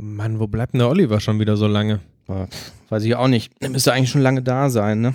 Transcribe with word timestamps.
Mann, 0.00 0.38
wo 0.38 0.46
bleibt 0.46 0.74
denn 0.74 0.78
der 0.80 0.88
Oliver 0.88 1.20
schon 1.20 1.40
wieder 1.40 1.56
so 1.56 1.66
lange? 1.66 2.00
Weiß 2.88 3.04
ich 3.04 3.14
auch 3.16 3.28
nicht. 3.28 3.52
Der 3.62 3.70
müsste 3.70 3.92
eigentlich 3.92 4.10
schon 4.10 4.20
lange 4.22 4.42
da 4.42 4.70
sein, 4.70 5.00
ne? 5.00 5.14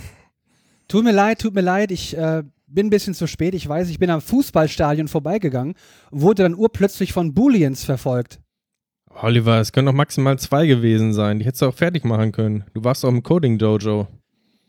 Tut 0.88 1.04
mir 1.04 1.12
leid, 1.14 1.40
tut 1.40 1.54
mir 1.56 1.62
leid, 1.62 1.92
ich 1.92 2.18
äh, 2.18 2.44
bin 2.68 2.88
ein 2.88 2.90
bisschen 2.90 3.14
zu 3.14 3.28
spät. 3.28 3.54
Ich 3.56 3.68
weiß, 3.68 3.90
ich 3.90 4.00
bin 4.00 4.10
am 4.10 4.20
Fußballstadion 4.22 5.08
vorbeigegangen 5.08 5.76
und 6.12 6.22
wurde 6.22 6.44
dann 6.44 6.56
urplötzlich 6.56 7.14
von 7.14 7.34
Booleans 7.34 7.86
verfolgt. 7.86 8.40
Oliver, 9.22 9.60
es 9.60 9.72
können 9.72 9.86
doch 9.86 9.94
maximal 9.94 10.38
zwei 10.40 10.66
gewesen 10.66 11.14
sein. 11.14 11.40
Die 11.40 11.46
hättest 11.46 11.62
du 11.62 11.68
auch 11.68 11.74
fertig 11.76 12.04
machen 12.04 12.32
können. 12.32 12.64
Du 12.74 12.84
warst 12.84 13.04
doch 13.04 13.10
im 13.10 13.22
Coding 13.24 13.60
Dojo. 13.60 14.08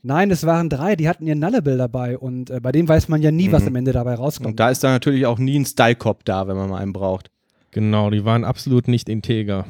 Nein, 0.02 0.30
es 0.30 0.44
waren 0.44 0.68
drei, 0.68 0.96
die 0.96 1.08
hatten 1.08 1.26
ihr 1.26 1.34
Nullable 1.34 1.78
dabei 1.78 2.18
und 2.18 2.50
äh, 2.50 2.60
bei 2.60 2.72
dem 2.72 2.86
weiß 2.86 3.08
man 3.08 3.22
ja 3.22 3.30
nie, 3.30 3.50
was 3.52 3.62
Mhm. 3.62 3.68
am 3.68 3.76
Ende 3.76 3.92
dabei 3.92 4.14
rauskommt. 4.16 4.46
Und 4.50 4.60
da 4.60 4.68
ist 4.68 4.84
dann 4.84 4.92
natürlich 4.92 5.24
auch 5.24 5.38
nie 5.38 5.58
ein 5.58 5.64
Style-Cop 5.64 6.26
da, 6.26 6.46
wenn 6.46 6.56
man 6.56 6.68
mal 6.68 6.76
einen 6.82 6.92
braucht. 6.92 7.30
Genau, 7.74 8.08
die 8.08 8.24
waren 8.24 8.44
absolut 8.44 8.86
nicht 8.86 9.08
integer. 9.08 9.66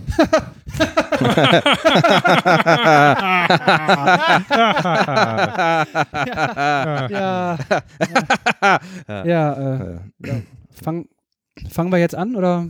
ja, 7.08 7.57
ja, 8.68 8.80
ja, 9.25 9.53
äh, 9.54 9.99
ja. 10.22 10.35
Fang, 10.71 11.08
fangen 11.71 11.90
wir 11.90 11.99
jetzt 11.99 12.14
an 12.14 12.36
oder? 12.36 12.68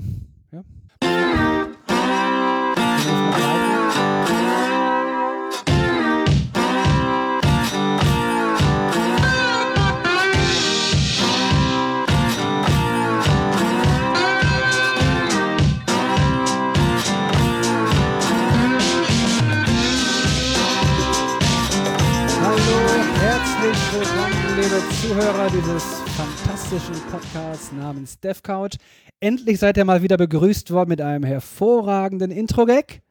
Liebe 24.65 24.83
Zuhörer 25.03 25.51
dieses 25.51 25.85
fantastischen 26.17 26.95
Podcasts 27.11 27.71
namens 27.73 28.19
DevCouch. 28.21 28.79
Endlich 29.21 29.59
seid 29.59 29.77
ihr 29.77 29.85
mal 29.85 30.01
wieder 30.01 30.17
begrüßt 30.17 30.71
worden 30.71 30.89
mit 30.89 31.03
einem 31.03 31.23
hervorragenden 31.23 32.31
Intro-Gag. 32.31 33.03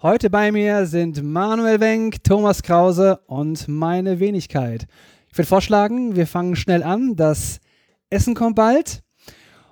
Heute 0.00 0.30
bei 0.30 0.50
mir 0.52 0.86
sind 0.86 1.22
Manuel 1.22 1.80
Wenk, 1.80 2.24
Thomas 2.24 2.62
Krause 2.62 3.20
und 3.26 3.68
meine 3.68 4.20
Wenigkeit. 4.20 4.86
Ich 5.30 5.36
würde 5.36 5.48
vorschlagen, 5.48 6.16
wir 6.16 6.26
fangen 6.26 6.56
schnell 6.56 6.82
an. 6.82 7.14
Das 7.14 7.60
Essen 8.08 8.34
kommt 8.34 8.56
bald. 8.56 9.02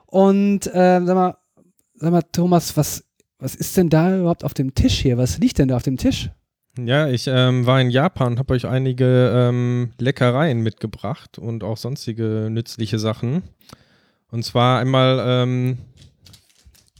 Und 0.05 0.67
äh, 0.67 1.01
sag, 1.03 1.15
mal, 1.15 1.39
sag 1.95 2.11
mal, 2.11 2.23
Thomas, 2.33 2.77
was, 2.77 3.05
was 3.39 3.55
ist 3.55 3.79
denn 3.79 3.89
da 3.89 4.19
überhaupt 4.19 4.45
auf 4.45 4.53
dem 4.53 4.75
Tisch 4.75 4.99
hier? 4.99 5.17
Was 5.17 5.39
liegt 5.39 5.59
denn 5.59 5.69
da 5.69 5.77
auf 5.77 5.85
dem 5.85 5.97
Tisch? 5.97 6.29
Ja, 6.79 7.09
ich 7.09 7.27
ähm, 7.27 7.67
war 7.67 7.81
in 7.81 7.91
Japan 7.91 8.35
und 8.35 8.39
habe 8.39 8.55
euch 8.55 8.67
einige 8.67 9.33
ähm, 9.35 9.93
Leckereien 9.99 10.61
mitgebracht 10.61 11.39
und 11.39 11.65
auch 11.65 11.77
sonstige 11.77 12.49
nützliche 12.51 12.99
Sachen. 12.99 13.43
Und 14.31 14.45
zwar 14.45 14.79
einmal 14.79 15.21
ähm, 15.25 15.79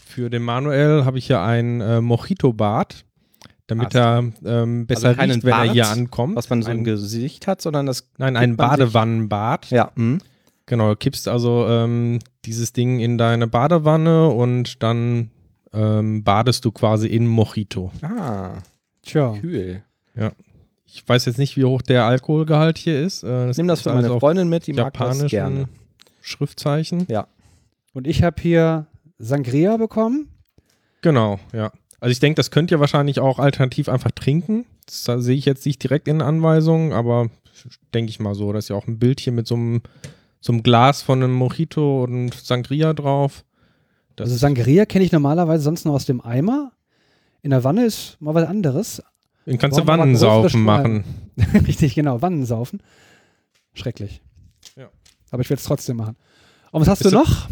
für 0.05 0.29
den 0.29 0.43
Manuel 0.43 1.05
habe 1.05 1.19
ich 1.19 1.27
hier 1.27 1.41
ein 1.41 1.81
äh, 1.81 2.01
Mojito-Bad, 2.01 3.05
damit 3.69 3.95
er 3.95 4.25
ähm, 4.45 4.87
besser 4.87 5.11
Also 5.11 5.21
riecht, 5.21 5.45
wenn 5.45 5.53
er 5.53 5.57
Bart, 5.59 5.73
hier 5.73 5.89
ankommt. 5.89 6.37
Was 6.37 6.51
man 6.51 6.63
so 6.63 6.71
im 6.71 6.79
ein, 6.79 6.85
Gesicht 6.85 7.47
hat, 7.47 7.63
sondern 7.63 7.87
das. 7.87 8.11
Nein, 8.19 8.37
ein 8.37 8.57
Badewannenbad. 8.57 9.71
Ja, 9.71 9.93
hm. 9.95 10.21
Genau, 10.67 10.95
kippst 10.95 11.29
also 11.29 11.67
ähm, 11.69 12.19
dieses 12.45 12.73
Ding 12.73 13.01
in 13.01 13.19
deine 13.19 13.47
Badewanne 13.47 14.29
und 14.29 14.83
dann 14.83 15.31
ähm, 15.73 16.23
badest 16.25 16.65
du 16.65 16.73
quasi 16.73 17.07
in 17.07 17.27
Mojito. 17.27 17.93
Ah, 18.03 18.59
Tja. 19.11 19.35
kühl. 19.41 19.83
Ich 20.93 21.09
weiß 21.09 21.25
jetzt 21.27 21.39
nicht, 21.39 21.57
wie 21.57 21.65
hoch 21.65 21.83
der 21.83 22.05
Alkoholgehalt 22.05 22.77
hier 22.79 23.01
ist. 23.01 23.23
Äh, 23.23 23.51
Ich 23.51 23.57
nehme 23.57 23.69
das 23.69 23.83
für 23.83 23.93
meine 23.95 24.19
Freundin 24.19 24.49
mit, 24.49 24.67
die 24.67 24.73
mag 24.73 24.93
das 24.93 25.01
japanischen 25.01 25.29
gerne. 25.29 25.69
Schriftzeichen. 26.21 27.07
Und 27.93 28.07
ich 28.07 28.23
habe 28.23 28.41
hier 28.41 28.87
Sangria 29.19 29.77
bekommen. 29.77 30.29
Genau, 31.03 31.39
ja. 31.53 31.73
Also 32.01 32.13
ich 32.13 32.21
denke, 32.21 32.37
das 32.37 32.51
könnt 32.51 32.71
ihr 32.71 32.81
wahrscheinlich 32.81 33.21
auch 33.21 33.39
alternativ 33.39 33.89
einfach 33.89 34.11
trinken. 34.11 34.65
Das 34.87 35.05
da 35.05 35.19
sehe 35.21 35.37
ich 35.37 35.45
jetzt 35.45 35.67
nicht 35.67 35.83
direkt 35.83 36.09
in 36.09 36.19
den 36.19 36.27
Anweisungen, 36.27 36.93
aber 36.93 37.29
denke 37.95 38.11
ich 38.11 38.21
mal 38.21 38.35
so. 38.35 38.53
Da 38.53 38.59
ist 38.59 38.69
ja 38.69 38.77
auch 38.77 38.87
ein 38.87 38.99
Bild 38.99 39.21
hier 39.21 39.33
mit 39.33 39.47
so 39.47 39.55
einem, 39.55 39.83
so 40.41 40.53
einem 40.53 40.63
Glas 40.63 41.03
von 41.03 41.23
einem 41.23 41.35
Mojito 41.35 42.03
und 42.05 42.35
Sangria 42.35 42.95
drauf. 42.95 43.45
Das 44.17 44.27
Also 44.29 44.39
Sangria 44.39 44.87
kenne 44.87 45.05
ich 45.05 45.13
normalerweise 45.13 45.63
sonst 45.63 45.85
nur 45.85 45.95
aus 45.95 46.07
dem 46.07 46.21
Eimer. 46.21 46.73
In 47.43 47.51
der 47.51 47.65
Wanne 47.65 47.87
ist 47.87 48.17
mal 48.21 48.35
was 48.35 48.47
anderes. 48.47 49.03
den 49.47 49.59
kannst 49.59 49.79
du 49.79 49.87
Wannensaufen 49.87 50.63
machen. 50.63 51.05
Richtig, 51.67 51.95
genau. 51.95 52.21
Wannensaufen. 52.23 52.83
Schrecklich. 53.73 54.21
Ja. 54.77 54.89
Aber 55.31 55.43
ich 55.43 55.51
werde 55.51 55.61
es 55.61 55.67
trotzdem 55.67 55.97
machen. 55.97 56.17
Und 56.73 56.83
was 56.83 56.89
hast 56.89 57.05
Ist 57.05 57.13
du 57.13 57.17
noch? 57.17 57.49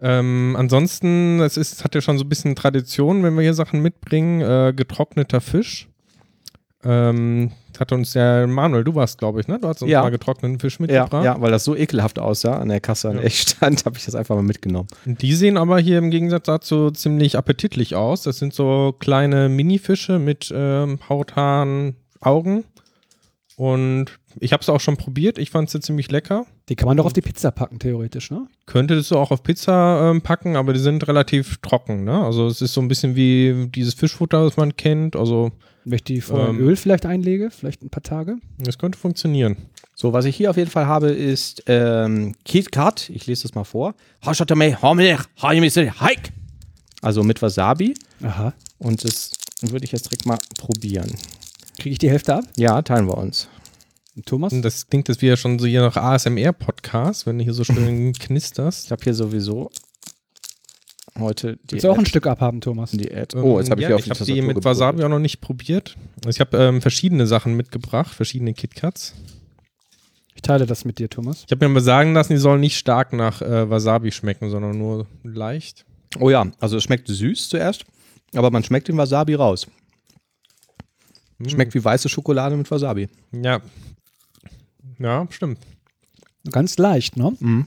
Ähm, 0.00 0.56
ansonsten, 0.58 1.40
es 1.40 1.56
ist, 1.56 1.84
hat 1.84 1.94
ja 1.94 2.00
schon 2.00 2.18
so 2.18 2.24
ein 2.24 2.28
bisschen 2.28 2.56
Tradition, 2.56 3.22
wenn 3.22 3.34
wir 3.34 3.42
hier 3.42 3.54
Sachen 3.54 3.80
mitbringen. 3.82 4.40
Äh, 4.40 4.72
getrockneter 4.74 5.40
Fisch. 5.40 5.88
Ähm, 6.84 7.52
hat 7.80 7.92
uns 7.92 8.12
der 8.12 8.46
Manuel, 8.46 8.84
du 8.84 8.94
warst, 8.94 9.18
glaube 9.18 9.40
ich, 9.40 9.48
ne? 9.48 9.58
Du 9.60 9.68
hast 9.68 9.82
uns 9.82 9.90
Ja. 9.90 10.02
mal 10.02 10.10
getrockneten 10.10 10.58
Fisch 10.58 10.78
Ja, 10.78 10.82
mitgebracht. 10.82 11.24
ja, 11.24 11.40
weil 11.40 11.50
das 11.50 11.64
so 11.64 11.74
ekelhaft 11.76 12.18
aussah 12.18 12.58
an 12.58 12.68
der 12.68 12.80
Kasse 12.80 13.08
an 13.08 13.14
Ja. 13.16 13.20
der 13.20 13.26
ich 13.28 13.40
stand, 13.40 13.84
habe 13.86 13.96
ich 13.98 14.04
das 14.04 14.14
einfach 14.14 14.34
mal 14.34 14.42
mitgenommen. 14.42 14.88
Die 15.04 15.34
sehen 15.34 15.56
aber 15.56 15.78
hier 15.78 15.98
im 15.98 16.10
Gegensatz 16.10 16.44
dazu 16.46 16.90
ziemlich 16.90 17.36
appetitlich 17.38 17.94
aus. 17.94 18.22
Das 18.22 18.38
sind 18.38 18.54
so 18.54 18.94
kleine 18.98 19.48
Minifische 19.48 20.18
mit 20.18 20.52
ähm, 20.54 20.98
Hauthaaren, 21.08 21.96
Augen. 22.20 22.64
Und 23.56 24.06
ich 24.40 24.52
habe 24.52 24.62
es 24.62 24.68
auch 24.70 24.80
schon 24.80 24.96
probiert. 24.96 25.36
Ich 25.38 25.50
fand 25.50 25.68
sie 25.68 25.80
ziemlich 25.80 26.10
lecker. 26.10 26.46
Die 26.68 26.74
kann 26.76 26.88
man 26.88 26.96
doch 26.96 27.04
auf 27.04 27.12
die 27.12 27.20
Pizza 27.20 27.50
packen, 27.50 27.78
theoretisch, 27.78 28.30
ne? 28.30 28.46
Könntest 28.66 29.10
du 29.10 29.16
auch 29.18 29.30
auf 29.30 29.42
Pizza 29.42 30.10
ähm, 30.10 30.22
packen, 30.22 30.56
aber 30.56 30.72
die 30.72 30.78
sind 30.80 31.06
relativ 31.06 31.58
trocken. 31.58 32.04
Ne? 32.04 32.24
Also 32.24 32.46
es 32.46 32.62
ist 32.62 32.72
so 32.72 32.80
ein 32.80 32.88
bisschen 32.88 33.14
wie 33.14 33.68
dieses 33.68 33.92
Fischfutter, 33.94 34.44
das 34.44 34.56
man 34.56 34.74
kennt. 34.76 35.16
Also 35.16 35.52
Wenn 35.84 35.96
ich 35.96 36.04
die 36.04 36.20
vorher 36.20 36.48
Ähm. 36.50 36.60
Öl 36.60 36.76
vielleicht 36.76 37.06
einlege, 37.06 37.50
vielleicht 37.50 37.82
ein 37.82 37.90
paar 37.90 38.02
Tage. 38.02 38.36
es 38.66 38.78
könnte 38.78 38.98
funktionieren. 38.98 39.56
So, 39.94 40.12
was 40.12 40.24
ich 40.24 40.36
hier 40.36 40.50
auf 40.50 40.56
jeden 40.56 40.70
Fall 40.70 40.86
habe, 40.86 41.10
ist 41.10 41.64
ähm, 41.66 42.34
KitKat. 42.44 43.10
Ich 43.10 43.26
lese 43.26 43.42
das 43.42 43.54
mal 43.54 43.64
vor. 43.64 43.94
Also 47.02 47.22
mit 47.22 47.42
Wasabi. 47.42 47.94
Aha. 48.22 48.54
Und 48.78 49.04
das 49.04 49.32
würde 49.60 49.84
ich 49.84 49.92
jetzt 49.92 50.06
direkt 50.06 50.24
mal 50.26 50.38
probieren. 50.58 51.10
Kriege 51.78 51.90
ich 51.92 51.98
die 51.98 52.10
Hälfte 52.10 52.36
ab? 52.36 52.44
Ja, 52.56 52.80
teilen 52.82 53.06
wir 53.06 53.18
uns. 53.18 53.48
Thomas? 54.26 54.52
Das 54.60 54.88
klingt 54.88 55.08
jetzt 55.08 55.22
wieder 55.22 55.36
schon 55.36 55.58
so 55.58 55.66
hier 55.66 55.80
nach 55.80 55.96
ASMR-Podcast, 55.96 57.26
wenn 57.26 57.38
du 57.38 57.44
hier 57.44 57.54
so 57.54 57.64
schön 57.64 58.12
knisterst. 58.18 58.86
Ich 58.86 58.92
habe 58.92 59.02
hier 59.02 59.14
sowieso 59.14 59.70
heute 61.18 61.58
die 61.64 61.72
Willst 61.72 61.84
du 61.84 61.90
auch 61.90 61.98
ein 61.98 62.06
Stück 62.06 62.26
abhaben, 62.26 62.60
Thomas? 62.60 62.92
Diät. 62.92 63.34
Oh, 63.34 63.58
jetzt 63.58 63.70
habe 63.70 63.80
ich 63.80 63.82
ja, 63.82 63.88
hier 63.88 63.96
auf 63.96 64.00
ich 64.00 64.06
die 64.06 64.10
habe 64.12 64.24
die 64.24 64.42
mit 64.42 64.64
Wasabi 64.64 65.04
auch 65.04 65.08
noch 65.08 65.18
nicht 65.18 65.40
probiert. 65.40 65.96
Ich 66.26 66.40
habe 66.40 66.56
ähm, 66.56 66.80
verschiedene 66.80 67.26
Sachen 67.26 67.54
mitgebracht, 67.56 68.14
verschiedene 68.14 68.54
KitKats. 68.54 69.14
Ich 70.34 70.42
teile 70.42 70.66
das 70.66 70.84
mit 70.84 70.98
dir, 70.98 71.08
Thomas. 71.08 71.44
Ich 71.46 71.52
habe 71.52 71.66
mir 71.68 71.74
mal 71.74 71.80
sagen 71.80 72.14
lassen, 72.14 72.32
die 72.32 72.38
sollen 72.38 72.60
nicht 72.60 72.76
stark 72.76 73.12
nach 73.12 73.42
äh, 73.42 73.68
Wasabi 73.70 74.10
schmecken, 74.10 74.50
sondern 74.50 74.76
nur 74.76 75.06
leicht. 75.22 75.84
Oh 76.18 76.30
ja, 76.30 76.46
also 76.60 76.76
es 76.76 76.82
schmeckt 76.82 77.08
süß 77.08 77.48
zuerst, 77.48 77.84
aber 78.34 78.50
man 78.50 78.64
schmeckt 78.64 78.88
den 78.88 78.96
Wasabi 78.96 79.34
raus. 79.34 79.66
Hm. 81.38 81.48
Schmeckt 81.48 81.74
wie 81.74 81.84
weiße 81.84 82.08
Schokolade 82.08 82.56
mit 82.56 82.70
Wasabi. 82.70 83.08
Ja. 83.32 83.60
Ja, 84.98 85.26
stimmt. 85.30 85.58
Ganz 86.50 86.76
leicht, 86.76 87.16
ne? 87.16 87.36
Mhm. 87.38 87.66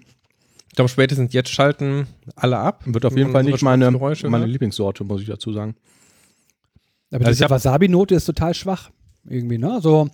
Ich 0.76 0.78
glaube, 0.78 0.90
spätestens 0.90 1.32
jetzt 1.32 1.52
schalten 1.52 2.06
alle 2.36 2.58
ab. 2.58 2.84
Wird 2.86 3.06
auf 3.06 3.16
jeden 3.16 3.32
Fall 3.32 3.46
nicht 3.46 3.62
meine, 3.62 3.90
Geräusche 3.94 4.28
meine 4.28 4.44
hört. 4.44 4.52
Lieblingssorte, 4.52 5.06
muss 5.06 5.22
ich 5.22 5.28
dazu 5.28 5.54
sagen. 5.54 5.74
Aber 7.12 7.26
Also 7.28 7.38
diese 7.44 7.50
Wasabi-Note 7.50 8.14
ist 8.14 8.26
total 8.26 8.54
schwach. 8.54 8.92
Irgendwie, 9.26 9.58
ne? 9.58 9.80
So 9.82 10.10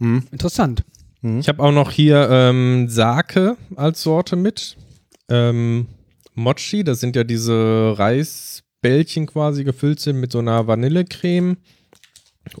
Mhm. 0.00 0.24
interessant. 0.32 0.82
Ich 1.38 1.48
habe 1.48 1.62
auch 1.62 1.70
noch 1.70 1.92
hier 1.92 2.28
ähm, 2.32 2.88
Sake 2.88 3.56
als 3.76 4.02
Sorte 4.02 4.34
mit. 4.34 4.76
Ähm, 5.28 5.86
Mochi, 6.34 6.82
das 6.82 6.98
sind 6.98 7.14
ja 7.14 7.22
diese 7.22 7.94
Reisbällchen 7.96 9.26
quasi 9.28 9.62
gefüllt 9.62 10.00
sind 10.00 10.18
mit 10.18 10.32
so 10.32 10.40
einer 10.40 10.66
Vanillecreme. 10.66 11.58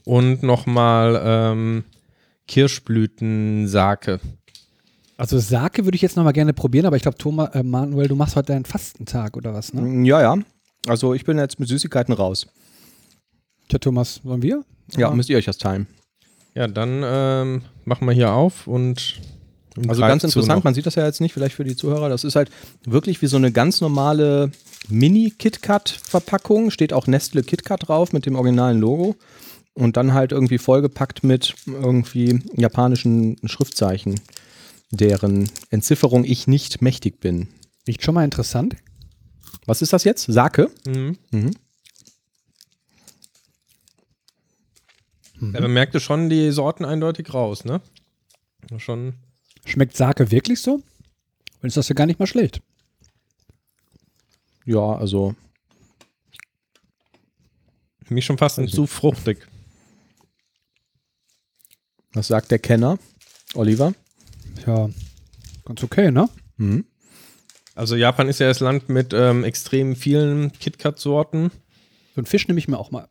Und 0.04 0.44
nochmal 0.44 1.20
ähm, 1.24 1.84
Kirschblüten-Sake. 2.46 4.20
Also 5.16 5.38
Sake 5.38 5.84
würde 5.84 5.96
ich 5.96 6.02
jetzt 6.02 6.16
nochmal 6.16 6.32
gerne 6.32 6.52
probieren, 6.52 6.86
aber 6.86 6.96
ich 6.96 7.02
glaube, 7.02 7.18
Thomas, 7.18 7.54
äh, 7.54 7.62
Manuel, 7.62 8.08
du 8.08 8.16
machst 8.16 8.36
heute 8.36 8.54
einen 8.54 8.64
Fastentag 8.64 9.36
oder 9.36 9.54
was, 9.54 9.72
ne? 9.72 10.06
Ja, 10.06 10.20
ja. 10.20 10.38
Also 10.86 11.14
ich 11.14 11.24
bin 11.24 11.38
jetzt 11.38 11.60
mit 11.60 11.68
Süßigkeiten 11.68 12.12
raus. 12.12 12.46
Tja, 13.68 13.78
Thomas, 13.78 14.20
sollen 14.24 14.42
wir? 14.42 14.64
Ja, 14.96 15.10
müsst 15.10 15.30
ihr 15.30 15.38
euch 15.38 15.44
das 15.44 15.58
teilen. 15.58 15.86
Ja, 16.54 16.66
dann 16.66 17.02
ähm, 17.04 17.62
machen 17.84 18.06
wir 18.06 18.12
hier 18.12 18.32
auf 18.32 18.66
und 18.66 19.20
Also 19.88 20.02
ganz 20.02 20.24
interessant, 20.24 20.64
man 20.64 20.74
sieht 20.74 20.86
das 20.86 20.96
ja 20.96 21.06
jetzt 21.06 21.20
nicht, 21.20 21.32
vielleicht 21.32 21.54
für 21.54 21.64
die 21.64 21.76
Zuhörer. 21.76 22.08
Das 22.08 22.24
ist 22.24 22.36
halt 22.36 22.50
wirklich 22.84 23.22
wie 23.22 23.26
so 23.26 23.36
eine 23.36 23.52
ganz 23.52 23.80
normale 23.80 24.50
Mini-KitKat-Verpackung. 24.88 26.70
Steht 26.70 26.92
auch 26.92 27.06
Nestle 27.06 27.42
KitKat 27.42 27.88
drauf 27.88 28.12
mit 28.12 28.26
dem 28.26 28.34
originalen 28.34 28.80
Logo. 28.80 29.16
Und 29.74 29.96
dann 29.96 30.12
halt 30.12 30.32
irgendwie 30.32 30.58
vollgepackt 30.58 31.24
mit 31.24 31.54
irgendwie 31.66 32.40
japanischen 32.54 33.38
Schriftzeichen, 33.44 34.20
deren 34.92 35.50
Entzifferung 35.70 36.24
ich 36.24 36.46
nicht 36.46 36.80
mächtig 36.82 37.18
bin. 37.18 37.48
Riecht 37.88 38.04
schon 38.04 38.14
mal 38.14 38.24
interessant. 38.24 38.76
Was 39.66 39.82
ist 39.82 39.92
das 39.92 40.04
jetzt? 40.04 40.24
Sake? 40.30 40.70
Mhm. 40.86 41.18
Mhm. 41.32 41.50
Ja, 45.40 45.60
man 45.60 45.72
merkte 45.72 45.98
schon 45.98 46.28
die 46.30 46.52
Sorten 46.52 46.84
eindeutig 46.84 47.34
raus, 47.34 47.64
ne? 47.64 47.80
Schon. 48.76 49.14
Schmeckt 49.66 49.96
Sake 49.96 50.30
wirklich 50.30 50.60
so? 50.62 50.80
Dann 51.60 51.68
ist 51.68 51.76
das 51.76 51.88
ja 51.88 51.94
gar 51.94 52.06
nicht 52.06 52.20
mal 52.20 52.26
schlecht. 52.26 52.60
Ja, 54.64 54.94
also 54.96 55.34
Für 58.04 58.14
mich 58.14 58.24
schon 58.24 58.38
fast 58.38 58.60
zu 58.68 58.86
fruchtig. 58.86 59.48
was 62.12 62.28
sagt 62.28 62.50
der 62.52 62.58
Kenner? 62.60 62.98
Oliver? 63.54 63.94
Ja, 64.66 64.88
ganz 65.64 65.82
okay, 65.82 66.10
ne? 66.10 66.28
Mhm. 66.56 66.84
Also 67.74 67.96
Japan 67.96 68.28
ist 68.28 68.38
ja 68.38 68.48
das 68.48 68.60
Land 68.60 68.88
mit 68.88 69.12
ähm, 69.14 69.44
extrem 69.44 69.96
vielen 69.96 70.52
KitKat-Sorten. 70.52 71.50
So 72.14 72.18
einen 72.20 72.26
Fisch 72.26 72.46
nehme 72.46 72.58
ich 72.58 72.68
mir 72.68 72.78
auch 72.78 72.90
mal. 72.90 73.08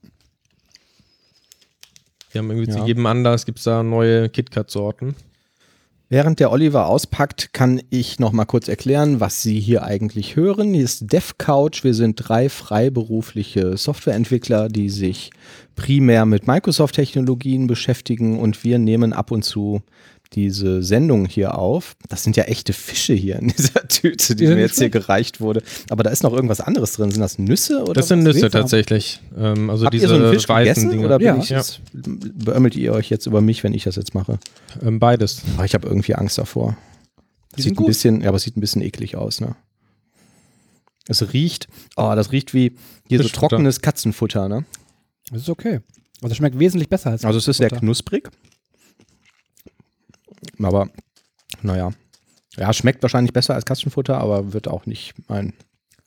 Wir 2.31 2.39
haben 2.39 2.49
irgendwie 2.51 2.71
Ja. 2.71 2.77
zu 2.79 2.85
jedem 2.85 3.05
Anlass 3.05 3.45
gibt 3.45 3.57
es 3.57 3.65
da 3.65 3.83
neue 3.83 4.29
KitKat-Sorten. 4.29 5.15
Während 6.09 6.41
der 6.41 6.51
Oliver 6.51 6.88
auspackt, 6.88 7.53
kann 7.53 7.81
ich 7.89 8.19
noch 8.19 8.33
mal 8.33 8.43
kurz 8.43 8.67
erklären, 8.67 9.21
was 9.21 9.41
Sie 9.41 9.59
hier 9.61 9.83
eigentlich 9.83 10.35
hören. 10.35 10.73
Hier 10.73 10.83
ist 10.83 11.11
DevCouch. 11.13 11.83
Wir 11.85 11.93
sind 11.93 12.15
drei 12.17 12.49
freiberufliche 12.49 13.77
Softwareentwickler, 13.77 14.67
die 14.67 14.89
sich 14.89 15.31
primär 15.77 16.25
mit 16.25 16.47
Microsoft-Technologien 16.47 17.67
beschäftigen 17.67 18.39
und 18.39 18.63
wir 18.65 18.77
nehmen 18.77 19.13
ab 19.13 19.31
und 19.31 19.43
zu 19.43 19.83
diese 20.33 20.81
Sendung 20.81 21.25
hier 21.25 21.57
auf. 21.57 21.95
Das 22.07 22.23
sind 22.23 22.37
ja 22.37 22.43
echte 22.45 22.71
Fische 22.73 23.13
hier 23.13 23.37
in 23.39 23.47
dieser 23.57 23.87
Tüte, 23.87 24.35
die 24.35 24.45
Die 24.45 24.53
mir 24.53 24.61
jetzt 24.61 24.77
hier 24.79 24.89
gereicht 24.89 25.41
wurde. 25.41 25.61
Aber 25.89 26.03
da 26.03 26.09
ist 26.09 26.23
noch 26.23 26.33
irgendwas 26.33 26.61
anderes 26.61 26.93
drin. 26.93 27.11
Sind 27.11 27.21
das 27.21 27.37
Nüsse 27.37 27.81
oder 27.83 27.93
Das 27.93 28.07
sind? 28.07 28.23
Nüsse 28.23 28.49
tatsächlich. 28.49 29.19
Ähm, 29.37 29.69
also 29.69 29.85
Habt 29.85 29.93
diese 29.93 30.05
ihr 30.05 30.09
so 30.09 30.15
einen 30.15 30.33
Fisch 30.33 30.47
weißen 30.47 30.63
gegessen 30.73 30.89
Dinge. 30.91 31.05
oder 31.05 31.17
bin 31.17 31.27
Ja. 31.27 31.35
jetzt, 31.37 31.81
beömmelt 31.93 32.75
ihr 32.75 32.93
euch 32.93 33.09
jetzt 33.09 33.25
über 33.25 33.41
mich, 33.41 33.63
wenn 33.63 33.73
ich 33.73 33.83
das 33.83 33.97
jetzt 33.97 34.13
mache? 34.13 34.39
Ähm, 34.81 34.99
beides. 34.99 35.41
Aber 35.55 35.65
ich 35.65 35.73
habe 35.73 35.87
irgendwie 35.87 36.15
Angst 36.15 36.37
davor. 36.37 36.77
Die 37.57 37.63
sieht 37.63 37.73
ein 37.73 37.75
gut. 37.75 37.87
bisschen, 37.87 38.21
ja, 38.21 38.29
aber 38.29 38.37
es 38.37 38.43
sieht 38.43 38.55
ein 38.55 38.61
bisschen 38.61 38.81
eklig 38.81 39.17
aus, 39.17 39.41
ne? 39.41 39.55
Es 41.07 41.33
riecht, 41.33 41.67
oh, 41.97 42.13
das 42.15 42.31
riecht 42.31 42.53
wie 42.53 42.77
hier 43.09 43.21
so 43.21 43.27
trockenes 43.27 43.81
Katzenfutter, 43.81 44.47
ne? 44.47 44.63
Das 45.29 45.41
ist 45.41 45.49
okay. 45.49 45.81
Also 46.21 46.35
schmeckt 46.35 46.57
wesentlich 46.59 46.87
besser 46.87 47.09
als 47.09 47.25
Also 47.25 47.39
es 47.39 47.47
ist 47.47 47.57
sehr 47.57 47.69
knusprig. 47.69 48.29
Aber, 50.65 50.89
naja. 51.61 51.91
Ja, 52.57 52.73
schmeckt 52.73 53.01
wahrscheinlich 53.01 53.33
besser 53.33 53.53
als 53.55 53.65
Katzenfutter, 53.65 54.17
aber 54.17 54.53
wird 54.53 54.67
auch 54.67 54.85
nicht 54.85 55.13
mein. 55.29 55.53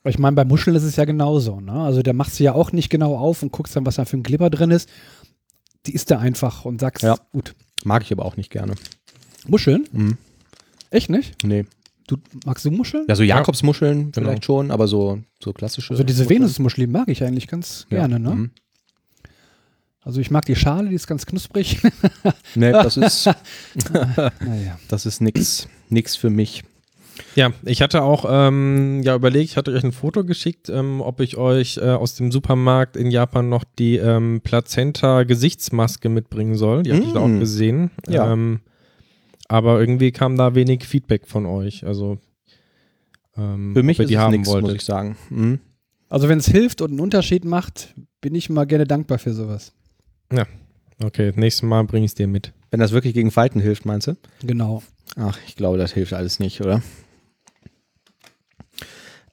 Ich 0.07 0.19
meine, 0.19 0.37
bei 0.37 0.45
Muscheln 0.45 0.77
ist 0.77 0.83
es 0.83 0.97
ja 0.97 1.07
genauso. 1.07 1.61
Ne? 1.61 1.73
Also 1.73 2.03
da 2.03 2.13
machst 2.13 2.39
du 2.39 2.45
ja 2.45 2.53
auch 2.53 2.73
nicht 2.73 2.91
genau 2.91 3.17
auf 3.17 3.43
und 3.43 3.53
guckst 3.53 3.75
dann, 3.75 3.87
was 3.87 3.95
da 3.97 4.05
für 4.05 4.19
ein 4.19 4.23
Glibber 4.23 4.51
drin 4.51 4.71
ist. 4.71 4.89
Die 5.87 5.95
isst 5.95 6.11
du 6.11 6.19
einfach 6.19 6.67
und 6.67 6.81
sagst, 6.81 7.03
Ja. 7.03 7.17
gut. 7.33 7.55
Mag 7.85 8.03
ich 8.03 8.13
aber 8.13 8.25
auch 8.27 8.37
nicht 8.37 8.51
gerne. 8.51 8.75
Muscheln? 9.47 9.89
Mhm. 9.93 10.19
Echt 10.91 11.09
nicht? 11.09 11.43
Nee. 11.45 11.65
Du, 12.07 12.17
magst 12.45 12.65
du 12.67 12.71
Muscheln? 12.71 13.07
Ja, 13.09 13.15
so 13.17 13.23
Jakobsmuscheln 13.23 14.13
Genau. 14.13 14.27
vielleicht 14.29 14.45
schon, 14.45 14.71
aber 14.71 14.89
so, 14.89 15.21
so 15.43 15.55
klassische. 15.55 15.95
Also 15.95 16.05
diese 16.05 16.25
Muscheln. 16.25 16.41
Venusmuscheln 16.43 16.93
mag 16.93 17.09
ich 17.09 17.25
eigentlich 17.25 17.47
ganz 17.49 17.87
Ja. 17.91 18.01
gerne. 18.07 18.21
Ne? 18.21 18.35
Mhm. 18.35 18.51
Also 20.05 20.21
ich 20.21 20.31
mag 20.31 20.45
die 20.45 20.55
Schale, 20.57 20.89
die 20.91 20.95
ist 20.95 21.07
ganz 21.07 21.25
knusprig. 21.27 21.81
Nee, 22.55 22.71
das 22.73 22.97
ist, 22.97 23.27
naja. 23.93 24.79
das 24.89 25.07
ist 25.07 25.21
nix, 25.21 25.67
nix 25.89 26.15
für 26.15 26.31
mich. 26.31 26.63
Ja, 27.37 27.53
ich 27.65 27.81
hatte 27.83 28.03
auch 28.03 28.25
ähm, 28.29 29.03
ja 29.03 29.15
überlegt, 29.17 29.51
ich 29.51 29.57
hatte 29.57 29.73
euch 29.73 29.83
ein 29.85 29.93
Foto 29.93 30.25
geschickt, 30.25 30.69
ähm, 30.69 31.01
ob 31.01 31.21
ich 31.21 31.37
euch 31.37 31.79
äh, 31.79 31.91
aus 31.91 32.15
dem 32.17 32.31
Supermarkt 32.31 32.97
in 32.97 33.11
Japan 33.11 33.49
noch 33.49 33.65
die 33.79 33.97
ähm, 33.97 34.41
Plazenta-Gesichtsmaske 34.43 36.09
mitbringen 36.09 36.55
soll. 36.57 36.83
Die 36.83 36.93
hatte 36.93 37.05
ich 37.05 37.13
da 37.13 37.21
auch 37.21 37.29
Mm. 37.29 37.41
gesehen. 37.41 37.91
Ja. 38.09 38.33
Ähm, 38.33 38.61
aber 39.49 39.79
irgendwie 39.81 40.13
kam 40.13 40.37
da 40.37 40.55
wenig 40.55 40.85
Feedback 40.85 41.27
von 41.27 41.47
euch. 41.47 41.85
Also 41.87 42.19
ähm, 43.37 43.75
Für 43.75 43.83
mich 43.83 43.99
ist 43.99 44.11
die 44.11 44.15
es 44.15 44.21
haben 44.21 44.33
nix, 44.33 44.49
muss 44.49 44.73
ich 44.73 44.83
sagen. 44.85 45.17
Mhm. 45.31 45.59
Also 46.09 46.29
wenn 46.29 46.39
es 46.39 46.47
hilft 46.47 46.81
und 46.83 46.91
einen 46.91 47.01
Unterschied 47.01 47.45
macht, 47.45 47.95
bin 48.21 48.35
ich 48.35 48.49
mal 48.51 48.65
gerne 48.65 48.87
dankbar 48.87 49.19
für 49.19 49.33
sowas. 49.33 49.73
Okay, 51.03 51.33
nächstes 51.37 51.63
Mal 51.63 51.85
bringe 51.85 52.05
ich 52.05 52.13
es 52.13 52.15
dir 52.15 52.27
mit. 52.27 52.53
Wenn 52.71 52.81
das 52.81 52.93
wirklich 52.93 53.15
gegen 53.15 53.31
Falten 53.31 53.61
hilft, 53.61 53.85
meinst 53.85 54.07
du? 54.07 54.17
Genau. 54.43 54.83
Ach, 55.17 55.39
ich 55.47 55.57
glaube, 55.57 55.79
das 55.79 55.93
hilft 55.93 56.13
alles 56.13 56.41
nicht, 56.41 56.61
oder? 56.61 56.83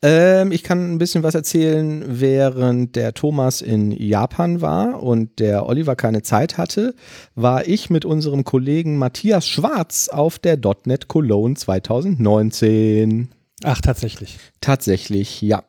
Ähm, 0.04 0.52
ich 0.52 0.64
kann 0.64 0.92
ein 0.94 0.98
bisschen 0.98 1.22
was 1.22 1.36
erzählen, 1.36 2.04
während 2.08 2.96
der 2.96 3.14
Thomas 3.14 3.62
in 3.62 3.92
Japan 3.92 4.60
war 4.62 5.02
und 5.04 5.40
der 5.40 5.68
Oliver 5.68 5.96
keine 5.96 6.24
Zeit 6.24 6.58
hatte, 6.58 6.96
war 7.36 7.68
ich 7.68 7.92
mit 7.92 8.04
unserem 8.04 8.44
Kollegen 8.44 8.98
Matthias 8.98 9.48
Schwarz 9.48 10.10
auf 10.10 10.40
der 10.40 10.60
.NET 10.86 11.08
Cologne 11.08 11.56
2019. 11.56 13.30
Ach, 13.64 13.80
tatsächlich. 13.80 14.40
Tatsächlich, 14.60 15.42
ja. 15.44 15.64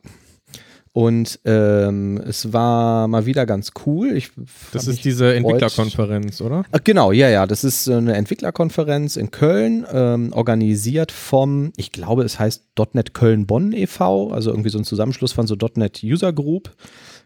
Und 0.94 1.40
ähm, 1.46 2.20
es 2.26 2.52
war 2.52 3.08
mal 3.08 3.24
wieder 3.24 3.46
ganz 3.46 3.70
cool. 3.86 4.14
Ich 4.14 4.30
Das 4.72 4.86
ist 4.86 5.04
diese. 5.06 5.34
Entwicklerkonferenz, 5.34 6.42
oder? 6.42 6.64
Ach, 6.70 6.80
Genau, 6.84 7.12
ja, 7.12 7.30
ja. 7.30 7.46
Das 7.46 7.64
ist 7.64 7.86
äh, 7.86 7.94
eine 7.94 8.14
Entwicklerkonferenz 8.14 9.16
in 9.16 9.30
Köln, 9.30 9.86
ähm, 9.90 10.32
organisiert 10.34 11.10
vom, 11.10 11.72
ich 11.76 11.92
glaube, 11.92 12.24
es 12.24 12.38
heißt 12.38 12.64
.NET 12.92 13.14
Köln-Bonn 13.14 13.72
e.V., 13.72 14.32
also 14.32 14.50
irgendwie 14.50 14.68
so 14.68 14.78
ein 14.78 14.84
Zusammenschluss 14.84 15.32
von 15.32 15.46
so 15.46 15.56
.NET 15.76 16.00
User 16.04 16.32
Group, 16.34 16.70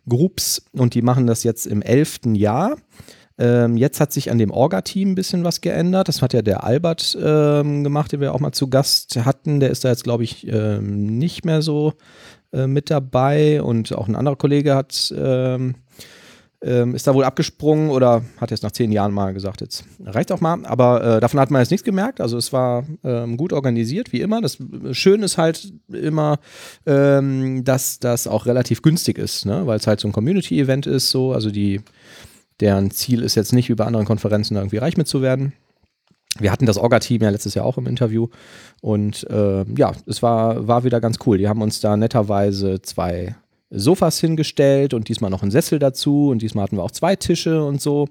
Groups 0.09 0.63
und 0.73 0.95
die 0.95 1.03
machen 1.03 1.27
das 1.27 1.43
jetzt 1.43 1.67
im 1.67 1.83
elften 1.83 2.37
Jahr. 2.37 2.77
Ähm, 3.39 3.77
jetzt 3.77 4.01
hat 4.01 4.13
sich 4.13 4.31
an 4.31 4.39
dem 4.39 4.51
Orga-Team 4.51 5.11
ein 5.11 5.15
bisschen 5.15 5.45
was 5.45 5.61
geändert. 5.61 6.09
Das 6.09 6.23
hat 6.23 6.33
ja 6.33 6.41
der 6.41 6.65
Albert 6.65 7.19
ähm, 7.21 7.85
gemacht, 7.85 8.13
den 8.13 8.21
wir 8.21 8.33
auch 8.33 8.41
mal 8.41 8.53
zu 8.53 8.69
Gast 8.69 9.17
hatten. 9.25 9.61
Der 9.61 9.71
ist 9.71 9.85
da 9.85 9.91
jetzt, 9.91 10.05
glaube 10.05 10.25
ich, 10.25 10.47
ähm, 10.47 11.19
nicht 11.19 11.45
mehr 11.45 11.61
so 11.61 11.93
äh, 12.53 12.67
mit 12.67 12.91
dabei 12.91 13.63
und 13.63 13.95
auch 13.95 14.09
ein 14.09 14.17
anderer 14.17 14.37
Kollege 14.37 14.75
hat 14.75 15.15
ähm, 15.17 15.77
ähm, 16.63 16.95
ist 16.95 17.07
da 17.07 17.15
wohl 17.15 17.25
abgesprungen 17.25 17.91
oder 17.91 18.23
hat 18.39 18.51
jetzt 18.51 18.63
nach 18.63 18.73
zehn 18.73 18.91
Jahren 18.91 19.13
mal 19.13 19.35
gesagt, 19.35 19.61
jetzt 19.61 19.85
reicht 20.05 20.33
auch 20.33 20.41
mal. 20.41 20.65
Aber 20.65 21.17
äh, 21.17 21.21
davon 21.21 21.39
hat 21.39 21.51
man 21.51 21.61
jetzt 21.61 21.71
nichts 21.71 21.85
gemerkt. 21.85 22.21
Also 22.21 22.39
es 22.39 22.53
war 22.53 22.85
ähm, 23.05 23.37
gut 23.37 23.53
organisiert, 23.53 24.13
wie 24.13 24.21
immer. 24.21 24.41
Das 24.41 24.59
Schöne 24.93 25.27
ist 25.27 25.39
halt 25.39 25.73
immer, 25.89 26.39
ähm, 26.87 27.63
dass 27.65 28.01
das 28.01 28.27
auch 28.27 28.47
relativ 28.47 28.83
günstig 28.83 29.19
ist, 29.19 29.47
ne? 29.47 29.67
weil 29.67 29.79
es 29.79 29.87
halt 29.87 30.01
so 30.01 30.09
ein 30.09 30.13
Community-Event 30.13 30.87
ist. 30.87 31.11
So. 31.11 31.33
Also 31.33 31.51
die, 31.51 31.83
deren 32.61 32.91
Ziel 32.91 33.23
ist 33.23 33.35
jetzt 33.35 33.53
nicht, 33.53 33.69
wie 33.69 33.75
bei 33.75 33.85
anderen 33.85 34.07
Konferenzen 34.07 34.57
irgendwie 34.57 34.79
reich 34.79 34.97
mit 34.97 35.09
zu 35.09 35.23
werden. 35.23 35.53
Wir 36.39 36.53
hatten 36.53 36.67
das 36.67 36.79
Orga-Team 36.79 37.23
ja 37.23 37.31
letztes 37.31 37.55
Jahr 37.55 37.65
auch 37.65 37.79
im 37.79 37.87
Interview 37.87 38.29
und 38.81 39.29
äh, 39.31 39.65
ja, 39.77 39.93
es 40.07 40.23
war, 40.23 40.67
war 40.67 40.85
wieder 40.85 41.01
ganz 41.01 41.19
cool. 41.27 41.39
Die 41.39 41.49
haben 41.49 41.63
uns 41.63 41.81
da 41.81 41.97
netterweise 41.97 42.81
zwei 42.83 43.37
Sofas 43.71 44.21
hingestellt 44.21 44.95
und 44.95 45.09
diesmal 45.09 45.31
noch 45.31 45.43
einen 45.43 45.51
Sessel 45.51 45.79
dazu 45.79 46.29
und 46.31 46.43
diesmal 46.43 46.65
hatten 46.65 46.77
wir 46.77 46.85
auch 46.85 46.91
zwei 46.91 47.17
Tische 47.17 47.65
und 47.65 47.81
so. 47.81 48.09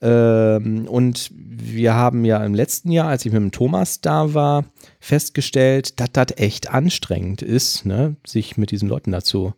Ähm, 0.00 0.86
und 0.88 1.30
wir 1.32 1.94
haben 1.94 2.24
ja 2.24 2.44
im 2.44 2.54
letzten 2.54 2.90
Jahr, 2.90 3.08
als 3.08 3.24
ich 3.24 3.32
mit 3.32 3.40
dem 3.40 3.52
Thomas 3.52 4.00
da 4.00 4.34
war, 4.34 4.64
festgestellt, 5.00 6.00
dass 6.00 6.10
das 6.12 6.36
echt 6.36 6.70
anstrengend 6.70 7.40
ist, 7.40 7.86
ne? 7.86 8.16
sich 8.26 8.56
mit 8.56 8.72
diesen 8.72 8.88
Leuten 8.88 9.12
dazu 9.12 9.54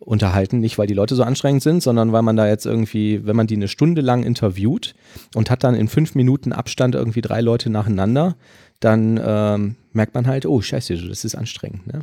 unterhalten. 0.00 0.60
Nicht, 0.60 0.78
weil 0.78 0.86
die 0.86 0.94
Leute 0.94 1.14
so 1.14 1.22
anstrengend 1.22 1.62
sind, 1.62 1.82
sondern 1.82 2.12
weil 2.12 2.22
man 2.22 2.36
da 2.36 2.48
jetzt 2.48 2.66
irgendwie, 2.66 3.26
wenn 3.26 3.36
man 3.36 3.46
die 3.46 3.56
eine 3.56 3.68
Stunde 3.68 4.00
lang 4.00 4.22
interviewt 4.22 4.94
und 5.34 5.50
hat 5.50 5.64
dann 5.64 5.74
in 5.74 5.88
fünf 5.88 6.14
Minuten 6.14 6.52
Abstand 6.52 6.94
irgendwie 6.94 7.20
drei 7.20 7.40
Leute 7.40 7.70
nacheinander, 7.70 8.36
dann 8.80 9.20
ähm, 9.22 9.76
merkt 9.92 10.14
man 10.14 10.26
halt, 10.26 10.46
oh 10.46 10.60
scheiße, 10.60 10.96
das 11.08 11.24
ist 11.24 11.34
anstrengend. 11.34 11.86
Ne? 11.86 12.00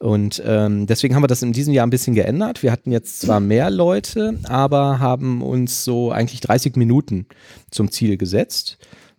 Und 0.00 0.42
ähm, 0.44 0.86
deswegen 0.86 1.14
haben 1.14 1.22
wir 1.22 1.28
das 1.28 1.42
in 1.42 1.52
diesem 1.52 1.72
Jahr 1.72 1.86
ein 1.86 1.90
bisschen 1.90 2.14
geändert. 2.14 2.62
Wir 2.62 2.72
hatten 2.72 2.92
jetzt 2.92 3.20
zwar 3.20 3.40
mehr 3.40 3.70
Leute, 3.70 4.38
aber 4.44 4.98
haben 4.98 5.42
uns 5.42 5.84
so 5.84 6.12
eigentlich 6.12 6.40
30 6.40 6.76
Minuten 6.76 7.26
zum 7.70 7.90
Ziel 7.90 8.16
gesetzt 8.16 8.78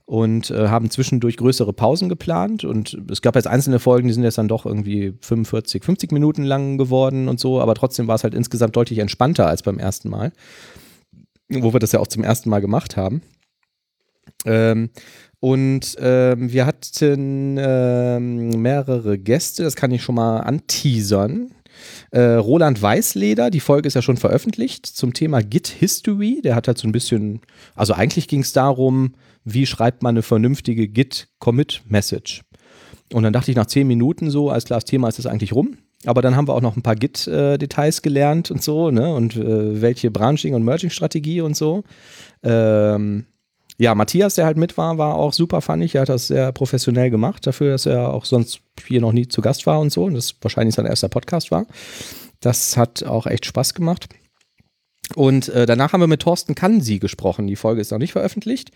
und 0.10 0.50
äh, 0.50 0.70
haben 0.70 0.90
zwischendurch 0.90 1.38
größere 1.38 1.72
Pausen 1.72 2.10
geplant. 2.10 2.64
Und 2.64 2.98
es 3.12 3.22
gab 3.22 3.36
jetzt 3.36 3.46
einzelne 3.46 3.78
Folgen, 3.78 4.08
die 4.08 4.14
sind 4.16 4.24
jetzt 4.24 4.40
dann 4.40 4.48
doch 4.48 4.66
irgendwie 4.66 5.14
45, 5.22 5.84
50 5.84 6.12
Minuten 6.12 6.44
lang 6.44 6.80
geworden 6.80 7.28
und 7.28 7.40
so, 7.40 7.62
aber 7.62 7.76
trotzdem 7.76 8.08
war 8.08 8.16
es 8.16 8.24
halt 8.24 8.34
insgesamt 8.34 8.76
deutlich 8.76 8.98
entspannter 8.98 9.46
als 9.46 9.62
beim 9.62 9.78
ersten 9.78 10.10
Mal, 10.10 10.32
wo 11.48 11.74
wir 11.74 11.80
das 11.80 11.92
ja 11.92 12.00
auch 12.00 12.08
zum 12.08 12.24
ersten 12.24 12.50
Mal 12.50 12.60
gemacht 12.60 12.98
haben. 12.98 13.22
Ähm, 14.46 14.90
und 15.40 15.96
ähm, 16.00 16.52
wir 16.52 16.66
hatten 16.66 17.58
ähm, 17.60 18.50
mehrere 18.64 19.20
Gäste, 19.20 19.62
das 19.62 19.76
kann 19.76 19.92
ich 19.92 20.02
schon 20.02 20.16
mal 20.16 20.40
anteasern. 20.40 21.52
Äh, 22.12 22.22
Roland 22.22 22.82
Weißleder, 22.82 23.50
die 23.50 23.60
Folge 23.60 23.88
ist 23.88 23.94
ja 23.94 24.02
schon 24.02 24.18
veröffentlicht, 24.18 24.86
zum 24.86 25.14
Thema 25.14 25.42
Git 25.42 25.68
History. 25.68 26.42
Der 26.44 26.56
hat 26.56 26.68
halt 26.68 26.78
so 26.78 26.88
ein 26.88 26.92
bisschen, 26.92 27.42
also 27.76 27.94
eigentlich 27.94 28.28
ging 28.28 28.42
es 28.42 28.54
darum, 28.54 29.16
wie 29.44 29.66
schreibt 29.66 30.04
man 30.04 30.14
eine 30.14 30.22
vernünftige 30.22 30.88
Git-Commit-Message. 30.88 32.42
Und 33.14 33.24
dann 33.24 33.34
dachte 33.34 33.52
ich 33.52 33.58
nach 33.58 33.66
zehn 33.66 33.88
Minuten 33.88 34.30
so, 34.30 34.50
als 34.50 34.66
klar, 34.66 34.80
das 34.80 34.86
Thema 34.86 35.08
ist 35.08 35.20
das 35.20 35.26
eigentlich 35.26 35.54
rum. 35.54 35.78
Aber 36.06 36.22
dann 36.22 36.36
haben 36.36 36.48
wir 36.48 36.54
auch 36.54 36.62
noch 36.62 36.78
ein 36.78 36.82
paar 36.82 36.96
Git-Details 36.96 38.02
gelernt 38.02 38.52
und 38.52 38.64
so, 38.64 38.90
ne? 38.90 39.14
Und 39.14 39.36
äh, 39.36 39.82
welche 39.82 40.12
Branching- 40.12 40.54
und 40.54 40.64
Merging-Strategie 40.64 41.42
und 41.42 41.58
so. 41.58 41.84
Ähm, 42.42 43.26
ja, 43.80 43.96
Matthias, 43.96 44.36
der 44.36 44.46
halt 44.46 44.58
mit 44.58 44.78
war, 44.78 44.98
war 44.98 45.16
auch 45.16 45.32
super, 45.32 45.62
fand 45.62 45.84
ich. 45.84 45.96
Er 45.96 46.02
hat 46.02 46.10
das 46.10 46.28
sehr 46.28 46.52
professionell 46.52 47.10
gemacht, 47.10 47.48
dafür, 47.48 47.72
dass 47.72 47.86
er 47.86 48.14
auch 48.14 48.26
sonst 48.26 48.60
hier 48.86 49.00
noch 49.00 49.14
nie 49.14 49.30
zu 49.30 49.42
Gast 49.42 49.66
war 49.66 49.80
und 49.80 49.90
so. 49.90 50.04
Und 50.04 50.16
das 50.16 50.36
wahrscheinlich 50.42 50.76
sein 50.76 50.86
erster 50.86 51.08
Podcast 51.08 51.50
war. 51.50 51.66
Das 52.42 52.76
hat 52.76 53.04
auch 53.04 53.26
echt 53.26 53.46
Spaß 53.46 53.74
gemacht. 53.74 54.10
Und 55.16 55.48
äh, 55.50 55.66
danach 55.66 55.94
haben 55.94 56.02
wir 56.02 56.08
mit 56.08 56.22
Thorsten 56.22 56.56
Kansi 56.56 57.00
gesprochen. 57.00 57.48
Die 57.48 57.56
Folge 57.56 57.80
ist 57.80 57.92
noch 57.92 58.00
nicht 58.00 58.12
veröffentlicht. 58.12 58.72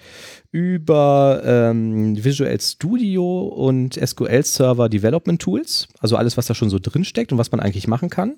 Über 0.51 1.41
ähm, 1.45 2.23
Visual 2.23 2.57
Studio 2.61 3.41
und 3.41 3.95
SQL 3.95 4.43
Server 4.43 4.87
Development 4.87 5.41
Tools. 5.41 5.89
Also 5.99 6.15
alles, 6.15 6.37
was 6.37 6.47
da 6.47 6.55
schon 6.55 6.69
so 6.69 6.79
drin 6.79 7.03
steckt 7.03 7.33
und 7.33 7.37
was 7.37 7.51
man 7.51 7.59
eigentlich 7.59 7.89
machen 7.89 8.09
kann. 8.09 8.37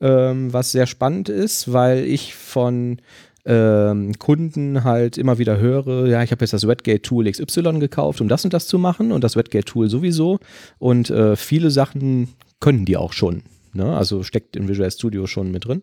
Ähm, 0.00 0.52
was 0.52 0.72
sehr 0.72 0.86
spannend 0.86 1.30
ist, 1.30 1.72
weil 1.72 2.04
ich 2.04 2.34
von 2.34 3.00
ähm, 3.46 4.18
Kunden 4.18 4.84
halt 4.84 5.16
immer 5.18 5.38
wieder 5.38 5.58
höre, 5.58 6.06
ja, 6.06 6.22
ich 6.22 6.32
habe 6.32 6.42
jetzt 6.42 6.52
das 6.52 6.66
Redgate-Tool 6.66 7.30
XY 7.30 7.78
gekauft, 7.78 8.20
um 8.20 8.28
das 8.28 8.44
und 8.44 8.52
das 8.52 8.66
zu 8.66 8.78
machen 8.78 9.12
und 9.12 9.22
das 9.22 9.36
Redgate-Tool 9.36 9.88
sowieso. 9.88 10.38
Und 10.78 11.10
äh, 11.10 11.36
viele 11.36 11.70
Sachen 11.70 12.28
können 12.60 12.84
die 12.84 12.96
auch 12.96 13.12
schon. 13.12 13.42
Ne? 13.72 13.96
Also 13.96 14.22
steckt 14.22 14.56
in 14.56 14.68
Visual 14.68 14.90
Studio 14.90 15.26
schon 15.26 15.52
mit 15.52 15.66
drin. 15.66 15.82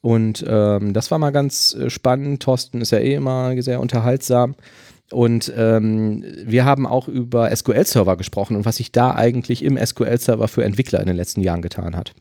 Und 0.00 0.44
ähm, 0.48 0.92
das 0.92 1.12
war 1.12 1.18
mal 1.18 1.30
ganz 1.30 1.74
äh, 1.74 1.88
spannend. 1.88 2.42
Thorsten 2.42 2.80
ist 2.80 2.90
ja 2.90 2.98
eh 2.98 3.14
immer 3.14 3.60
sehr 3.62 3.80
unterhaltsam. 3.80 4.56
Und 5.12 5.52
ähm, 5.56 6.24
wir 6.44 6.64
haben 6.64 6.86
auch 6.86 7.06
über 7.06 7.54
SQL-Server 7.54 8.16
gesprochen 8.16 8.56
und 8.56 8.64
was 8.64 8.76
sich 8.76 8.92
da 8.92 9.14
eigentlich 9.14 9.62
im 9.62 9.78
SQL-Server 9.78 10.48
für 10.48 10.64
Entwickler 10.64 11.00
in 11.00 11.06
den 11.06 11.16
letzten 11.16 11.42
Jahren 11.42 11.62
getan 11.62 11.94
hat. 11.94 12.14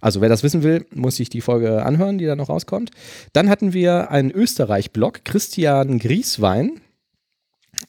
Also 0.00 0.20
wer 0.20 0.28
das 0.28 0.42
wissen 0.42 0.62
will, 0.62 0.86
muss 0.94 1.16
sich 1.16 1.30
die 1.30 1.40
Folge 1.40 1.84
anhören, 1.84 2.18
die 2.18 2.26
da 2.26 2.36
noch 2.36 2.48
rauskommt. 2.48 2.90
Dann 3.32 3.48
hatten 3.48 3.72
wir 3.72 4.10
einen 4.10 4.30
Österreich-Blog, 4.30 5.24
Christian 5.24 5.98
Grieswein 5.98 6.80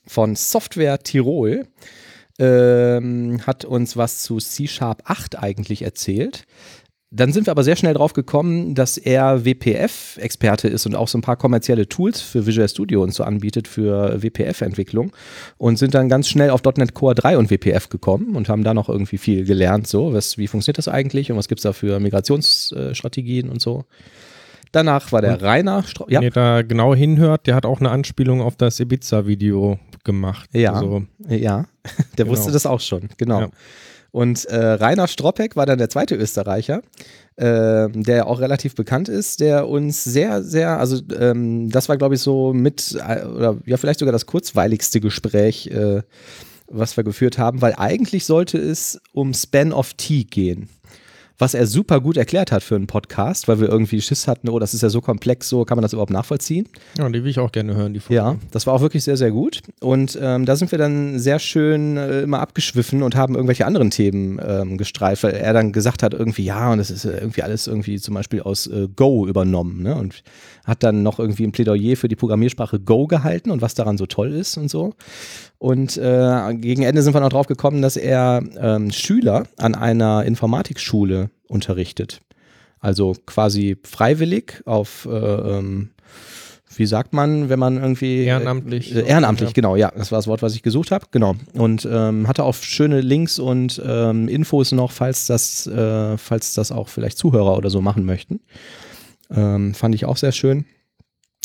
von 0.06 0.36
Software 0.36 1.00
Tirol. 1.00 1.68
Ähm, 2.40 3.46
hat 3.46 3.66
uns 3.66 3.98
was 3.98 4.24
zu 4.24 4.38
C-Sharp 4.38 5.04
8 5.06 5.38
eigentlich 5.38 5.84
erzählt. 5.84 6.46
Dann 7.14 7.34
sind 7.34 7.46
wir 7.46 7.52
aber 7.52 7.66
sehr 7.66 7.76
schnell 7.76 7.94
drauf 7.94 8.14
gekommen, 8.14 8.74
dass 8.74 8.98
er 8.98 9.44
WPF-Experte 9.44 10.70
ist 10.70 10.86
und 10.86 10.96
auch 10.96 11.10
so 11.10 11.18
ein 11.18 11.22
paar 11.22 11.36
kommerzielle 11.36 11.90
Tools 11.90 12.22
für 12.22 12.46
Visual 12.46 12.70
Studio 12.70 13.04
und 13.04 13.14
so 13.14 13.26
anbietet 13.26 13.68
für 13.68 14.22
WPF-Entwicklung 14.24 15.12
und 15.58 15.78
sind 15.78 15.94
dann 15.94 16.08
ganz 16.08 16.30
schnell 16.30 16.52
auf 16.52 16.64
.NET 16.64 16.94
Core 16.94 17.16
3 17.16 17.38
und 17.38 17.52
WPF 17.52 17.90
gekommen 17.90 18.38
und 18.38 18.48
haben 18.48 18.64
da 18.64 18.74
noch 18.74 18.88
irgendwie 18.88 19.18
viel 19.18 19.44
gelernt, 19.44 19.88
so, 19.88 20.14
was, 20.14 20.38
wie 20.38 20.48
funktioniert 20.48 20.78
das 20.78 20.88
eigentlich 20.88 21.30
und 21.30 21.38
was 21.38 21.50
gibt 21.50 21.60
es 21.60 21.64
da 21.64 21.74
für 21.74 22.00
Migrationsstrategien 22.00 23.50
und 23.50 23.62
so. 23.62 23.84
Danach 24.72 25.12
war 25.12 25.22
der 25.22 25.34
und, 25.34 25.44
Rainer. 25.44 25.84
Stro 25.84 26.06
ja. 26.08 26.20
Wenn 26.20 26.28
ihr 26.28 26.32
da 26.32 26.62
genau 26.62 26.96
hinhört, 26.96 27.46
der 27.46 27.56
hat 27.56 27.66
auch 27.66 27.82
eine 27.82 27.92
Anspielung 27.92 28.42
auf 28.42 28.56
das 28.56 28.80
Ibiza-Video 28.80 29.80
gemacht. 30.06 30.50
Ja, 30.54 30.74
also, 30.74 31.04
ja. 31.28 31.66
der 32.18 32.24
genau. 32.24 32.30
wusste 32.30 32.54
das 32.54 32.66
auch 32.66 32.80
schon, 32.80 33.10
genau. 33.18 33.42
Ja. 33.42 33.50
Und 34.12 34.46
äh, 34.46 34.58
Rainer 34.58 35.08
Stroppeck 35.08 35.56
war 35.56 35.66
dann 35.66 35.78
der 35.78 35.90
zweite 35.90 36.16
Österreicher, 36.16 36.82
äh, 37.38 37.88
der 37.90 38.28
auch 38.28 38.42
relativ 38.42 38.76
bekannt 38.76 39.08
ist, 39.08 39.40
der 39.40 39.70
uns 39.70 40.04
sehr, 40.04 40.44
sehr, 40.44 40.80
also 40.80 41.02
ähm, 41.18 41.70
das 41.70 41.88
war, 41.88 41.98
glaube 41.98 42.16
ich, 42.16 42.22
so 42.22 42.54
mit, 42.54 42.98
äh, 43.08 43.24
oder 43.26 43.58
ja, 43.66 43.78
vielleicht 43.78 44.00
sogar 44.00 44.12
das 44.12 44.26
kurzweiligste 44.26 45.00
Gespräch, 45.00 45.68
äh, 45.68 46.02
was 46.68 46.98
wir 46.98 47.04
geführt 47.04 47.38
haben, 47.38 47.62
weil 47.62 47.74
eigentlich 47.76 48.26
sollte 48.26 48.58
es 48.58 49.00
um 49.14 49.34
Span 49.34 49.72
of 49.72 49.94
Tea 49.94 50.26
gehen 50.26 50.70
was 51.42 51.56
er 51.56 51.66
super 51.66 52.00
gut 52.00 52.18
erklärt 52.18 52.52
hat 52.52 52.62
für 52.62 52.76
einen 52.76 52.86
Podcast, 52.86 53.48
weil 53.48 53.60
wir 53.60 53.68
irgendwie 53.68 54.00
Schiss 54.00 54.28
hatten, 54.28 54.48
oh, 54.48 54.60
das 54.60 54.76
ist 54.76 54.84
ja 54.84 54.90
so 54.90 55.02
komplex, 55.02 55.50
so 55.50 55.66
kann 55.66 55.76
man 55.76 55.82
das 55.82 55.92
überhaupt 55.92 56.12
nachvollziehen. 56.12 56.68
Ja, 57.00 57.08
und 57.08 57.14
die 57.14 57.24
will 57.24 57.32
ich 57.32 57.40
auch 57.40 57.52
gerne 57.52 57.76
hören, 57.76 57.96
die 57.96 58.00
Folge. 58.00 58.14
Ja, 58.14 58.36
das 58.52 58.68
war 58.68 58.76
auch 58.76 58.82
wirklich 58.82 59.04
sehr, 59.04 59.18
sehr 59.18 59.32
gut. 59.32 59.64
Und 59.80 60.20
ähm, 60.22 60.46
da 60.46 60.56
sind 60.56 60.72
wir 60.72 60.78
dann 60.78 61.18
sehr 61.18 61.40
schön 61.40 61.98
äh, 61.98 62.22
immer 62.22 62.42
abgeschwiffen 62.42 63.02
und 63.02 63.16
haben 63.16 63.34
irgendwelche 63.34 63.66
anderen 63.66 63.90
Themen 63.90 64.40
ähm, 64.46 64.78
gestreift, 64.78 65.24
weil 65.24 65.34
er 65.34 65.54
dann 65.54 65.72
gesagt 65.72 66.04
hat, 66.04 66.14
irgendwie, 66.14 66.44
ja, 66.44 66.72
und 66.72 66.78
das 66.78 66.92
ist 66.92 67.06
irgendwie 67.06 67.42
alles 67.42 67.66
irgendwie 67.66 68.00
zum 68.00 68.14
Beispiel 68.14 68.44
aus 68.44 68.68
äh, 68.68 68.88
Go 68.96 69.26
übernommen, 69.26 69.82
ne? 69.82 69.96
Und 69.96 70.22
hat 70.64 70.84
dann 70.84 71.02
noch 71.02 71.18
irgendwie 71.18 71.44
ein 71.44 71.52
Plädoyer 71.52 71.98
für 71.98 72.08
die 72.08 72.16
Programmiersprache 72.16 72.80
Go 72.80 73.08
gehalten 73.08 73.50
und 73.50 73.64
was 73.64 73.74
daran 73.74 73.98
so 73.98 74.06
toll 74.06 74.32
ist 74.32 74.58
und 74.58 74.70
so. 74.70 74.94
Und 75.62 75.96
äh, 75.96 76.56
gegen 76.56 76.82
Ende 76.82 77.04
sind 77.04 77.14
wir 77.14 77.22
noch 77.22 77.30
drauf 77.30 77.46
gekommen, 77.46 77.84
dass 77.84 77.96
er 77.96 78.42
ähm, 78.60 78.90
Schüler 78.90 79.44
an 79.58 79.76
einer 79.76 80.26
Informatikschule 80.26 81.30
unterrichtet. 81.48 82.22
Also 82.80 83.14
quasi 83.28 83.78
freiwillig 83.84 84.64
auf, 84.66 85.08
äh, 85.08 85.16
ähm, 85.16 85.92
wie 86.76 86.88
sagt 86.88 87.14
man, 87.14 87.50
wenn 87.50 87.60
man 87.60 87.78
irgendwie. 87.78 88.24
Ehrenamtlich. 88.24 88.96
Äh, 88.96 89.06
ehrenamtlich, 89.06 89.52
ja. 89.52 89.54
genau, 89.54 89.76
ja, 89.76 89.92
das 89.96 90.12
war 90.12 90.18
das 90.18 90.26
Wort, 90.26 90.42
was 90.42 90.56
ich 90.56 90.64
gesucht 90.64 90.90
habe, 90.90 91.06
genau. 91.12 91.36
Und 91.54 91.88
ähm, 91.90 92.28
hatte 92.28 92.44
auch 92.44 92.56
schöne 92.56 93.00
Links 93.00 93.38
und 93.38 93.80
ähm, 93.86 94.28
Infos 94.30 94.72
noch, 94.72 94.92
falls 94.92 95.28
das, 95.28 95.68
äh, 95.68 96.18
falls 96.18 96.56
das 96.56 96.72
auch 96.72 96.90
vielleicht 96.90 97.20
Zuhörer 97.20 97.56
oder 97.56 97.70
so 97.70 97.82
machen 97.82 98.04
möchten. 98.04 98.40
Ähm, 99.30 99.76
fand 99.76 99.94
ich 99.94 100.06
auch 100.06 100.18
sehr 100.18 100.32
schön. 100.32 100.66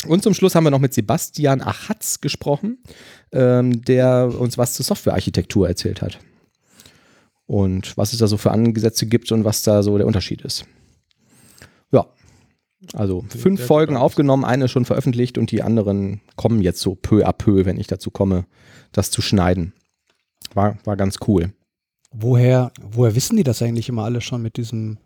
Und 0.05 0.21
zum 0.21 0.33
Schluss 0.33 0.53
haben 0.53 0.63
wir 0.63 0.71
noch 0.71 0.79
mit 0.79 0.93
Sebastian 0.93 1.61
Achatz 1.61 2.21
gesprochen, 2.21 2.83
ähm, 3.31 3.81
der 3.81 4.31
uns 4.39 4.57
was 4.57 4.73
zur 4.73 4.85
Softwarearchitektur 4.85 5.67
erzählt 5.67 6.01
hat. 6.01 6.19
Und 7.47 7.97
was 7.97 8.13
es 8.13 8.19
da 8.19 8.27
so 8.27 8.37
für 8.37 8.51
Ansätze 8.51 9.07
gibt 9.07 9.31
und 9.31 9.43
was 9.43 9.63
da 9.63 9.81
so 9.81 9.97
der 9.97 10.05
Unterschied 10.05 10.41
ist. 10.41 10.65
Ja, 11.91 12.05
also 12.93 13.25
fünf 13.29 13.65
Folgen 13.65 13.93
spannend. 13.93 14.03
aufgenommen, 14.03 14.45
eine 14.45 14.67
schon 14.67 14.85
veröffentlicht 14.85 15.37
und 15.37 15.49
die 15.51 15.63
anderen 15.63 16.21
kommen 16.35 16.61
jetzt 16.61 16.81
so 16.81 16.93
peu 16.93 17.25
à 17.25 17.33
peu, 17.33 17.65
wenn 17.65 17.79
ich 17.79 17.87
dazu 17.87 18.11
komme, 18.11 18.45
das 18.91 19.09
zu 19.09 19.21
schneiden. 19.21 19.73
War, 20.53 20.77
war 20.83 20.95
ganz 20.95 21.17
cool. 21.27 21.53
Woher, 22.11 22.71
woher 22.81 23.15
wissen 23.15 23.35
die 23.37 23.43
das 23.43 23.61
eigentlich 23.61 23.89
immer 23.89 24.03
alle 24.03 24.21
schon 24.21 24.41
mit 24.41 24.57
diesem 24.57 24.97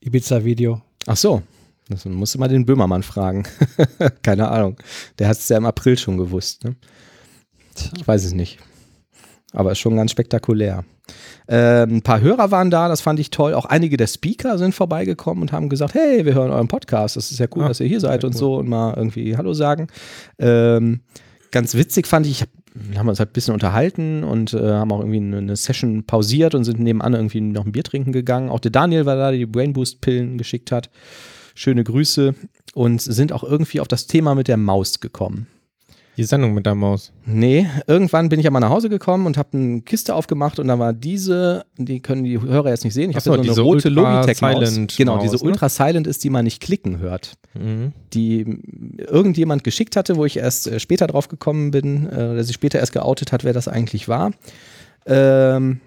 Ibiza-Video? 0.00 0.82
Ach 1.06 1.16
so, 1.16 1.42
das 1.88 2.04
musst 2.04 2.34
du 2.34 2.38
mal 2.38 2.48
den 2.48 2.64
Böhmermann 2.66 3.02
fragen. 3.02 3.44
Keine 4.22 4.48
Ahnung. 4.48 4.76
Der 5.18 5.28
hat 5.28 5.36
es 5.36 5.48
ja 5.48 5.56
im 5.56 5.66
April 5.66 5.98
schon 5.98 6.16
gewusst. 6.16 6.64
Ne? 6.64 6.76
Ich 7.96 8.06
weiß 8.06 8.24
es 8.24 8.32
nicht. 8.32 8.58
Aber 9.52 9.72
ist 9.72 9.78
schon 9.78 9.96
ganz 9.96 10.10
spektakulär. 10.10 10.84
Ähm, 11.46 11.96
ein 11.96 12.02
paar 12.02 12.20
Hörer 12.20 12.50
waren 12.50 12.70
da, 12.70 12.88
das 12.88 13.02
fand 13.02 13.20
ich 13.20 13.30
toll. 13.30 13.54
Auch 13.54 13.66
einige 13.66 13.96
der 13.96 14.06
Speaker 14.06 14.58
sind 14.58 14.74
vorbeigekommen 14.74 15.42
und 15.42 15.52
haben 15.52 15.68
gesagt: 15.68 15.94
Hey, 15.94 16.24
wir 16.24 16.34
hören 16.34 16.50
euren 16.50 16.68
Podcast. 16.68 17.16
Das 17.16 17.30
ist 17.30 17.38
ja 17.38 17.46
cool, 17.54 17.64
ah, 17.64 17.68
dass 17.68 17.80
ihr 17.80 17.86
hier 17.86 18.00
seid 18.00 18.24
und 18.24 18.34
cool. 18.34 18.38
so 18.38 18.56
und 18.56 18.68
mal 18.68 18.94
irgendwie 18.96 19.36
Hallo 19.36 19.52
sagen. 19.52 19.88
Ähm, 20.38 21.00
ganz 21.50 21.74
witzig 21.74 22.06
fand 22.06 22.26
ich, 22.26 22.44
ich 22.90 22.98
haben 22.98 23.08
uns 23.08 23.20
halt 23.20 23.30
ein 23.30 23.32
bisschen 23.34 23.54
unterhalten 23.54 24.24
und 24.24 24.54
äh, 24.54 24.72
haben 24.72 24.90
auch 24.90 25.00
irgendwie 25.00 25.18
eine, 25.18 25.38
eine, 25.38 25.56
Session 25.56 26.04
pausiert 26.04 26.54
und 26.54 26.64
sind 26.64 26.80
nebenan 26.80 27.14
irgendwie 27.14 27.40
noch 27.40 27.66
ein 27.66 27.72
Bier 27.72 27.84
trinken 27.84 28.12
gegangen. 28.12 28.48
Auch 28.48 28.60
der 28.60 28.72
Daniel 28.72 29.06
war 29.06 29.16
da, 29.16 29.30
der 29.30 29.38
die 29.38 29.46
Brain 29.46 29.74
Boost 29.74 30.00
Pillen 30.00 30.38
geschickt 30.38 30.72
hat. 30.72 30.90
Schöne 31.54 31.84
Grüße 31.84 32.34
und 32.74 33.00
sind 33.00 33.32
auch 33.32 33.44
irgendwie 33.44 33.80
auf 33.80 33.88
das 33.88 34.06
Thema 34.06 34.34
mit 34.34 34.48
der 34.48 34.56
Maus 34.56 35.00
gekommen. 35.00 35.46
Die 36.16 36.24
Sendung 36.24 36.54
mit 36.54 36.64
der 36.64 36.76
Maus. 36.76 37.12
Nee, 37.26 37.66
irgendwann 37.88 38.28
bin 38.28 38.38
ich 38.38 38.46
einmal 38.46 38.60
nach 38.60 38.70
Hause 38.70 38.88
gekommen 38.88 39.26
und 39.26 39.36
habe 39.36 39.58
eine 39.58 39.80
Kiste 39.80 40.14
aufgemacht 40.14 40.60
und 40.60 40.68
da 40.68 40.78
war 40.78 40.92
diese, 40.92 41.64
die 41.76 42.00
können 42.00 42.22
die 42.22 42.40
Hörer 42.40 42.70
jetzt 42.70 42.84
nicht 42.84 42.94
sehen. 42.94 43.10
Ich 43.10 43.16
habe 43.16 43.24
so, 43.24 43.34
so 43.34 43.40
eine 43.40 43.60
rote 43.60 43.88
Logitech 43.88 44.40
Maus. 44.40 44.78
Genau, 44.96 45.18
diese 45.18 45.36
ne? 45.36 45.42
Ultra 45.42 45.68
Silent 45.68 46.06
ist, 46.06 46.22
die 46.22 46.30
man 46.30 46.44
nicht 46.44 46.60
klicken 46.60 46.98
hört. 46.98 47.32
Mhm. 47.54 47.92
Die 48.12 48.46
irgendjemand 48.98 49.64
geschickt 49.64 49.96
hatte, 49.96 50.16
wo 50.16 50.24
ich 50.24 50.36
erst 50.36 50.68
äh, 50.68 50.78
später 50.78 51.08
drauf 51.08 51.26
gekommen 51.26 51.72
bin, 51.72 52.06
äh, 52.06 52.34
der 52.34 52.44
sich 52.44 52.54
später 52.54 52.78
erst 52.78 52.92
geoutet 52.92 53.32
hat, 53.32 53.42
wer 53.42 53.52
das 53.52 53.66
eigentlich 53.66 54.06
war. 54.06 54.30
Ähm, 55.06 55.80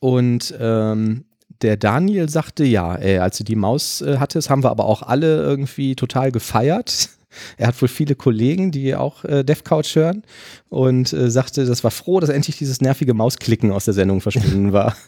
und 0.00 0.54
ähm, 0.60 1.24
der 1.64 1.78
Daniel 1.78 2.28
sagte, 2.28 2.62
ja, 2.64 2.94
ey, 2.94 3.18
als 3.18 3.38
du 3.38 3.44
die 3.44 3.56
Maus 3.56 4.02
äh, 4.02 4.18
hattest, 4.18 4.50
haben 4.50 4.62
wir 4.62 4.70
aber 4.70 4.84
auch 4.84 5.02
alle 5.02 5.42
irgendwie 5.42 5.96
total 5.96 6.30
gefeiert. 6.30 7.08
Er 7.56 7.66
hat 7.66 7.82
wohl 7.82 7.88
viele 7.88 8.14
Kollegen, 8.14 8.70
die 8.70 8.94
auch 8.94 9.24
äh, 9.24 9.42
DevCouch 9.42 9.96
hören 9.96 10.22
und 10.68 11.12
äh, 11.12 11.28
sagte, 11.32 11.64
das 11.64 11.82
war 11.82 11.90
froh, 11.90 12.20
dass 12.20 12.30
endlich 12.30 12.58
dieses 12.58 12.80
nervige 12.80 13.12
Mausklicken 13.12 13.72
aus 13.72 13.86
der 13.86 13.94
Sendung 13.94 14.20
verschwunden 14.20 14.72
war. 14.72 14.94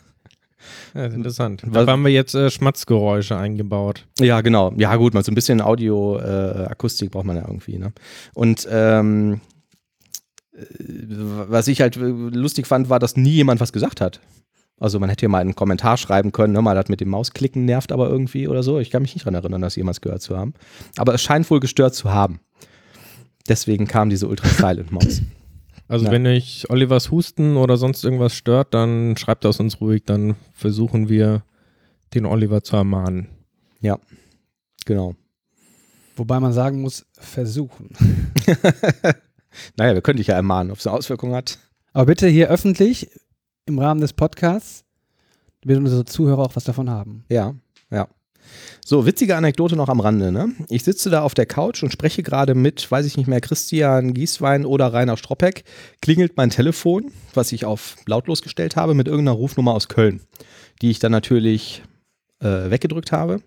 Ja, 0.94 1.04
interessant. 1.04 1.62
Da 1.70 1.86
haben 1.86 2.02
wir 2.02 2.10
jetzt 2.10 2.34
äh, 2.34 2.50
Schmatzgeräusche 2.50 3.36
eingebaut. 3.36 4.06
Ja, 4.18 4.40
genau. 4.40 4.72
Ja, 4.76 4.96
gut, 4.96 5.14
mal 5.14 5.22
so 5.22 5.30
ein 5.30 5.34
bisschen 5.36 5.60
Audio-Akustik 5.60 7.08
äh, 7.08 7.10
braucht 7.10 7.26
man 7.26 7.36
ja 7.36 7.42
irgendwie. 7.42 7.78
Ne? 7.78 7.92
Und 8.34 8.66
ähm, 8.68 9.40
was 11.48 11.68
ich 11.68 11.80
halt 11.80 11.96
lustig 11.96 12.66
fand, 12.66 12.88
war, 12.88 12.98
dass 12.98 13.16
nie 13.16 13.30
jemand 13.30 13.60
was 13.60 13.72
gesagt 13.72 14.00
hat. 14.00 14.20
Also 14.78 15.00
man 15.00 15.08
hätte 15.08 15.22
ja 15.24 15.28
mal 15.30 15.38
einen 15.40 15.54
Kommentar 15.54 15.96
schreiben 15.96 16.32
können, 16.32 16.52
ne, 16.52 16.60
mal 16.60 16.74
das 16.74 16.88
mit 16.88 17.00
dem 17.00 17.08
Mausklicken 17.08 17.64
nervt 17.64 17.92
aber 17.92 18.08
irgendwie 18.10 18.46
oder 18.46 18.62
so. 18.62 18.78
Ich 18.78 18.90
kann 18.90 19.02
mich 19.02 19.14
nicht 19.14 19.24
daran 19.24 19.34
erinnern, 19.34 19.62
das 19.62 19.76
jemals 19.76 20.00
gehört 20.02 20.20
zu 20.22 20.36
haben. 20.36 20.52
Aber 20.96 21.14
es 21.14 21.22
scheint 21.22 21.50
wohl 21.50 21.60
gestört 21.60 21.94
zu 21.94 22.12
haben. 22.12 22.40
Deswegen 23.48 23.86
kam 23.86 24.10
diese 24.10 24.28
Ultra 24.28 24.48
Silent 24.48 24.92
Maus. 24.92 25.22
Also 25.88 26.06
Ja. 26.06 26.10
wenn 26.10 26.26
euch 26.26 26.68
Olivers 26.68 27.12
Husten 27.12 27.56
oder 27.56 27.76
sonst 27.76 28.02
irgendwas 28.02 28.34
stört, 28.34 28.74
dann 28.74 29.16
schreibt 29.16 29.44
das 29.44 29.60
uns 29.60 29.80
ruhig, 29.80 30.02
dann 30.04 30.34
versuchen 30.52 31.08
wir 31.08 31.44
den 32.12 32.26
Oliver 32.26 32.64
zu 32.64 32.74
ermahnen. 32.74 33.28
Ja, 33.80 33.96
genau. 34.84 35.14
Wobei 36.16 36.40
man 36.40 36.52
sagen 36.52 36.80
muss, 36.80 37.06
versuchen. 37.16 37.90
Naja, 39.76 39.94
wir 39.94 40.02
können 40.02 40.18
dich 40.18 40.26
ja 40.26 40.34
ermahnen, 40.34 40.70
ob 40.72 40.78
es 40.78 40.86
eine 40.86 40.96
Auswirkung 40.96 41.34
hat. 41.34 41.58
Aber 41.92 42.06
bitte 42.06 42.26
hier 42.28 42.48
öffentlich 42.50 43.08
im 43.66 43.78
Rahmen 43.78 44.00
des 44.00 44.12
Podcasts, 44.12 44.84
damit 45.62 45.78
unsere 45.78 46.04
Zuhörer 46.04 46.42
auch 46.42 46.56
was 46.56 46.64
davon 46.64 46.88
haben. 46.88 47.24
Ja, 47.28 47.54
ja. 47.90 48.08
So, 48.84 49.06
witzige 49.06 49.36
Anekdote 49.36 49.74
noch 49.74 49.88
am 49.88 49.98
Rande. 49.98 50.30
Ne? 50.30 50.52
Ich 50.68 50.84
sitze 50.84 51.10
da 51.10 51.22
auf 51.22 51.34
der 51.34 51.46
Couch 51.46 51.82
und 51.82 51.90
spreche 51.90 52.22
gerade 52.22 52.54
mit, 52.54 52.88
weiß 52.88 53.04
ich 53.04 53.16
nicht 53.16 53.26
mehr, 53.26 53.40
Christian 53.40 54.14
Gieswein 54.14 54.64
oder 54.64 54.92
Rainer 54.92 55.16
Stroppeck. 55.16 55.64
Klingelt 56.00 56.36
mein 56.36 56.50
Telefon, 56.50 57.10
was 57.34 57.50
ich 57.50 57.64
auf 57.64 57.96
lautlos 58.06 58.42
gestellt 58.42 58.76
habe, 58.76 58.94
mit 58.94 59.08
irgendeiner 59.08 59.36
Rufnummer 59.36 59.74
aus 59.74 59.88
Köln, 59.88 60.20
die 60.80 60.90
ich 60.90 61.00
dann 61.00 61.10
natürlich 61.10 61.82
äh, 62.40 62.70
weggedrückt 62.70 63.10
habe. 63.10 63.40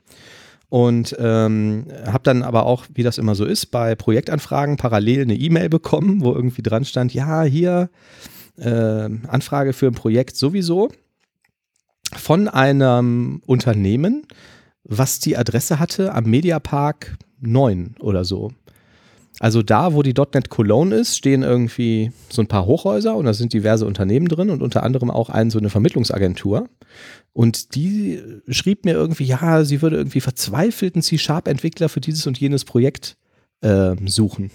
Und 0.67 1.15
ähm, 1.17 1.87
habe 2.05 2.23
dann 2.23 2.43
aber 2.43 2.65
auch, 2.65 2.85
wie 2.93 3.01
das 3.01 3.17
immer 3.17 3.33
so 3.33 3.45
ist, 3.45 3.67
bei 3.67 3.95
Projektanfragen 3.95 4.77
parallel 4.77 5.21
eine 5.21 5.35
E-Mail 5.35 5.69
bekommen, 5.69 6.21
wo 6.21 6.33
irgendwie 6.33 6.61
dran 6.61 6.85
stand, 6.85 7.13
ja, 7.13 7.43
hier 7.43 7.89
äh, 8.59 9.09
Anfrage 9.27 9.73
für 9.73 9.87
ein 9.87 9.93
Projekt 9.93 10.35
sowieso 10.35 10.89
von 12.15 12.47
einem 12.47 13.41
Unternehmen, 13.45 14.25
was 14.83 15.19
die 15.19 15.37
Adresse 15.37 15.79
hatte 15.79 16.13
am 16.13 16.25
Mediapark 16.25 17.17
9 17.41 17.95
oder 17.99 18.25
so. 18.25 18.51
Also 19.39 19.61
da, 19.63 19.93
wo 19.93 20.03
die 20.03 20.13
.NET 20.13 20.49
Cologne 20.49 20.93
ist, 20.93 21.15
stehen 21.15 21.43
irgendwie 21.43 22.11
so 22.29 22.41
ein 22.41 22.47
paar 22.47 22.65
Hochhäuser 22.65 23.15
und 23.15 23.25
da 23.25 23.33
sind 23.33 23.53
diverse 23.53 23.85
Unternehmen 23.85 24.27
drin 24.27 24.49
und 24.49 24.61
unter 24.61 24.83
anderem 24.83 25.09
auch 25.09 25.29
ein, 25.29 25.49
so 25.49 25.59
eine 25.59 25.69
Vermittlungsagentur. 25.69 26.67
Und 27.31 27.75
die 27.75 28.21
schrieb 28.49 28.83
mir 28.83 28.93
irgendwie, 28.93 29.23
ja, 29.23 29.63
sie 29.63 29.81
würde 29.81 29.95
irgendwie 29.95 30.19
verzweifelten 30.19 31.01
C-Sharp-Entwickler 31.01 31.87
für 31.87 32.01
dieses 32.01 32.27
und 32.27 32.37
jenes 32.37 32.65
Projekt 32.65 33.15
äh, 33.61 33.95
suchen. 34.05 34.51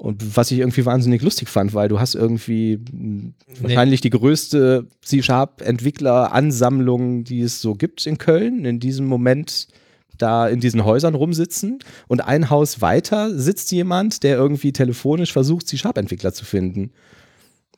Und 0.00 0.34
was 0.34 0.50
ich 0.50 0.58
irgendwie 0.60 0.86
wahnsinnig 0.86 1.20
lustig 1.20 1.50
fand, 1.50 1.74
weil 1.74 1.88
du 1.88 2.00
hast 2.00 2.14
irgendwie 2.14 2.80
mh, 2.90 3.32
wahrscheinlich 3.60 4.00
die 4.00 4.08
größte 4.08 4.86
C-Sharp-Entwickler-Ansammlung, 5.02 7.24
die 7.24 7.42
es 7.42 7.60
so 7.60 7.74
gibt 7.74 8.06
in 8.06 8.16
Köln, 8.16 8.64
in 8.64 8.80
diesem 8.80 9.04
Moment 9.04 9.68
da 10.16 10.48
in 10.48 10.60
diesen 10.60 10.86
Häusern 10.86 11.14
rumsitzen 11.14 11.80
und 12.08 12.22
ein 12.22 12.48
Haus 12.48 12.80
weiter 12.80 13.38
sitzt 13.38 13.72
jemand, 13.72 14.22
der 14.22 14.38
irgendwie 14.38 14.72
telefonisch 14.72 15.34
versucht, 15.34 15.68
C-Sharp-Entwickler 15.68 16.32
zu 16.32 16.46
finden. 16.46 16.92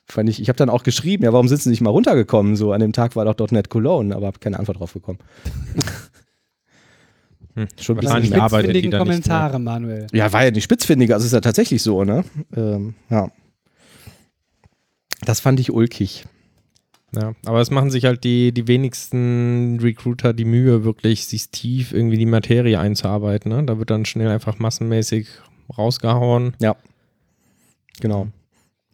Fand 0.07 0.29
ich, 0.29 0.41
ich 0.41 0.49
habe 0.49 0.57
dann 0.57 0.71
auch 0.71 0.85
geschrieben, 0.85 1.25
ja, 1.25 1.33
warum 1.33 1.49
sind 1.49 1.61
sie 1.61 1.71
nicht 1.71 1.81
mal 1.81 1.91
runtergekommen? 1.91 2.55
So, 2.55 2.73
an 2.73 2.81
dem 2.81 2.93
Tag 2.93 3.17
war 3.17 3.25
doch 3.25 3.51
.NET 3.51 3.69
Cologne, 3.69 4.15
aber 4.15 4.29
habe 4.29 4.39
keine 4.39 4.61
Antwort 4.61 4.79
drauf 4.79 4.93
bekommen. 4.93 5.19
Hm. 7.55 7.69
Schon 7.79 7.99
ein 7.99 8.01
bisschen 8.01 8.41
arbeitet 8.41 8.75
die 8.75 8.81
Spitzfindigen 8.81 8.91
da 8.91 8.99
nicht. 8.99 9.07
Kommentare, 9.07 9.59
Manuel. 9.59 10.07
ja, 10.13 10.33
war 10.33 10.45
ja 10.45 10.51
nicht 10.51 10.65
spitzfindig, 10.65 11.13
also 11.13 11.27
ist 11.27 11.33
ja 11.33 11.41
tatsächlich 11.41 11.83
so, 11.83 12.05
ne? 12.05 12.25
Ähm, 12.57 12.95
ja. 13.11 13.31
Das 15.25 15.41
fand 15.41 15.61
ich 15.61 15.71
ulkig. 15.71 16.25
Ja, 17.15 17.35
aber 17.45 17.61
es 17.61 17.71
machen 17.71 17.91
sich 17.91 18.07
halt 18.07 18.25
die, 18.25 18.53
die 18.53 18.69
wenigsten 18.69 19.79
Recruiter 19.81 20.33
die 20.33 20.47
Mühe, 20.47 20.83
wirklich 20.85 21.27
sich 21.27 21.51
tief 21.51 21.93
irgendwie 21.93 22.17
die 22.17 22.27
Materie 22.27 22.79
einzuarbeiten. 22.79 23.53
Ne? 23.53 23.65
Da 23.65 23.79
wird 23.79 23.91
dann 23.91 24.07
schnell 24.07 24.29
einfach 24.29 24.59
massenmäßig 24.59 25.29
rausgehauen. 25.77 26.55
Genau. 28.01 28.29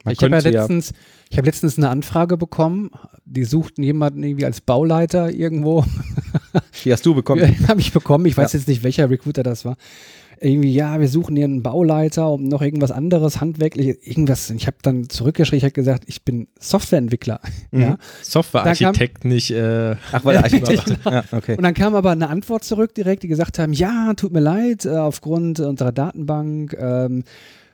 Man 0.05 0.15
ich 0.15 0.23
habe 0.23 0.35
ja 0.35 0.41
letztens, 0.41 0.95
ich 1.31 1.37
habe 1.39 1.47
letztens 1.47 1.77
eine 1.79 1.89
Anfrage 1.91 2.37
bekommen. 2.37 2.91
Die 3.25 3.45
suchten 3.45 3.83
jemanden 3.83 4.23
irgendwie 4.23 4.47
als 4.47 4.61
Bauleiter 4.61 5.31
irgendwo. 5.31 5.85
die 6.85 6.93
hast 6.93 7.05
du 7.05 7.15
bekommen. 7.15 7.69
habe 7.69 7.81
ich 7.81 7.93
bekommen. 7.93 8.25
Ich 8.27 8.37
weiß 8.37 8.53
Ja. 8.53 8.59
jetzt 8.59 8.69
nicht, 8.69 8.83
welcher 8.83 9.11
Recruiter 9.11 9.43
das 9.43 9.65
war. 9.65 9.77
Irgendwie, 10.41 10.73
ja, 10.73 11.01
wir 11.01 11.09
suchen 11.09 11.35
hier 11.35 11.47
einen 11.47 11.65
Bauleiter 11.65 12.31
und 12.31 12.45
noch 12.47 12.63
irgendwas 12.63 12.93
anderes, 12.93 13.41
handwerklich, 13.41 13.99
irgendwas. 14.07 14.49
Ich 14.51 14.69
habe 14.69 14.77
dann 14.83 15.09
zurückgeschrieben, 15.09 15.59
ich 15.59 15.65
habe 15.65 15.73
gesagt, 15.73 16.05
ich 16.07 16.23
bin 16.25 16.47
Softwareentwickler. 16.61 17.41
Mhm. 17.73 17.81
Ja. 17.83 17.99
Softwarearchitekt 18.23 19.25
nicht. 19.25 19.51
Äh, 19.51 19.97
Ach, 20.13 20.25
weil 20.25 20.35
der 20.35 20.45
Architekt. 20.45 20.97
ja, 21.05 21.25
okay. 21.33 21.57
Und 21.57 21.65
dann 21.65 21.75
kam 21.75 21.95
aber 21.97 22.13
eine 22.13 22.29
Antwort 22.29 22.63
zurück 22.63 22.95
direkt, 22.95 23.25
die 23.25 23.29
gesagt 23.29 23.59
haben, 23.59 23.73
ja, 23.73 24.15
tut 24.15 24.33
mir 24.33 24.41
leid, 24.41 24.87
äh, 24.87 24.91
aufgrund 24.97 25.59
unserer 25.61 25.91
Datenbank 25.93 26.77
ähm, 26.79 27.25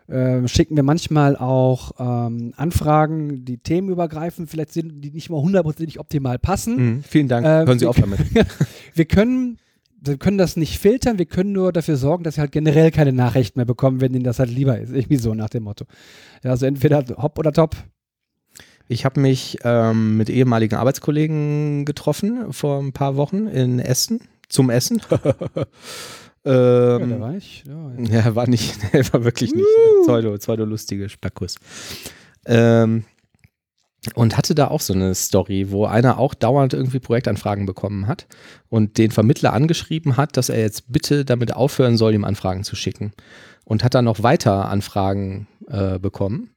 äh, 0.09 0.47
schicken 0.49 0.77
wir 0.77 0.83
manchmal 0.83 1.37
auch 1.37 1.93
ähm, 1.99 2.53
Anfragen, 2.57 3.45
die 3.45 3.59
themenübergreifend 3.59 4.51
vielleicht 4.51 4.73
sind, 4.73 5.03
die 5.03 5.11
nicht 5.11 5.31
mal 5.31 5.41
hundertprozentig 5.41 5.99
optimal 5.99 6.39
passen. 6.39 6.77
Mhm, 6.77 7.03
vielen 7.03 7.29
Dank. 7.29 7.47
Äh, 7.47 7.67
Hören 7.67 7.79
Sie 7.79 7.87
auf 7.87 7.97
damit. 7.97 8.21
Wir 8.95 9.05
können 9.07 9.59
wir 10.07 10.19
können 10.19 10.39
das 10.39 10.57
nicht 10.57 10.79
filtern, 10.79 11.19
wir 11.19 11.25
können 11.25 11.53
nur 11.53 11.73
dafür 11.73 11.97
sorgen, 11.97 12.25
dass 12.25 12.35
sie 12.35 12.41
halt 12.43 12.53
generell 12.53 12.91
keine 12.91 13.13
Nachrichten 13.13 13.59
mehr 13.59 13.65
bekommen, 13.65 14.01
wenn 14.01 14.13
ihnen 14.13 14.25
das 14.25 14.39
halt 14.39 14.51
lieber 14.51 14.79
ist. 14.79 14.93
Irgendwie 14.93 15.17
so 15.17 15.35
nach 15.35 15.49
dem 15.49 15.63
Motto. 15.63 15.87
Ja, 16.43 16.51
also 16.51 16.67
entweder 16.67 17.05
hopp 17.17 17.39
oder 17.39 17.53
top. 17.53 17.75
Ich 18.87 19.05
habe 19.07 19.19
mich 19.21 19.59
ähm, 19.65 20.19
mit 20.19 20.29
ehemaligen 20.29 20.75
Arbeitskollegen 20.75 21.87
getroffen 21.87 22.53
vor 22.53 22.81
ein 22.81 22.93
paar 22.93 23.17
Wochen 23.17 23.47
in 23.47 23.79
Essen 23.79 24.21
zum 24.49 24.69
Essen. 24.69 25.01
Ja, 26.45 26.99
ähm, 26.99 27.11
da 27.11 27.21
war 27.21 27.35
ich. 27.35 27.65
Ja, 27.67 27.93
ja. 27.99 28.25
Ja, 28.25 28.35
war 28.35 28.49
nicht, 28.49 28.77
war 29.13 29.25
wirklich 29.25 29.55
nicht. 29.55 29.67
Pseudo, 30.05 30.37
pseudo 30.37 30.65
lustige 30.65 31.09
Spackus. 31.09 31.57
Ähm, 32.47 33.05
und 34.15 34.37
hatte 34.37 34.55
da 34.55 34.69
auch 34.69 34.83
so 34.83 34.93
eine 34.93 35.15
Story, 35.15 35.71
wo 35.71 35.87
einer 35.87 36.19
auch 36.19 36.35
dauernd 36.35 36.75
irgendwie 36.75 36.99
Projektanfragen 36.99 37.65
bekommen 37.65 38.07
hat 38.07 38.27
und 38.69 38.99
den 38.99 39.11
Vermittler 39.11 39.55
angeschrieben 39.55 40.19
hat, 40.19 40.37
dass 40.37 40.51
er 40.51 40.61
jetzt 40.61 40.93
bitte 40.93 41.25
damit 41.25 41.55
aufhören 41.55 41.97
soll, 41.97 42.13
ihm 42.13 42.25
Anfragen 42.25 42.65
zu 42.65 42.77
schicken. 42.77 43.13
Und 43.65 43.83
hat 43.83 43.95
dann 43.95 44.05
noch 44.05 44.23
weiter 44.23 44.69
Anfragen 44.69 45.47
äh, 45.69 45.99
bekommen. 45.99 46.51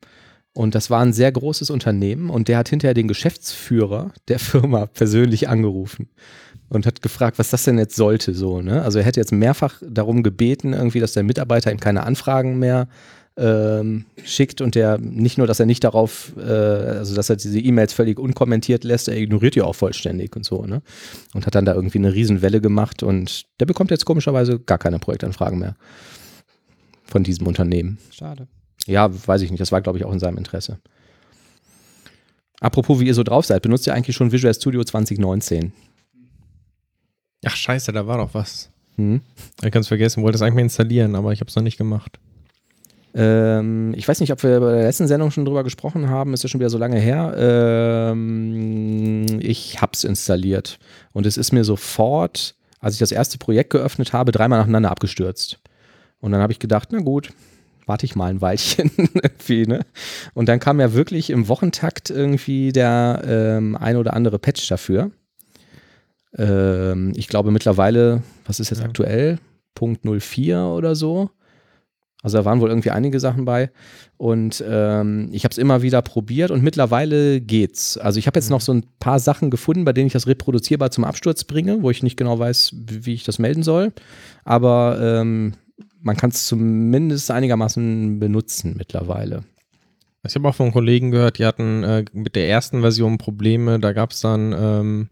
Und 0.51 0.75
das 0.75 0.89
war 0.89 1.01
ein 1.01 1.13
sehr 1.13 1.31
großes 1.31 1.69
Unternehmen 1.69 2.29
und 2.29 2.49
der 2.49 2.57
hat 2.57 2.67
hinterher 2.67 2.95
den 2.95 3.07
Geschäftsführer 3.07 4.11
der 4.27 4.39
Firma 4.39 4.87
persönlich 4.87 5.47
angerufen 5.47 6.09
und 6.69 6.85
hat 6.85 7.01
gefragt, 7.01 7.39
was 7.39 7.49
das 7.49 7.63
denn 7.63 7.77
jetzt 7.77 7.95
sollte, 7.95 8.33
so, 8.33 8.61
ne? 8.61 8.81
Also 8.81 8.99
er 8.99 9.05
hätte 9.05 9.19
jetzt 9.19 9.31
mehrfach 9.31 9.81
darum 9.81 10.23
gebeten, 10.23 10.73
irgendwie, 10.73 10.99
dass 10.99 11.13
der 11.13 11.23
Mitarbeiter 11.23 11.71
ihm 11.71 11.79
keine 11.79 12.03
Anfragen 12.03 12.59
mehr 12.59 12.87
ähm, 13.37 14.05
schickt 14.23 14.61
und 14.61 14.75
der 14.75 14.97
nicht 14.97 15.37
nur, 15.37 15.45
dass 15.45 15.59
er 15.59 15.67
nicht 15.67 15.83
darauf, 15.83 16.33
äh, 16.37 16.41
also 16.41 17.15
dass 17.15 17.29
er 17.29 17.35
diese 17.35 17.59
E-Mails 17.59 17.93
völlig 17.93 18.19
unkommentiert 18.19 18.83
lässt, 18.83 19.07
er 19.07 19.17
ignoriert 19.17 19.55
die 19.55 19.61
auch 19.61 19.75
vollständig 19.75 20.35
und 20.35 20.43
so, 20.43 20.65
ne? 20.65 20.81
Und 21.33 21.45
hat 21.45 21.55
dann 21.55 21.65
da 21.65 21.73
irgendwie 21.73 21.99
eine 21.99 22.13
Riesenwelle 22.13 22.61
gemacht 22.61 23.03
und 23.03 23.45
der 23.59 23.65
bekommt 23.65 23.91
jetzt 23.91 24.05
komischerweise 24.05 24.59
gar 24.59 24.79
keine 24.79 24.99
Projektanfragen 24.99 25.59
mehr 25.59 25.75
von 27.05 27.23
diesem 27.23 27.47
Unternehmen. 27.47 27.99
Schade. 28.11 28.47
Ja, 28.87 29.09
weiß 29.27 29.41
ich 29.41 29.51
nicht. 29.51 29.61
Das 29.61 29.71
war, 29.71 29.81
glaube 29.81 29.99
ich, 29.99 30.05
auch 30.05 30.13
in 30.13 30.19
seinem 30.19 30.37
Interesse. 30.37 30.79
Apropos, 32.59 32.99
wie 32.99 33.05
ihr 33.05 33.13
so 33.13 33.23
drauf 33.23 33.45
seid, 33.45 33.61
benutzt 33.61 33.85
ihr 33.85 33.93
eigentlich 33.93 34.15
schon 34.15 34.31
Visual 34.31 34.53
Studio 34.53 34.83
2019? 34.83 35.73
Ach 37.45 37.55
scheiße, 37.55 37.91
da 37.91 38.07
war 38.07 38.17
doch 38.17 38.33
was. 38.33 38.69
Hm? 38.95 39.21
Ich 39.63 39.71
kann 39.71 39.81
es 39.81 39.87
vergessen, 39.87 40.23
wollte 40.23 40.35
es 40.35 40.41
eigentlich 40.41 40.55
mal 40.55 40.61
installieren, 40.61 41.15
aber 41.15 41.31
ich 41.31 41.39
habe 41.39 41.49
es 41.49 41.55
noch 41.55 41.63
nicht 41.63 41.77
gemacht. 41.77 42.19
Ähm, 43.13 43.93
ich 43.95 44.07
weiß 44.07 44.19
nicht, 44.19 44.31
ob 44.31 44.43
wir 44.43 44.59
bei 44.59 44.73
der 44.73 44.83
letzten 44.83 45.07
Sendung 45.07 45.31
schon 45.31 45.45
drüber 45.45 45.63
gesprochen 45.63 46.09
haben, 46.09 46.33
ist 46.33 46.43
ja 46.43 46.49
schon 46.49 46.59
wieder 46.59 46.69
so 46.69 46.77
lange 46.77 46.99
her. 46.99 47.33
Ähm, 48.11 49.25
ich 49.39 49.81
habe 49.81 49.91
es 49.93 50.03
installiert 50.03 50.77
und 51.13 51.25
es 51.25 51.37
ist 51.37 51.51
mir 51.51 51.63
sofort, 51.63 52.55
als 52.79 52.93
ich 52.93 52.99
das 52.99 53.11
erste 53.11 53.37
Projekt 53.37 53.71
geöffnet 53.71 54.13
habe, 54.13 54.31
dreimal 54.31 54.59
nacheinander 54.59 54.91
abgestürzt. 54.91 55.59
Und 56.19 56.31
dann 56.31 56.41
habe 56.41 56.53
ich 56.53 56.59
gedacht, 56.59 56.89
na 56.91 56.99
gut, 56.99 57.31
warte 57.87 58.05
ich 58.05 58.15
mal 58.15 58.29
ein 58.29 58.41
Weilchen 58.41 58.91
irgendwie, 58.97 59.65
ne? 59.65 59.85
Und 60.33 60.47
dann 60.49 60.59
kam 60.59 60.79
ja 60.79 60.93
wirklich 60.93 61.29
im 61.29 61.47
Wochentakt 61.47 62.09
irgendwie 62.09 62.71
der 62.71 63.23
ähm, 63.25 63.75
ein 63.75 63.97
oder 63.97 64.13
andere 64.13 64.37
Patch 64.37 64.67
dafür. 64.67 65.11
Ähm, 66.35 67.13
ich 67.15 67.27
glaube 67.27 67.51
mittlerweile, 67.51 68.23
was 68.45 68.59
ist 68.59 68.69
jetzt 68.69 68.79
Ja. 68.79 68.85
aktuell? 68.85 69.39
Punkt 69.75 70.03
04 70.05 70.59
oder 70.65 70.95
so. 70.95 71.29
Also 72.23 72.39
da 72.39 72.45
waren 72.45 72.59
wohl 72.61 72.69
irgendwie 72.69 72.89
einige 72.89 73.19
Sachen 73.19 73.45
bei. 73.45 73.69
Und 74.17 74.63
ähm, 74.67 75.29
ich 75.31 75.43
habe 75.43 75.51
es 75.51 75.59
immer 75.59 75.83
wieder 75.83 76.01
probiert 76.01 76.49
und 76.49 76.63
mittlerweile 76.63 77.39
geht's. 77.39 77.97
Also 77.97 78.17
ich 78.17 78.25
habe 78.25 78.39
jetzt 78.39 78.49
noch 78.49 78.59
so 78.61 78.73
ein 78.73 78.85
paar 78.99 79.19
Sachen 79.19 79.51
gefunden, 79.51 79.85
bei 79.85 79.93
denen 79.93 80.07
ich 80.07 80.13
das 80.13 80.27
reproduzierbar 80.27 80.89
zum 80.89 81.03
Absturz 81.03 81.43
bringe, 81.43 81.83
wo 81.83 81.91
ich 81.91 82.01
nicht 82.01 82.17
genau 82.17 82.39
weiß, 82.39 82.73
wie 82.75 83.05
wie 83.05 83.13
ich 83.13 83.23
das 83.23 83.37
melden 83.37 83.61
soll. 83.63 83.93
Aber 84.43 84.97
ähm, 84.99 85.53
man 86.01 86.17
kann 86.17 86.31
es 86.31 86.47
zumindest 86.47 87.29
einigermaßen 87.29 88.19
benutzen 88.19 88.73
mittlerweile. 88.77 89.43
Ich 90.27 90.35
habe 90.35 90.49
auch 90.49 90.55
von 90.55 90.71
Kollegen 90.73 91.11
gehört, 91.11 91.37
die 91.37 91.45
hatten 91.45 91.83
äh, 91.83 92.03
mit 92.11 92.35
der 92.35 92.49
ersten 92.49 92.81
Version 92.81 93.17
Probleme. 93.19 93.79
Da 93.79 93.93
gab 93.93 94.11
es 94.11 94.21
dann 94.21 94.53
ähm, 94.57 95.09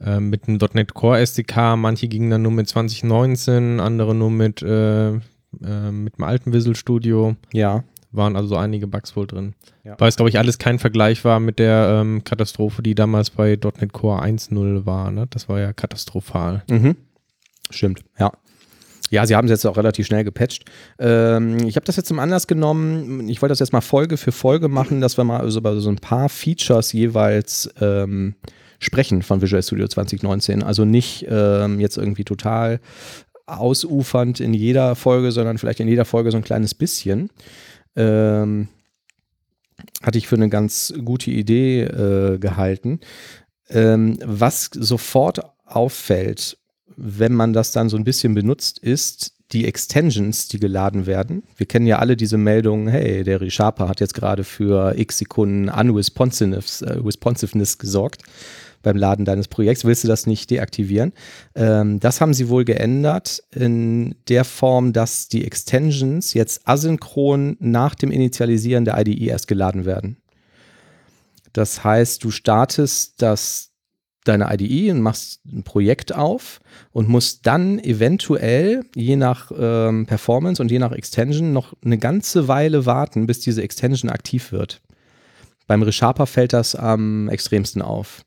äh, 0.00 0.20
mit 0.20 0.46
dem 0.46 0.58
.NET 0.74 0.94
Core 0.94 1.18
SDK, 1.18 1.76
manche 1.76 2.08
gingen 2.08 2.30
dann 2.30 2.42
nur 2.42 2.52
mit 2.52 2.68
2019, 2.68 3.80
andere 3.80 4.14
nur 4.14 4.30
mit, 4.30 4.62
äh, 4.62 5.08
äh, 5.10 5.20
mit 5.90 6.18
dem 6.18 6.24
alten 6.24 6.52
Visual 6.52 6.76
Studio. 6.76 7.36
Ja. 7.52 7.84
Waren 8.10 8.36
also 8.36 8.56
einige 8.56 8.86
Bugs 8.86 9.16
wohl 9.16 9.26
drin. 9.26 9.54
Ja. 9.84 9.96
Weil 9.98 10.08
es, 10.08 10.16
glaube 10.16 10.30
ich, 10.30 10.38
alles 10.38 10.58
kein 10.58 10.78
Vergleich 10.78 11.24
war 11.24 11.40
mit 11.40 11.58
der 11.58 12.00
ähm, 12.00 12.24
Katastrophe, 12.24 12.82
die 12.82 12.94
damals 12.94 13.30
bei 13.30 13.56
.NET 13.56 13.92
Core 13.92 14.22
1.0 14.22 14.86
war. 14.86 15.10
Ne? 15.10 15.26
Das 15.30 15.48
war 15.48 15.60
ja 15.60 15.72
katastrophal. 15.72 16.62
Mhm. 16.70 16.96
Stimmt, 17.70 18.02
ja. 18.18 18.32
Ja, 19.10 19.26
sie 19.26 19.34
haben 19.34 19.46
es 19.46 19.50
jetzt 19.50 19.66
auch 19.66 19.76
relativ 19.76 20.06
schnell 20.06 20.24
gepatcht. 20.24 20.64
Ähm, 20.98 21.58
ich 21.66 21.76
habe 21.76 21.84
das 21.84 21.96
jetzt 21.96 22.08
zum 22.08 22.18
Anlass 22.18 22.46
genommen. 22.46 23.28
Ich 23.28 23.40
wollte 23.40 23.52
das 23.52 23.58
jetzt 23.58 23.72
mal 23.72 23.80
Folge 23.80 24.16
für 24.16 24.32
Folge 24.32 24.68
machen, 24.68 25.00
dass 25.00 25.16
wir 25.16 25.24
mal 25.24 25.40
also 25.40 25.60
über 25.60 25.80
so 25.80 25.88
ein 25.88 25.96
paar 25.96 26.28
Features 26.28 26.92
jeweils 26.92 27.70
ähm, 27.80 28.34
sprechen 28.78 29.22
von 29.22 29.40
Visual 29.40 29.62
Studio 29.62 29.88
2019. 29.88 30.62
Also 30.62 30.84
nicht 30.84 31.26
ähm, 31.28 31.80
jetzt 31.80 31.96
irgendwie 31.96 32.24
total 32.24 32.80
ausufernd 33.46 34.40
in 34.40 34.54
jeder 34.54 34.94
Folge, 34.94 35.32
sondern 35.32 35.58
vielleicht 35.58 35.80
in 35.80 35.88
jeder 35.88 36.04
Folge 36.04 36.30
so 36.30 36.36
ein 36.36 36.44
kleines 36.44 36.74
bisschen. 36.74 37.30
Ähm, 37.96 38.68
hatte 40.02 40.18
ich 40.18 40.28
für 40.28 40.36
eine 40.36 40.48
ganz 40.48 40.92
gute 41.04 41.30
Idee 41.30 41.82
äh, 41.82 42.38
gehalten. 42.38 43.00
Ähm, 43.70 44.18
was 44.24 44.70
sofort 44.72 45.40
auffällt, 45.64 46.58
wenn 46.96 47.32
man 47.32 47.52
das 47.52 47.72
dann 47.72 47.88
so 47.88 47.96
ein 47.96 48.04
bisschen 48.04 48.34
benutzt, 48.34 48.78
ist 48.78 49.34
die 49.52 49.64
Extensions, 49.66 50.48
die 50.48 50.60
geladen 50.60 51.06
werden. 51.06 51.42
Wir 51.56 51.66
kennen 51.66 51.86
ja 51.86 51.98
alle 51.98 52.16
diese 52.16 52.36
Meldungen, 52.36 52.88
hey, 52.88 53.24
der 53.24 53.40
ReSharper 53.40 53.88
hat 53.88 54.00
jetzt 54.00 54.14
gerade 54.14 54.44
für 54.44 54.98
x 54.98 55.18
Sekunden 55.18 55.70
Unresponsiveness 55.70 56.82
äh, 56.82 57.78
gesorgt 57.78 58.24
beim 58.88 58.96
Laden 58.96 59.24
deines 59.26 59.48
Projekts. 59.48 59.84
Willst 59.84 60.04
du 60.04 60.08
das 60.08 60.26
nicht 60.26 60.50
deaktivieren? 60.50 61.12
Ähm, 61.54 62.00
das 62.00 62.20
haben 62.20 62.32
sie 62.32 62.48
wohl 62.48 62.64
geändert 62.64 63.42
in 63.54 64.14
der 64.28 64.44
Form, 64.44 64.94
dass 64.94 65.28
die 65.28 65.44
Extensions 65.44 66.32
jetzt 66.32 66.66
asynchron 66.66 67.56
nach 67.60 67.94
dem 67.94 68.10
Initialisieren 68.10 68.86
der 68.86 68.98
IDE 68.98 69.26
erst 69.26 69.46
geladen 69.46 69.84
werden. 69.84 70.16
Das 71.52 71.84
heißt, 71.84 72.24
du 72.24 72.30
startest 72.30 73.20
das 73.20 73.72
deine 74.24 74.52
IDE 74.52 74.90
und 74.90 75.00
machst 75.00 75.40
ein 75.46 75.64
Projekt 75.64 76.14
auf 76.14 76.60
und 76.92 77.08
musst 77.08 77.46
dann 77.46 77.78
eventuell, 77.78 78.84
je 78.94 79.16
nach 79.16 79.50
ähm, 79.56 80.06
Performance 80.06 80.60
und 80.62 80.70
je 80.70 80.78
nach 80.78 80.92
Extension, 80.92 81.52
noch 81.52 81.74
eine 81.84 81.98
ganze 81.98 82.48
Weile 82.48 82.86
warten, 82.86 83.26
bis 83.26 83.40
diese 83.40 83.62
Extension 83.62 84.10
aktiv 84.10 84.52
wird. 84.52 84.80
Beim 85.66 85.82
ReSharper 85.82 86.26
fällt 86.26 86.52
das 86.52 86.74
am 86.74 87.28
extremsten 87.28 87.82
auf. 87.82 88.22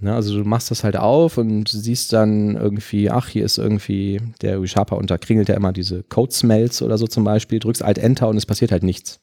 Ne, 0.00 0.14
also 0.14 0.36
du 0.36 0.46
machst 0.46 0.70
das 0.70 0.84
halt 0.84 0.96
auf 0.96 1.38
und 1.38 1.68
siehst 1.70 2.12
dann 2.12 2.54
irgendwie, 2.54 3.10
ach, 3.10 3.28
hier 3.28 3.44
ist 3.44 3.56
irgendwie 3.56 4.20
der 4.42 4.60
ReSharper 4.60 4.98
und 4.98 5.10
da 5.10 5.16
kringelt 5.16 5.48
er 5.48 5.56
immer 5.56 5.72
diese 5.72 6.02
Code-Smells 6.02 6.82
oder 6.82 6.98
so 6.98 7.06
zum 7.06 7.24
Beispiel, 7.24 7.60
drückst 7.60 7.82
Alt-Enter 7.82 8.28
und 8.28 8.36
es 8.36 8.44
passiert 8.44 8.72
halt 8.72 8.82
nichts. 8.82 9.20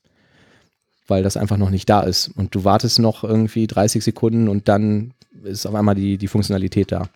Weil 1.08 1.22
das 1.22 1.38
einfach 1.38 1.58
noch 1.58 1.70
nicht 1.70 1.90
da 1.90 2.02
ist. 2.02 2.30
Und 2.30 2.56
du 2.56 2.64
wartest 2.64 2.98
noch 2.98 3.24
irgendwie 3.24 3.68
30 3.68 4.04
Sekunden 4.04 4.48
und 4.48 4.68
dann 4.68 5.14
ist 5.44 5.68
auf 5.68 5.76
einmal 5.76 5.96
die, 5.96 6.18
die 6.18 6.28
Funktionalität 6.28 6.92
da. 6.92 7.10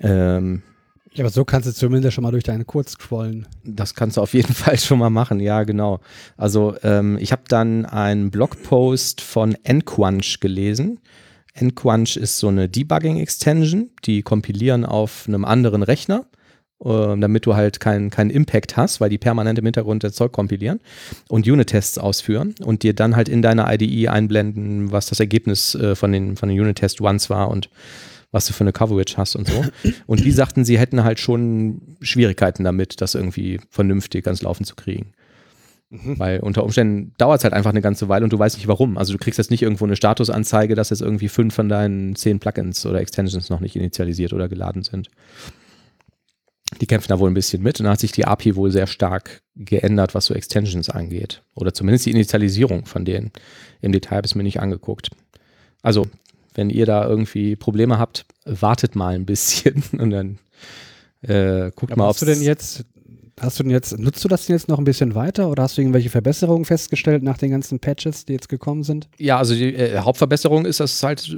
Ähm, 0.00 0.62
ja, 1.12 1.24
aber 1.24 1.30
so 1.30 1.44
kannst 1.44 1.68
du 1.68 1.72
zumindest 1.72 2.14
schon 2.14 2.22
mal 2.22 2.30
durch 2.30 2.44
deinen 2.44 2.66
Code 2.66 2.88
scrollen. 2.88 3.46
Das 3.64 3.94
kannst 3.94 4.16
du 4.16 4.22
auf 4.22 4.32
jeden 4.32 4.54
Fall 4.54 4.78
schon 4.78 4.98
mal 4.98 5.10
machen, 5.10 5.40
ja, 5.40 5.64
genau. 5.64 6.00
Also 6.38 6.76
ähm, 6.82 7.18
ich 7.20 7.32
habe 7.32 7.42
dann 7.48 7.84
einen 7.84 8.30
Blogpost 8.30 9.20
von 9.20 9.56
nQuanch 9.66 10.40
gelesen. 10.40 11.00
nQuanch 11.60 12.16
ist 12.16 12.38
so 12.38 12.48
eine 12.48 12.68
Debugging-Extension, 12.68 13.90
die 14.04 14.22
kompilieren 14.22 14.84
auf 14.84 15.24
einem 15.26 15.44
anderen 15.44 15.82
Rechner, 15.82 16.26
äh, 16.84 17.16
damit 17.18 17.46
du 17.46 17.54
halt 17.54 17.80
keinen 17.80 18.10
kein 18.10 18.30
Impact 18.30 18.76
hast, 18.76 19.00
weil 19.00 19.10
die 19.10 19.18
permanent 19.18 19.58
im 19.58 19.64
Hintergrund 19.64 20.04
das 20.04 20.14
Zeug 20.14 20.32
kompilieren 20.32 20.80
und 21.28 21.48
Unit-Tests 21.48 21.98
ausführen 21.98 22.54
und 22.62 22.82
dir 22.82 22.94
dann 22.94 23.16
halt 23.16 23.28
in 23.28 23.42
deine 23.42 23.72
IDE 23.72 24.08
einblenden, 24.08 24.92
was 24.92 25.06
das 25.06 25.20
Ergebnis 25.20 25.74
äh, 25.74 25.94
von 25.94 26.12
den, 26.12 26.36
von 26.36 26.48
den 26.48 26.60
Unit-Test-Ones 26.60 27.30
war 27.30 27.48
und 27.48 27.70
was 28.32 28.46
du 28.46 28.52
für 28.52 28.64
eine 28.64 28.72
Coverage 28.72 29.16
hast 29.16 29.36
und 29.36 29.48
so. 29.48 29.64
Und 30.06 30.24
die 30.24 30.32
sagten, 30.32 30.64
sie 30.64 30.78
hätten 30.78 31.04
halt 31.04 31.20
schon 31.20 31.96
Schwierigkeiten 32.02 32.64
damit, 32.64 33.00
das 33.00 33.14
irgendwie 33.14 33.60
vernünftig 33.70 34.26
ans 34.26 34.42
Laufen 34.42 34.64
zu 34.64 34.74
kriegen. 34.74 35.12
Mhm. 35.90 36.18
Weil 36.18 36.40
unter 36.40 36.64
Umständen 36.64 37.12
dauert 37.16 37.38
es 37.38 37.44
halt 37.44 37.54
einfach 37.54 37.70
eine 37.70 37.80
ganze 37.80 38.08
Weile 38.08 38.24
und 38.24 38.32
du 38.32 38.38
weißt 38.38 38.56
nicht 38.56 38.66
warum. 38.66 38.98
Also 38.98 39.12
du 39.12 39.18
kriegst 39.18 39.38
jetzt 39.38 39.50
nicht 39.50 39.62
irgendwo 39.62 39.84
eine 39.84 39.96
Statusanzeige, 39.96 40.74
dass 40.74 40.90
jetzt 40.90 41.02
irgendwie 41.02 41.28
fünf 41.28 41.54
von 41.54 41.68
deinen 41.68 42.16
zehn 42.16 42.40
Plugins 42.40 42.84
oder 42.86 43.00
Extensions 43.00 43.50
noch 43.50 43.60
nicht 43.60 43.76
initialisiert 43.76 44.32
oder 44.32 44.48
geladen 44.48 44.82
sind. 44.82 45.08
Die 46.80 46.86
kämpfen 46.86 47.08
da 47.08 47.20
wohl 47.20 47.30
ein 47.30 47.34
bisschen 47.34 47.62
mit 47.62 47.78
und 47.78 47.84
da 47.84 47.92
hat 47.92 48.00
sich 48.00 48.10
die 48.10 48.24
API 48.24 48.56
wohl 48.56 48.72
sehr 48.72 48.88
stark 48.88 49.42
geändert, 49.54 50.14
was 50.14 50.26
so 50.26 50.34
Extensions 50.34 50.90
angeht. 50.90 51.42
Oder 51.54 51.72
zumindest 51.72 52.06
die 52.06 52.10
Initialisierung 52.10 52.86
von 52.86 53.04
denen. 53.04 53.30
Im 53.80 53.92
Detail 53.92 54.16
habe 54.16 54.26
ich 54.26 54.32
es 54.32 54.34
mir 54.34 54.42
nicht 54.42 54.60
angeguckt. 54.60 55.10
Also 55.82 56.08
wenn 56.54 56.70
ihr 56.70 56.86
da 56.86 57.06
irgendwie 57.06 57.54
Probleme 57.54 57.98
habt, 58.00 58.26
wartet 58.44 58.96
mal 58.96 59.14
ein 59.14 59.26
bisschen 59.26 59.84
und 59.98 60.10
dann 60.10 60.38
äh, 61.22 61.70
guckt 61.76 61.92
Aber 61.92 62.04
mal, 62.04 62.10
ob 62.10 62.18
du 62.18 62.26
denn 62.26 62.42
jetzt 62.42 62.84
Hast 63.38 63.58
du 63.58 63.64
denn 63.64 63.70
jetzt, 63.70 63.98
nutzt 63.98 64.24
du 64.24 64.28
das 64.28 64.46
denn 64.46 64.56
jetzt 64.56 64.66
noch 64.68 64.78
ein 64.78 64.84
bisschen 64.84 65.14
weiter 65.14 65.50
oder 65.50 65.62
hast 65.64 65.76
du 65.76 65.82
irgendwelche 65.82 66.08
Verbesserungen 66.08 66.64
festgestellt 66.64 67.22
nach 67.22 67.36
den 67.36 67.50
ganzen 67.50 67.78
Patches, 67.78 68.24
die 68.24 68.32
jetzt 68.32 68.48
gekommen 68.48 68.82
sind? 68.82 69.08
Ja, 69.18 69.36
also 69.36 69.54
die 69.54 69.74
äh, 69.74 69.98
Hauptverbesserung 69.98 70.64
ist, 70.64 70.80
dass 70.80 70.94
es 70.94 71.02
halt 71.02 71.36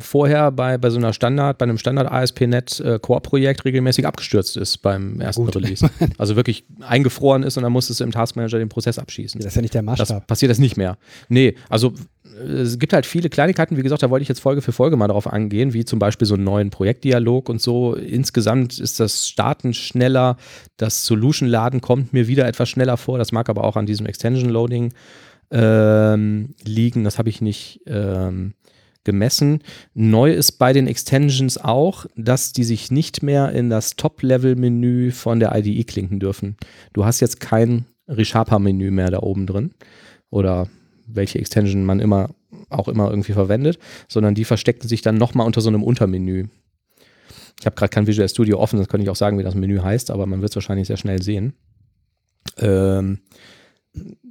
vorher 0.00 0.50
bei, 0.50 0.78
bei 0.78 0.90
so 0.90 0.98
einer 0.98 1.12
Standard, 1.12 1.58
bei 1.58 1.64
einem 1.64 1.78
Standard 1.78 2.10
ASP.NET 2.10 2.80
äh, 2.80 2.98
Core-Projekt 2.98 3.64
regelmäßig 3.64 4.04
abgestürzt 4.04 4.56
ist 4.56 4.78
beim 4.78 5.20
ersten 5.20 5.44
Gut. 5.44 5.54
Release. 5.54 5.88
Also 6.18 6.34
wirklich 6.34 6.64
eingefroren 6.80 7.44
ist 7.44 7.56
und 7.56 7.62
dann 7.62 7.72
musstest 7.72 8.00
du 8.00 8.04
im 8.04 8.10
Taskmanager 8.10 8.58
den 8.58 8.68
Prozess 8.68 8.98
abschießen. 8.98 9.40
Das 9.40 9.52
ist 9.52 9.54
ja 9.56 9.62
nicht 9.62 9.74
der 9.74 9.82
Das 9.82 9.98
Maßstab. 10.00 10.26
passiert 10.26 10.50
das 10.50 10.58
nicht 10.58 10.76
mehr. 10.76 10.98
Nee, 11.28 11.54
also 11.68 11.88
äh, 11.88 11.92
es 12.38 12.78
gibt 12.78 12.92
halt 12.92 13.06
viele 13.06 13.28
Kleinigkeiten, 13.28 13.76
wie 13.76 13.82
gesagt, 13.82 14.02
da 14.02 14.10
wollte 14.10 14.22
ich 14.22 14.28
jetzt 14.28 14.40
Folge 14.40 14.62
für 14.62 14.72
Folge 14.72 14.96
mal 14.96 15.08
darauf 15.08 15.26
angehen, 15.26 15.72
wie 15.72 15.84
zum 15.84 15.98
Beispiel 15.98 16.26
so 16.26 16.34
einen 16.34 16.44
neuen 16.44 16.70
Projektdialog 16.70 17.48
und 17.48 17.60
so. 17.60 17.94
Insgesamt 17.94 18.78
ist 18.78 19.00
das 19.00 19.28
Starten 19.28 19.74
schneller, 19.74 20.36
das 20.76 21.06
Solution-Laden 21.06 21.80
kommt 21.80 22.12
mir 22.12 22.28
wieder 22.28 22.46
etwas 22.46 22.68
schneller 22.68 22.96
vor. 22.96 23.18
Das 23.18 23.32
mag 23.32 23.48
aber 23.48 23.64
auch 23.64 23.76
an 23.76 23.86
diesem 23.86 24.06
Extension-Loading 24.06 24.92
ähm, 25.50 26.54
liegen. 26.64 27.04
Das 27.04 27.18
habe 27.18 27.28
ich 27.28 27.40
nicht 27.40 27.80
ähm, 27.86 28.54
gemessen. 29.04 29.62
Neu 29.94 30.32
ist 30.32 30.52
bei 30.52 30.72
den 30.72 30.86
Extensions 30.86 31.58
auch, 31.58 32.06
dass 32.16 32.52
die 32.52 32.64
sich 32.64 32.90
nicht 32.90 33.22
mehr 33.22 33.52
in 33.52 33.70
das 33.70 33.96
Top-Level-Menü 33.96 35.12
von 35.12 35.40
der 35.40 35.54
IDE 35.54 35.84
klinken 35.84 36.20
dürfen. 36.20 36.56
Du 36.92 37.04
hast 37.04 37.20
jetzt 37.20 37.40
kein 37.40 37.86
ReSharper-Menü 38.08 38.90
mehr 38.90 39.10
da 39.10 39.20
oben 39.20 39.46
drin 39.46 39.70
oder 40.30 40.68
welche 41.08 41.38
Extension 41.38 41.84
man 41.84 42.00
immer 42.00 42.30
auch 42.70 42.88
immer 42.88 43.10
irgendwie 43.10 43.32
verwendet, 43.32 43.78
sondern 44.08 44.34
die 44.34 44.44
versteckten 44.44 44.88
sich 44.88 45.02
dann 45.02 45.16
nochmal 45.16 45.46
unter 45.46 45.60
so 45.60 45.68
einem 45.68 45.82
Untermenü. 45.82 46.46
Ich 47.60 47.66
habe 47.66 47.76
gerade 47.76 47.90
kein 47.90 48.06
Visual 48.06 48.28
Studio 48.28 48.58
offen, 48.58 48.78
das 48.78 48.88
könnte 48.88 49.04
ich 49.04 49.10
auch 49.10 49.16
sagen, 49.16 49.38
wie 49.38 49.42
das 49.42 49.54
Menü 49.54 49.80
heißt, 49.80 50.10
aber 50.10 50.26
man 50.26 50.40
wird 50.40 50.52
es 50.52 50.56
wahrscheinlich 50.56 50.86
sehr 50.86 50.96
schnell 50.96 51.22
sehen. 51.22 51.54
Ähm, 52.58 53.18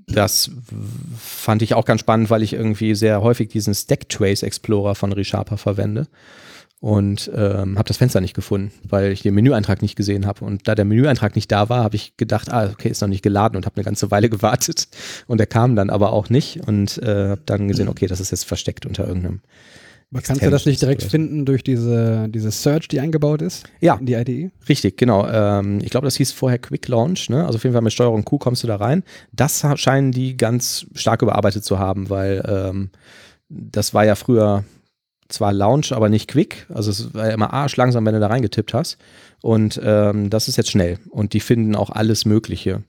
das 0.07 0.51
fand 1.17 1.61
ich 1.61 1.73
auch 1.73 1.85
ganz 1.85 2.01
spannend, 2.01 2.29
weil 2.29 2.41
ich 2.41 2.53
irgendwie 2.53 2.95
sehr 2.95 3.21
häufig 3.21 3.49
diesen 3.49 3.75
Stack 3.75 4.07
Trace 4.07 4.43
Explorer 4.43 4.95
von 4.95 5.11
ReSharper 5.11 5.57
verwende 5.57 6.07
und 6.79 7.31
ähm, 7.33 7.77
habe 7.77 7.87
das 7.87 7.97
Fenster 7.97 8.21
nicht 8.21 8.35
gefunden, 8.35 8.71
weil 8.87 9.11
ich 9.11 9.23
den 9.23 9.33
Menüeintrag 9.33 9.81
nicht 9.81 9.95
gesehen 9.95 10.27
habe. 10.27 10.45
Und 10.45 10.67
da 10.67 10.75
der 10.75 10.85
Menüeintrag 10.85 11.35
nicht 11.35 11.51
da 11.51 11.69
war, 11.69 11.83
habe 11.83 11.95
ich 11.95 12.17
gedacht, 12.17 12.51
ah, 12.51 12.69
okay, 12.71 12.89
ist 12.89 13.01
noch 13.01 13.07
nicht 13.07 13.23
geladen 13.23 13.55
und 13.55 13.65
habe 13.65 13.77
eine 13.77 13.85
ganze 13.85 14.11
Weile 14.11 14.29
gewartet. 14.29 14.87
Und 15.25 15.39
er 15.39 15.47
kam 15.47 15.75
dann 15.75 15.89
aber 15.89 16.13
auch 16.13 16.29
nicht 16.29 16.67
und 16.67 16.97
äh, 16.99 17.29
habe 17.29 17.41
dann 17.45 17.67
gesehen, 17.67 17.89
okay, 17.89 18.07
das 18.07 18.19
ist 18.19 18.31
jetzt 18.31 18.45
versteckt 18.45 18.85
unter 18.85 19.07
irgendeinem. 19.07 19.41
Aber 20.11 20.21
kannst 20.21 20.41
du 20.41 20.49
das 20.49 20.65
nicht 20.65 20.81
direkt 20.81 21.03
finden 21.03 21.45
durch 21.45 21.63
diese, 21.63 22.29
diese 22.29 22.49
Search, 22.49 22.87
die 22.87 23.01
eingebaut 23.01 23.41
ist? 23.41 23.65
Ja. 23.81 23.95
In 23.95 24.05
die 24.05 24.13
IDE? 24.13 24.51
Richtig, 24.69 24.97
genau. 24.97 25.27
Ähm, 25.27 25.79
ich 25.81 25.89
glaube, 25.89 26.05
das 26.05 26.15
hieß 26.15 26.31
vorher 26.31 26.59
Quick 26.59 26.87
Launch. 26.87 27.29
Ne? 27.29 27.45
Also 27.45 27.57
auf 27.57 27.63
jeden 27.63 27.73
Fall 27.73 27.81
mit 27.81 27.91
Steuerung 27.91 28.23
Q 28.23 28.37
kommst 28.37 28.63
du 28.63 28.67
da 28.67 28.77
rein. 28.77 29.03
Das 29.33 29.65
scheinen 29.75 30.13
die 30.13 30.37
ganz 30.37 30.85
stark 30.93 31.23
überarbeitet 31.23 31.65
zu 31.65 31.77
haben, 31.77 32.09
weil 32.09 32.41
ähm, 32.47 32.89
das 33.49 33.93
war 33.93 34.05
ja 34.05 34.15
früher 34.15 34.63
zwar 35.29 35.53
Launch, 35.53 35.91
aber 35.91 36.09
nicht 36.09 36.29
Quick. 36.29 36.65
Also 36.73 36.91
es 36.91 37.13
war 37.13 37.31
immer 37.31 37.53
arschlangsam, 37.53 38.05
wenn 38.05 38.13
du 38.13 38.19
da 38.19 38.27
reingetippt 38.27 38.73
hast. 38.73 38.97
Und 39.41 39.79
ähm, 39.83 40.29
das 40.29 40.47
ist 40.47 40.57
jetzt 40.57 40.71
schnell. 40.71 40.99
Und 41.09 41.33
die 41.33 41.39
finden 41.39 41.75
auch 41.75 41.89
alles 41.89 42.25
Mögliche. 42.25 42.83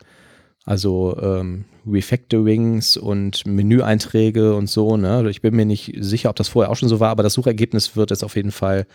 Also 0.65 1.17
ähm, 1.21 1.65
Refactorings 1.87 2.97
und 2.97 3.47
Menüeinträge 3.47 4.55
und 4.55 4.69
so. 4.69 4.97
Ne? 4.97 5.29
Ich 5.31 5.41
bin 5.41 5.57
mir 5.57 5.65
nicht 5.65 5.95
sicher, 5.99 6.31
ob 6.31 6.37
das 6.37 6.49
vorher 6.49 6.71
auch 6.71 6.77
schon 6.77 6.89
so 6.89 7.01
war, 7.01 7.11
aber 7.11 7.23
das 7.23 7.35
Suchergebnis 7.35 7.97
wird 7.97 8.11
jetzt 8.11 8.25
auf 8.25 8.37
jeden 8.37 8.53
Fall 8.53 8.87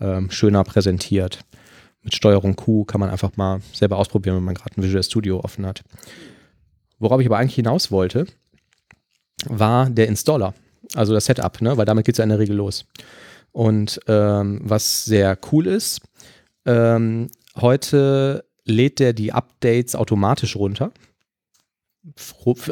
ähm, 0.00 0.30
schöner 0.30 0.62
präsentiert. 0.64 1.40
Mit 2.02 2.14
Steuerung 2.14 2.56
Q 2.56 2.84
kann 2.84 3.00
man 3.00 3.10
einfach 3.10 3.36
mal 3.36 3.60
selber 3.72 3.96
ausprobieren, 3.96 4.36
wenn 4.36 4.44
man 4.44 4.54
gerade 4.54 4.76
ein 4.76 4.82
Visual 4.82 5.02
Studio 5.02 5.40
offen 5.40 5.64
hat. 5.64 5.82
Worauf 6.98 7.20
ich 7.20 7.26
aber 7.26 7.38
eigentlich 7.38 7.54
hinaus 7.54 7.90
wollte, 7.90 8.26
war 9.46 9.88
der 9.88 10.08
Installer, 10.08 10.54
also 10.94 11.14
das 11.14 11.26
Setup, 11.26 11.60
ne? 11.60 11.76
weil 11.76 11.86
damit 11.86 12.04
geht 12.04 12.14
es 12.14 12.18
ja 12.18 12.24
in 12.24 12.30
der 12.30 12.38
Regel 12.38 12.56
los. 12.56 12.84
Und 13.52 14.00
ähm, 14.08 14.60
was 14.62 15.04
sehr 15.04 15.38
cool 15.50 15.66
ist, 15.66 16.00
ähm, 16.64 17.28
heute 17.56 18.44
lädt 18.64 18.98
der 18.98 19.12
die 19.12 19.32
Updates 19.32 19.94
automatisch 19.94 20.56
runter. 20.56 20.92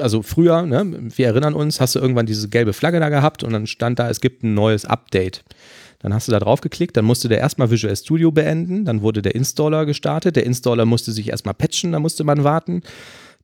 Also 0.01 0.23
früher, 0.23 0.63
ne, 0.63 1.11
wir 1.17 1.27
erinnern 1.27 1.55
uns, 1.55 1.81
hast 1.81 1.95
du 1.95 2.01
irgendwann 2.01 2.27
diese 2.27 2.49
gelbe 2.49 2.73
Flagge 2.73 2.99
da 2.99 3.11
gehabt 3.11 3.45
und 3.45 3.53
dann 3.53 3.67
stand 3.69 3.99
da, 3.99 4.11
es 4.11 4.21
gibt 4.21 4.43
ein 4.43 4.55
neues 4.55 4.85
Update. 4.85 5.45
Dann 6.01 6.15
hast 6.15 6.27
du 6.27 6.33
da 6.33 6.41
drauf 6.41 6.63
geklickt, 6.63 6.97
dann 6.97 7.05
musste 7.05 7.29
der 7.29 7.39
erstmal 7.39 7.71
Visual 7.71 7.95
Studio 7.95 8.33
beenden, 8.33 8.85
dann 8.85 9.03
wurde 9.03 9.23
der 9.23 9.35
Installer 9.35 9.87
gestartet, 9.87 10.35
der 10.35 10.47
Installer 10.47 10.87
musste 10.87 11.13
sich 11.13 11.29
erstmal 11.29 11.55
patchen, 11.55 11.93
da 11.93 12.01
musste 12.01 12.25
man 12.25 12.43
warten. 12.43 12.83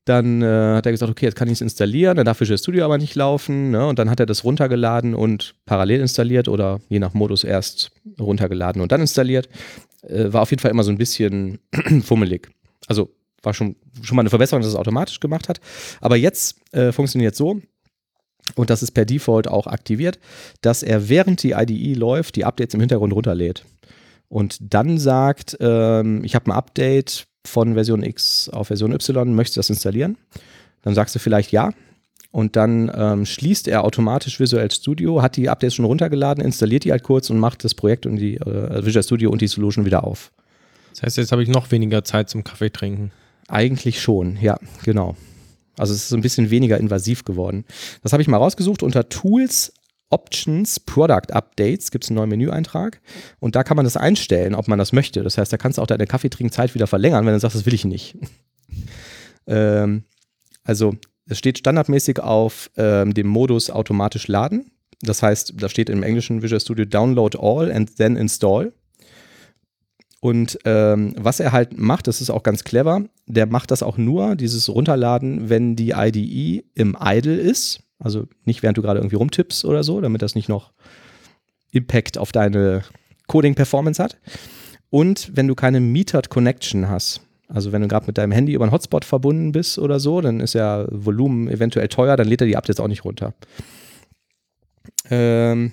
Dann 0.07 0.41
äh, 0.41 0.77
hat 0.77 0.87
er 0.87 0.93
gesagt, 0.93 1.11
okay, 1.11 1.27
jetzt 1.27 1.35
kann 1.35 1.49
ich 1.49 1.55
es 1.55 1.61
installieren, 1.61 2.17
dann 2.17 2.25
darf 2.25 2.41
Visual 2.41 2.57
Studio 2.57 2.85
aber 2.85 2.97
nicht 2.97 3.17
laufen. 3.17 3.73
Ne? 3.73 3.87
Und 3.87 3.99
dann 3.99 4.09
hat 4.09 4.21
er 4.21 4.27
das 4.27 4.45
runtergeladen 4.45 5.15
und 5.15 5.57
parallel 5.67 6.01
installiert 6.01 6.49
oder 6.49 6.81
je 6.89 7.01
nach 7.01 7.13
Modus 7.13 7.43
erst 7.43 7.91
runtergeladen 8.19 8.81
und 8.81 8.93
dann 8.93 9.01
installiert. 9.01 9.49
Äh, 10.03 10.33
war 10.33 10.43
auf 10.43 10.51
jeden 10.51 10.61
Fall 10.61 10.71
immer 10.71 10.85
so 10.85 10.93
ein 10.93 10.99
bisschen 10.99 11.59
fummelig. 12.03 12.49
Also 12.87 13.11
war 13.43 13.53
schon, 13.53 13.75
schon 14.03 14.15
mal 14.15 14.23
eine 14.23 14.31
Verbesserung, 14.31 14.63
dass 14.63 14.71
es 14.71 14.77
automatisch 14.77 15.19
gemacht 15.19 15.49
hat. 15.49 15.61
Aber 16.01 16.17
jetzt 16.17 16.57
äh, 16.73 16.93
funktioniert 16.93 17.35
so, 17.35 17.61
und 18.55 18.71
das 18.71 18.85
ist 18.85 18.93
per 18.93 19.05
Default 19.05 19.49
auch 19.49 19.67
aktiviert, 19.67 20.21
dass 20.61 20.85
er 20.85 21.09
während 21.09 21.43
die 21.43 21.53
IDE 21.53 21.99
läuft, 21.99 22.37
die 22.37 22.45
Updates 22.45 22.75
im 22.75 22.81
Hintergrund 22.81 23.13
runterlädt. 23.13 23.65
Und 24.29 24.59
dann 24.61 24.99
sagt, 24.99 25.57
ähm, 25.61 26.23
ich 26.23 26.37
habe 26.37 26.47
ein 26.47 26.57
Update 26.57 27.27
von 27.47 27.75
Version 27.75 28.03
X 28.03 28.49
auf 28.49 28.69
Version 28.69 28.93
Y, 28.93 29.35
möchtest 29.35 29.57
du 29.57 29.59
das 29.61 29.71
installieren? 29.71 30.17
Dann 30.83 30.95
sagst 30.95 31.15
du 31.15 31.19
vielleicht 31.19 31.53
ja. 31.53 31.73
Und 32.31 32.55
dann 32.57 32.93
ähm, 32.95 33.25
schließt 33.25 33.67
er 33.67 33.85
automatisch 33.85 34.39
Visual 34.39 34.71
Studio, 34.71 35.23
hat 35.23 35.37
die 35.37 35.49
Updates 35.49 35.75
schon 35.75 35.87
runtergeladen, 35.87 36.45
installiert 36.45 36.85
die 36.85 36.91
halt 36.91 37.03
kurz 37.03 37.31
und 37.31 37.39
macht 37.39 37.65
das 37.65 37.75
Projekt 37.75 38.05
und 38.05 38.17
die 38.17 38.37
äh, 38.37 38.85
Visual 38.85 39.03
Studio 39.03 39.31
und 39.31 39.41
die 39.41 39.47
Solution 39.47 39.87
wieder 39.87 40.05
auf. 40.05 40.33
Das 40.91 41.03
heißt, 41.03 41.17
jetzt 41.17 41.33
habe 41.33 41.43
ich 41.43 41.49
noch 41.49 41.71
weniger 41.71 42.05
Zeit 42.05 42.29
zum 42.29 42.45
Kaffee 42.45 42.71
trinken. 42.71 43.11
Eigentlich 43.49 44.03
schon, 44.03 44.37
ja, 44.41 44.59
genau. 44.85 45.17
Also 45.79 45.93
es 45.93 46.05
ist 46.05 46.13
ein 46.13 46.23
bisschen 46.23 46.51
weniger 46.51 46.79
invasiv 46.79 47.25
geworden. 47.25 47.65
Das 48.03 48.13
habe 48.13 48.23
ich 48.23 48.29
mal 48.29 48.39
rausgesucht 48.39 48.83
unter 48.83 49.09
Tools, 49.09 49.73
Options, 50.17 50.81
Product 50.81 51.31
Updates 51.31 51.91
gibt 51.91 52.05
es 52.05 52.11
einen 52.11 52.17
neuen 52.17 52.31
Menüeintrag 52.31 53.03
und 53.39 53.55
da 53.55 53.63
kann 53.65 53.77
man 53.77 53.85
das 53.85 53.99
einstellen, 53.99 54.55
ob 54.55 54.67
man 54.67 54.79
das 54.79 54.95
möchte. 54.95 55.23
Das 55.23 55.37
heißt, 55.37 55.53
da 55.53 55.59
kannst 55.59 55.77
du 55.77 55.83
auch 55.83 55.87
deine 55.87 56.07
Kaffeetrinkzeit 56.07 56.75
wieder 56.75 56.87
verlängern, 56.87 57.27
wenn 57.27 57.35
du 57.35 57.41
sagst, 57.41 57.55
das 57.55 57.67
will 57.67 57.75
ich 57.75 57.85
nicht. 57.85 58.17
ähm, 59.47 60.05
also 60.65 60.97
es 61.29 61.39
steht 61.39 61.59
standardmäßig 61.59 62.21
auf 62.21 62.71
ähm, 62.79 63.13
dem 63.13 63.27
Modus 63.27 63.69
automatisch 63.69 64.27
laden. 64.27 64.71
Das 65.03 65.23
heißt, 65.23 65.55
da 65.59 65.69
steht 65.69 65.91
im 65.91 66.03
englischen 66.03 66.41
Visual 66.41 66.61
Studio 66.61 66.87
Download 66.87 67.37
All 67.39 67.71
and 67.71 67.97
then 67.97 68.17
Install. 68.17 68.73
Und 70.21 70.59
ähm, 70.65 71.15
was 71.19 71.41
er 71.41 71.53
halt 71.53 71.79
macht, 71.79 72.07
das 72.07 72.21
ist 72.21 72.31
auch 72.31 72.43
ganz 72.43 72.65
clever, 72.65 73.05
der 73.27 73.47
macht 73.47 73.71
das 73.71 73.83
auch 73.83 73.99
nur, 73.99 74.35
dieses 74.35 74.69
Runterladen, 74.69 75.51
wenn 75.51 75.77
die 75.77 75.91
IDE 75.91 76.65
im 76.75 76.97
Idle 76.99 77.37
ist. 77.37 77.81
Also 77.99 78.27
nicht 78.45 78.63
während 78.63 78.79
du 78.79 78.83
gerade 78.83 78.99
irgendwie 78.99 79.17
rumtippst 79.17 79.65
oder 79.65 79.83
so, 79.83 80.01
damit 80.01 80.23
das 80.23 80.35
nicht 80.35 80.49
noch 80.49 80.73
Impact 81.73 82.19
auf 82.19 82.33
deine 82.33 82.83
Coding-Performance 83.27 84.03
hat. 84.03 84.19
Und 84.91 85.31
wenn 85.35 85.49
du 85.49 85.55
keine 85.55 85.81
Metered 85.81 86.29
Connection 86.29 86.89
hast, 86.89 87.23
also 87.49 87.73
wenn 87.73 87.83
du 87.83 87.89
gerade 87.89 88.07
mit 88.07 88.19
deinem 88.19 88.33
Handy 88.33 88.53
über 88.53 88.65
einen 88.65 88.73
Hotspot 88.73 89.05
verbunden 89.05 89.53
bist 89.53 89.79
oder 89.79 90.01
so, 90.01 90.21
dann 90.21 90.41
ist 90.41 90.55
ja 90.55 90.87
Volumen 90.91 91.49
eventuell 91.49 91.89
teuer, 91.89 92.17
dann 92.17 92.29
lädt 92.29 92.41
er 92.41 92.47
die 92.47 92.57
Updates 92.57 92.81
auch 92.81 92.89
nicht 92.89 93.05
runter. 93.05 93.35
Ähm, 95.11 95.73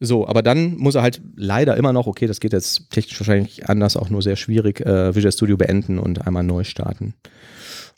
so, 0.00 0.26
aber 0.26 0.42
dann 0.42 0.76
muss 0.76 0.94
er 0.94 1.02
halt 1.02 1.20
leider 1.36 1.76
immer 1.76 1.92
noch, 1.92 2.06
okay, 2.06 2.26
das 2.26 2.40
geht 2.40 2.52
jetzt 2.52 2.90
technisch 2.90 3.18
wahrscheinlich 3.20 3.68
anders, 3.68 3.96
auch 3.96 4.10
nur 4.10 4.22
sehr 4.22 4.36
schwierig, 4.36 4.80
äh, 4.80 5.14
Visual 5.14 5.32
Studio 5.32 5.56
beenden 5.56 5.98
und 5.98 6.26
einmal 6.26 6.44
neu 6.44 6.64
starten. 6.64 7.14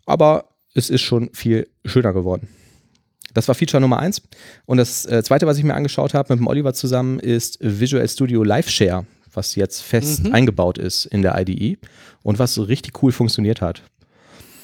Aber 0.07 0.47
es 0.75 0.89
ist 0.89 1.03
schon 1.03 1.31
viel 1.33 1.69
schöner 1.85 2.13
geworden. 2.13 2.49
Das 3.35 3.49
war 3.49 3.55
Feature 3.55 3.81
Nummer 3.81 3.99
eins. 3.99 4.23
Und 4.67 4.79
das 4.79 5.07
äh, 5.07 5.23
zweite, 5.23 5.47
was 5.47 5.59
ich 5.59 5.65
mir 5.65 5.75
angeschaut 5.75 6.15
habe 6.15 6.33
mit 6.33 6.41
dem 6.41 6.47
Oliver 6.47 6.75
zusammen, 6.75 7.19
ist 7.19 7.59
Visual 7.61 8.07
Studio 8.09 8.43
Live 8.43 8.69
Share, 8.69 9.07
was 9.33 9.55
jetzt 9.55 9.83
fest 9.83 10.25
mhm. 10.25 10.35
eingebaut 10.35 10.79
ist 10.79 11.07
in 11.07 11.23
der 11.23 11.39
IDE 11.41 11.79
und 12.23 12.39
was 12.39 12.55
so 12.55 12.63
richtig 12.63 13.03
cool 13.03 13.13
funktioniert 13.13 13.61
hat. 13.61 13.83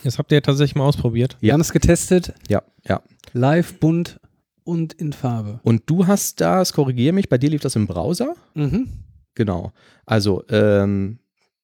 Das 0.04 0.18
habt 0.18 0.30
ihr 0.30 0.42
tatsächlich 0.42 0.76
mal 0.76 0.84
ausprobiert. 0.84 1.36
Wir 1.40 1.52
haben 1.52 1.60
es 1.60 1.72
getestet. 1.72 2.32
Ja, 2.48 2.62
ja. 2.86 3.02
Live, 3.32 3.80
bunt, 3.80 4.20
und 4.66 4.92
in 4.94 5.12
Farbe. 5.12 5.60
Und 5.62 5.84
du 5.86 6.06
hast 6.06 6.40
das, 6.40 6.72
korrigiere 6.72 7.14
mich, 7.14 7.28
bei 7.28 7.38
dir 7.38 7.50
lief 7.50 7.62
das 7.62 7.76
im 7.76 7.86
Browser? 7.86 8.34
Mhm. 8.54 8.88
Genau. 9.34 9.72
Also 10.04 10.42
ähm, 10.50 11.20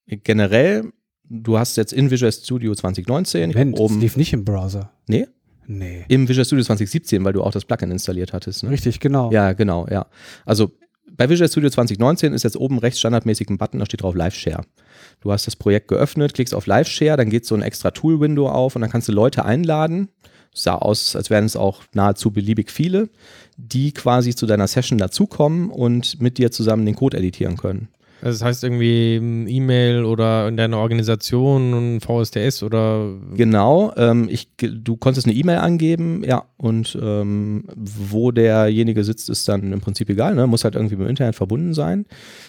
generell, 0.07 0.93
du 1.29 1.59
hast 1.59 1.77
jetzt 1.77 1.93
in 1.93 2.11
Visual 2.11 2.33
Studio 2.33 2.75
2019 2.75 3.51
Moment, 3.51 3.79
oben. 3.79 3.95
Das 3.95 4.03
lief 4.03 4.17
nicht 4.17 4.33
im 4.33 4.45
Browser. 4.45 4.93
Nee? 5.09 5.27
Nee. 5.67 6.05
Im 6.09 6.29
Visual 6.29 6.45
Studio 6.45 6.65
2017, 6.65 7.25
weil 7.25 7.33
du 7.33 7.43
auch 7.43 7.53
das 7.53 7.65
Plugin 7.65 7.91
installiert 7.91 8.33
hattest. 8.33 8.63
Ne? 8.63 8.71
Richtig, 8.71 9.01
genau. 9.01 9.31
Ja, 9.31 9.53
genau, 9.53 9.87
ja. 9.91 10.07
Also 10.45 10.73
bei 11.11 11.29
Visual 11.29 11.49
Studio 11.49 11.71
2019 11.71 12.33
ist 12.33 12.43
jetzt 12.43 12.57
oben 12.57 12.79
rechts 12.79 12.99
standardmäßig 13.01 13.49
ein 13.51 13.59
Button, 13.59 13.79
da 13.79 13.87
steht 13.87 14.03
drauf 14.03 14.15
Live 14.15 14.35
Share. 14.35 14.63
Du 15.21 15.31
hast 15.31 15.47
das 15.47 15.57
Projekt 15.57 15.89
geöffnet, 15.89 16.35
klickst 16.35 16.55
auf 16.55 16.67
Live 16.67 16.89
Share, 16.89 17.17
dann 17.17 17.31
geht 17.31 17.47
so 17.47 17.55
ein 17.55 17.63
extra 17.63 17.91
Tool-Window 17.91 18.49
auf 18.49 18.77
und 18.77 18.83
dann 18.83 18.91
kannst 18.91 19.09
du 19.09 19.13
Leute 19.13 19.45
einladen 19.45 20.09
sah 20.55 20.75
aus, 20.75 21.17
als 21.17 21.31
wären 21.31 21.45
es 21.45 21.57
auch 21.57 21.83
nahezu 21.95 22.31
beliebig 22.31 22.71
viele, 22.71 23.09
die 23.57 23.93
quasi 23.93 24.35
zu 24.35 24.47
deiner 24.47 24.67
Session 24.67 24.99
dazukommen 24.99 25.71
und 25.71 26.21
mit 26.21 26.39
dir 26.39 26.51
zusammen 26.51 26.85
den 26.87 26.95
Code 26.95 27.17
editieren 27.17 27.57
können. 27.57 27.89
Also 28.23 28.39
das 28.39 28.47
heißt 28.47 28.65
irgendwie 28.65 29.17
E-Mail 29.17 30.05
oder 30.05 30.47
in 30.47 30.57
deiner 30.57 30.79
Organisation 30.79 31.75
und 31.75 32.01
VSTS 32.01 32.63
oder 32.63 33.11
Genau, 33.35 33.93
ähm, 33.97 34.29
ich, 34.31 34.49
du 34.57 34.97
konntest 34.97 35.27
eine 35.27 35.35
E-Mail 35.35 35.59
angeben, 35.59 36.23
ja, 36.25 36.45
und 36.57 36.97
ähm, 37.03 37.65
wo 37.75 38.31
derjenige 38.31 39.03
sitzt, 39.03 39.29
ist 39.29 39.49
dann 39.49 39.73
im 39.73 39.81
Prinzip 39.81 40.09
egal, 40.09 40.37
ne? 40.37 40.47
muss 40.47 40.63
halt 40.63 40.77
irgendwie 40.77 40.95
mit 40.95 41.07
dem 41.07 41.11
Internet 41.11 41.35
verbunden 41.35 41.75
sein. 41.75 42.07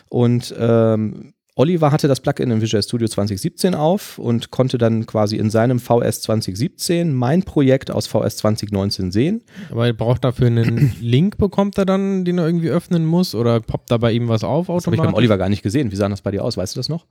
Und 0.10 0.54
ähm, 0.60 1.33
Oliver 1.56 1.92
hatte 1.92 2.08
das 2.08 2.20
Plugin 2.20 2.50
in 2.50 2.62
Visual 2.62 2.82
Studio 2.82 3.08
2017 3.08 3.76
auf 3.76 4.18
und 4.18 4.50
konnte 4.50 4.80
dann 4.80 5.06
quasi 5.06 5.38
in 5.38 5.52
seinem 5.52 5.80
VS 5.80 6.22
2017 6.22 7.14
mein 7.14 7.44
Projekt 7.44 7.92
aus 7.92 8.08
VS 8.08 8.38
2019 8.38 9.12
sehen. 9.12 9.44
Aber 9.70 9.86
er 9.86 9.94
braucht 9.94 10.24
dafür 10.24 10.48
einen 10.48 10.96
Link, 11.02 11.38
bekommt 11.38 11.78
er 11.78 11.86
dann, 11.86 12.26
den 12.26 12.40
er 12.40 12.48
irgendwie 12.48 12.70
öffnen 12.70 13.06
muss? 13.06 13.36
Oder 13.36 13.60
poppt 13.60 13.92
da 13.92 13.98
bei 13.98 14.12
ihm 14.14 14.30
was 14.30 14.44
auf 14.44 14.68
automatisch? 14.68 14.84
Das 14.84 14.88
habe 14.88 14.96
ich 14.96 15.02
beim 15.02 15.14
Oliver 15.14 15.38
gar 15.38 15.50
nicht 15.50 15.62
gesehen. 15.62 15.92
Wie 15.92 15.96
sah 15.96 16.10
das 16.10 16.22
bei 16.22 16.32
dir 16.32 16.44
aus? 16.44 16.58
Weißt 16.58 16.76
du 16.76 16.80
das 16.80 16.90
noch? 16.90 17.06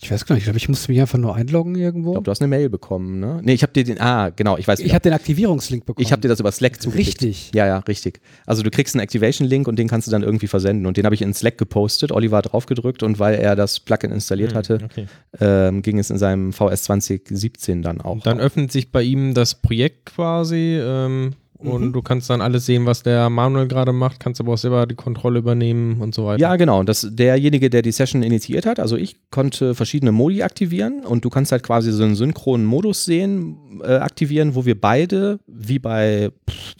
Ich 0.00 0.12
weiß 0.12 0.26
gar 0.26 0.34
nicht, 0.36 0.42
ich 0.42 0.44
glaube, 0.44 0.58
ich 0.58 0.68
musste 0.68 0.92
mich 0.92 1.00
einfach 1.00 1.18
nur 1.18 1.34
einloggen 1.34 1.74
irgendwo. 1.74 2.10
Ich 2.10 2.14
glaube, 2.14 2.24
du 2.24 2.30
hast 2.30 2.40
eine 2.40 2.48
Mail 2.48 2.68
bekommen, 2.68 3.18
ne? 3.18 3.40
Nee, 3.42 3.54
ich 3.54 3.62
habe 3.62 3.72
dir 3.72 3.82
den, 3.82 4.00
ah, 4.00 4.30
genau, 4.30 4.56
ich 4.56 4.68
weiß. 4.68 4.78
Ich 4.78 4.94
habe 4.94 5.02
den 5.02 5.12
Aktivierungslink 5.12 5.86
bekommen. 5.86 6.04
Ich 6.04 6.12
habe 6.12 6.22
dir 6.22 6.28
das 6.28 6.38
über 6.38 6.52
Slack 6.52 6.80
zugeklickt. 6.80 7.20
Richtig. 7.22 7.50
Ja, 7.52 7.66
ja, 7.66 7.78
richtig. 7.80 8.20
Also 8.46 8.62
du 8.62 8.70
kriegst 8.70 8.94
einen 8.94 9.02
Activation-Link 9.02 9.66
und 9.66 9.76
den 9.76 9.88
kannst 9.88 10.06
du 10.06 10.12
dann 10.12 10.22
irgendwie 10.22 10.46
versenden. 10.46 10.86
Und 10.86 10.96
den 10.96 11.04
habe 11.04 11.16
ich 11.16 11.22
in 11.22 11.34
Slack 11.34 11.58
gepostet. 11.58 12.12
Oliver 12.12 12.36
hat 12.36 12.52
draufgedrückt 12.52 13.02
und 13.02 13.18
weil 13.18 13.34
er 13.34 13.56
das 13.56 13.80
Plugin 13.80 14.12
installiert 14.12 14.52
hm, 14.52 14.56
hatte, 14.56 14.78
okay. 14.84 15.06
ähm, 15.40 15.82
ging 15.82 15.98
es 15.98 16.10
in 16.10 16.18
seinem 16.18 16.52
VS 16.52 16.84
2017 16.84 17.82
dann 17.82 18.00
auch. 18.00 18.12
Und 18.12 18.26
dann 18.26 18.38
auf. 18.38 18.46
öffnet 18.46 18.70
sich 18.70 18.92
bei 18.92 19.02
ihm 19.02 19.34
das 19.34 19.56
Projekt 19.56 20.06
quasi. 20.06 20.78
Ähm 20.80 21.34
und 21.58 21.86
mhm. 21.86 21.92
du 21.92 22.02
kannst 22.02 22.30
dann 22.30 22.40
alles 22.40 22.66
sehen, 22.66 22.86
was 22.86 23.02
der 23.02 23.30
Manuel 23.30 23.66
gerade 23.66 23.92
macht, 23.92 24.20
kannst 24.20 24.40
aber 24.40 24.52
auch 24.52 24.58
selber 24.58 24.86
die 24.86 24.94
Kontrolle 24.94 25.40
übernehmen 25.40 26.00
und 26.00 26.14
so 26.14 26.26
weiter. 26.26 26.40
Ja, 26.40 26.54
genau. 26.54 26.84
Das, 26.84 27.06
derjenige, 27.10 27.68
der 27.68 27.82
die 27.82 27.90
Session 27.90 28.22
initiiert 28.22 28.64
hat, 28.64 28.78
also 28.78 28.96
ich, 28.96 29.16
konnte 29.30 29.74
verschiedene 29.74 30.12
Modi 30.12 30.42
aktivieren 30.42 31.04
und 31.04 31.24
du 31.24 31.30
kannst 31.30 31.50
halt 31.50 31.64
quasi 31.64 31.90
so 31.90 32.04
einen 32.04 32.14
synchronen 32.14 32.64
Modus 32.64 33.04
sehen, 33.04 33.80
äh, 33.82 33.96
aktivieren, 33.96 34.54
wo 34.54 34.64
wir 34.64 34.80
beide, 34.80 35.40
wie 35.48 35.80
bei, 35.80 36.30
pff, 36.48 36.74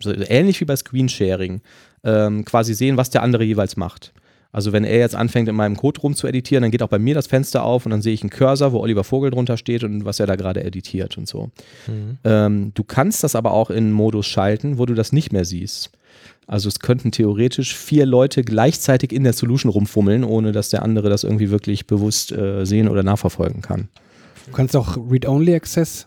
so 0.00 0.12
ähnlich 0.12 0.60
wie 0.60 0.64
bei 0.64 0.74
Screensharing, 0.74 1.60
ähm, 2.02 2.44
quasi 2.44 2.74
sehen, 2.74 2.96
was 2.96 3.10
der 3.10 3.22
andere 3.22 3.44
jeweils 3.44 3.76
macht. 3.76 4.12
Also 4.52 4.72
wenn 4.72 4.84
er 4.84 4.98
jetzt 4.98 5.14
anfängt, 5.14 5.48
in 5.48 5.54
meinem 5.54 5.76
Code 5.76 6.00
rum 6.00 6.14
zu 6.14 6.26
editieren, 6.26 6.62
dann 6.62 6.70
geht 6.70 6.82
auch 6.82 6.88
bei 6.88 6.98
mir 6.98 7.14
das 7.14 7.26
Fenster 7.26 7.62
auf 7.62 7.84
und 7.84 7.90
dann 7.90 8.02
sehe 8.02 8.14
ich 8.14 8.22
einen 8.22 8.30
Cursor, 8.30 8.72
wo 8.72 8.80
Oliver 8.80 9.04
Vogel 9.04 9.30
drunter 9.30 9.56
steht 9.56 9.84
und 9.84 10.04
was 10.04 10.18
er 10.20 10.26
da 10.26 10.36
gerade 10.36 10.64
editiert 10.64 11.18
und 11.18 11.28
so. 11.28 11.50
Mhm. 11.86 12.18
Ähm, 12.24 12.72
du 12.74 12.84
kannst 12.84 13.22
das 13.22 13.34
aber 13.34 13.52
auch 13.52 13.70
in 13.70 13.92
Modus 13.92 14.26
schalten, 14.26 14.78
wo 14.78 14.86
du 14.86 14.94
das 14.94 15.12
nicht 15.12 15.32
mehr 15.32 15.44
siehst. 15.44 15.90
Also 16.46 16.68
es 16.68 16.78
könnten 16.78 17.10
theoretisch 17.10 17.76
vier 17.76 18.06
Leute 18.06 18.44
gleichzeitig 18.44 19.12
in 19.12 19.24
der 19.24 19.32
Solution 19.32 19.70
rumfummeln, 19.70 20.22
ohne 20.22 20.52
dass 20.52 20.68
der 20.68 20.82
andere 20.82 21.10
das 21.10 21.24
irgendwie 21.24 21.50
wirklich 21.50 21.86
bewusst 21.86 22.30
äh, 22.30 22.64
sehen 22.64 22.88
oder 22.88 23.02
nachverfolgen 23.02 23.62
kann. 23.62 23.88
Du 24.46 24.52
kannst 24.52 24.76
auch 24.76 24.96
Read-Only-Access 24.96 26.06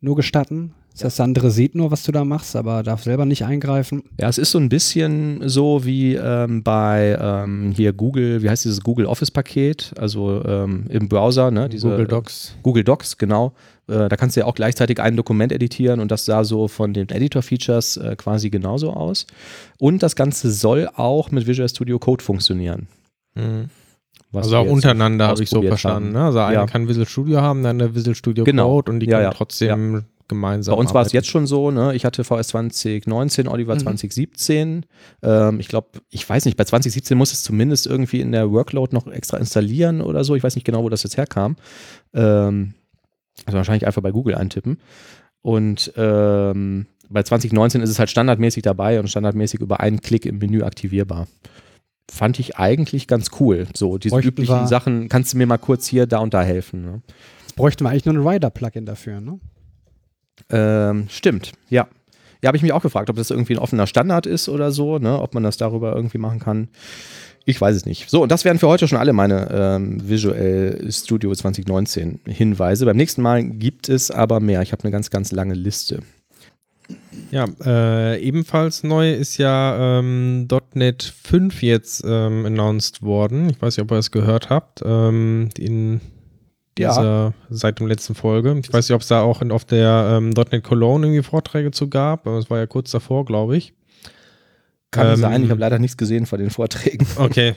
nur 0.00 0.16
gestatten. 0.16 0.74
Das 0.98 1.18
andere 1.20 1.50
sieht 1.50 1.74
nur, 1.74 1.90
was 1.90 2.02
du 2.02 2.12
da 2.12 2.24
machst, 2.24 2.56
aber 2.56 2.82
darf 2.82 3.04
selber 3.04 3.24
nicht 3.24 3.44
eingreifen. 3.44 4.02
Ja, 4.20 4.28
es 4.28 4.36
ist 4.38 4.50
so 4.50 4.58
ein 4.58 4.68
bisschen 4.68 5.48
so 5.48 5.84
wie 5.84 6.14
ähm, 6.14 6.62
bei 6.62 7.16
ähm, 7.18 7.72
hier 7.74 7.92
Google, 7.92 8.42
wie 8.42 8.50
heißt 8.50 8.64
dieses 8.64 8.82
Google 8.82 9.06
Office-Paket, 9.06 9.94
also 9.98 10.42
ähm, 10.44 10.84
im 10.90 11.08
Browser, 11.08 11.50
ne? 11.50 11.68
Diese, 11.70 11.88
Google 11.88 12.06
Docs. 12.06 12.54
Google 12.62 12.84
Docs, 12.84 13.16
genau. 13.16 13.52
Äh, 13.88 14.08
da 14.08 14.16
kannst 14.16 14.36
du 14.36 14.40
ja 14.40 14.46
auch 14.46 14.54
gleichzeitig 14.54 15.00
ein 15.00 15.16
Dokument 15.16 15.52
editieren 15.52 16.00
und 16.00 16.10
das 16.10 16.26
sah 16.26 16.44
so 16.44 16.68
von 16.68 16.92
den 16.92 17.08
Editor-Features 17.08 17.96
äh, 17.96 18.16
quasi 18.16 18.50
genauso 18.50 18.92
aus. 18.92 19.26
Und 19.78 20.02
das 20.02 20.16
Ganze 20.16 20.50
soll 20.50 20.88
auch 20.94 21.30
mit 21.30 21.46
Visual 21.46 21.68
Studio 21.68 21.98
Code 21.98 22.22
funktionieren. 22.22 22.88
Mhm. 23.36 23.70
was 24.32 24.44
Also 24.46 24.56
auch 24.58 24.66
untereinander 24.66 25.28
habe 25.28 25.42
ich 25.42 25.48
so 25.48 25.62
verstanden. 25.62 26.12
Ne? 26.12 26.24
Also 26.24 26.40
einer 26.40 26.52
Ja. 26.52 26.66
kann 26.66 26.88
Visual 26.88 27.06
Studio 27.06 27.40
haben, 27.40 27.62
dann 27.62 27.78
der 27.78 27.94
Visual 27.94 28.14
Studio 28.14 28.44
Genau. 28.44 28.68
Code 28.68 28.92
und 28.92 29.00
die 29.00 29.06
Ja, 29.06 29.12
können 29.18 29.24
ja. 29.24 29.30
trotzdem 29.32 30.04
gemeinsam 30.30 30.74
Bei 30.74 30.80
uns 30.80 30.94
war 30.94 31.04
es 31.04 31.12
jetzt 31.12 31.28
schon 31.28 31.46
so, 31.46 31.70
ne? 31.70 31.94
Ich 31.94 32.06
hatte 32.06 32.24
VS 32.24 32.48
2019, 32.48 33.46
Oliver 33.46 33.74
Mhm. 33.74 33.80
2017. 33.80 34.86
Ähm, 35.22 35.60
ich 35.60 35.68
glaube, 35.68 35.88
ich 36.08 36.26
weiß 36.26 36.46
nicht, 36.46 36.56
bei 36.56 36.64
2017 36.64 37.18
muss 37.18 37.32
es 37.34 37.42
zumindest 37.42 37.86
irgendwie 37.86 38.20
in 38.22 38.32
der 38.32 38.50
Workload 38.50 38.94
noch 38.94 39.06
extra 39.06 39.36
installieren 39.36 40.00
oder 40.00 40.24
so. 40.24 40.34
Ich 40.34 40.42
weiß 40.42 40.54
nicht 40.54 40.64
genau, 40.64 40.82
wo 40.82 40.88
das 40.88 41.02
jetzt 41.02 41.18
herkam. 41.18 41.56
Ähm, 42.14 42.72
also 43.44 43.58
wahrscheinlich 43.58 43.86
einfach 43.86 44.02
bei 44.02 44.10
Google 44.12 44.34
eintippen. 44.36 44.78
Und 45.42 45.92
ähm, 45.96 46.86
bei 47.08 47.22
2019 47.22 47.80
ist 47.82 47.90
es 47.90 47.98
halt 47.98 48.10
standardmäßig 48.10 48.62
dabei 48.62 49.00
und 49.00 49.08
standardmäßig 49.08 49.60
über 49.60 49.80
einen 49.80 50.00
Klick 50.00 50.26
im 50.26 50.38
Menü 50.38 50.62
aktivierbar. 50.62 51.26
Fand 52.10 52.38
ich 52.38 52.56
eigentlich 52.56 53.06
ganz 53.06 53.30
cool. 53.40 53.66
So, 53.74 53.96
diese 53.98 54.14
Bräuchten 54.14 54.28
üblichen 54.28 54.66
Sachen, 54.66 55.08
kannst 55.08 55.32
du 55.32 55.38
mir 55.38 55.46
mal 55.46 55.58
kurz 55.58 55.86
hier, 55.86 56.06
da 56.06 56.18
und 56.18 56.34
da 56.34 56.42
helfen. 56.42 56.82
Ne? 56.82 57.02
Jetzt 57.42 57.56
bräuchten 57.56 57.84
wir 57.84 57.90
eigentlich 57.90 58.04
nur 58.04 58.14
ein 58.14 58.26
Rider-Plugin 58.26 58.84
dafür, 58.84 59.20
ne? 59.20 59.38
Ähm, 60.48 61.06
stimmt, 61.08 61.52
ja. 61.68 61.88
Ja, 62.42 62.48
habe 62.48 62.56
ich 62.56 62.62
mich 62.62 62.72
auch 62.72 62.82
gefragt, 62.82 63.10
ob 63.10 63.16
das 63.16 63.30
irgendwie 63.30 63.54
ein 63.54 63.58
offener 63.58 63.86
Standard 63.86 64.24
ist 64.24 64.48
oder 64.48 64.72
so, 64.72 64.98
ne? 64.98 65.20
ob 65.20 65.34
man 65.34 65.42
das 65.42 65.58
darüber 65.58 65.94
irgendwie 65.94 66.16
machen 66.16 66.38
kann. 66.38 66.68
Ich 67.44 67.60
weiß 67.60 67.74
es 67.74 67.84
nicht. 67.84 68.08
So, 68.08 68.22
und 68.22 68.32
das 68.32 68.44
wären 68.44 68.58
für 68.58 68.68
heute 68.68 68.86
schon 68.88 68.98
alle 68.98 69.12
meine 69.12 69.48
ähm, 69.50 70.08
Visual 70.08 70.80
Studio 70.90 71.34
2019 71.34 72.20
Hinweise. 72.26 72.86
Beim 72.86 72.96
nächsten 72.96 73.22
Mal 73.22 73.44
gibt 73.44 73.88
es 73.88 74.10
aber 74.10 74.40
mehr. 74.40 74.62
Ich 74.62 74.72
habe 74.72 74.84
eine 74.84 74.92
ganz, 74.92 75.10
ganz 75.10 75.32
lange 75.32 75.54
Liste. 75.54 76.00
Ja, 77.30 77.46
äh, 77.64 78.20
ebenfalls 78.20 78.82
neu 78.82 79.12
ist 79.12 79.38
ja 79.38 79.98
ähm, 79.98 80.48
.NET 80.74 81.14
5 81.22 81.62
jetzt 81.62 82.04
ähm, 82.06 82.44
announced 82.46 83.02
worden. 83.02 83.50
Ich 83.50 83.60
weiß 83.62 83.76
nicht, 83.76 83.84
ob 83.84 83.92
ihr 83.92 83.98
es 83.98 84.10
gehört 84.10 84.50
habt. 84.50 84.82
Ähm, 84.84 85.50
in 85.56 86.00
Ja. 86.80 86.88
dieser, 86.90 87.34
seit 87.50 87.78
dem 87.78 87.86
letzten 87.86 88.14
Folge. 88.14 88.58
Ich 88.62 88.72
weiß 88.72 88.88
nicht, 88.88 88.94
ob 88.94 89.02
es 89.02 89.08
da 89.08 89.22
auch 89.22 89.42
in, 89.42 89.52
auf 89.52 89.64
der 89.64 90.16
ähm, 90.16 90.30
.NET 90.30 90.64
Cologne 90.64 91.06
irgendwie 91.06 91.22
Vorträge 91.22 91.70
zu 91.70 91.88
gab, 91.88 92.26
aber 92.26 92.38
es 92.38 92.50
war 92.50 92.58
ja 92.58 92.66
kurz 92.66 92.90
davor, 92.90 93.24
glaube 93.24 93.56
ich. 93.56 93.72
Kann 94.90 95.08
Ähm, 95.08 95.16
sein, 95.16 95.44
ich 95.44 95.50
habe 95.50 95.60
leider 95.60 95.78
nichts 95.78 95.96
gesehen 95.96 96.26
von 96.26 96.40
den 96.40 96.50
Vorträgen. 96.50 97.06
Okay. 97.16 97.54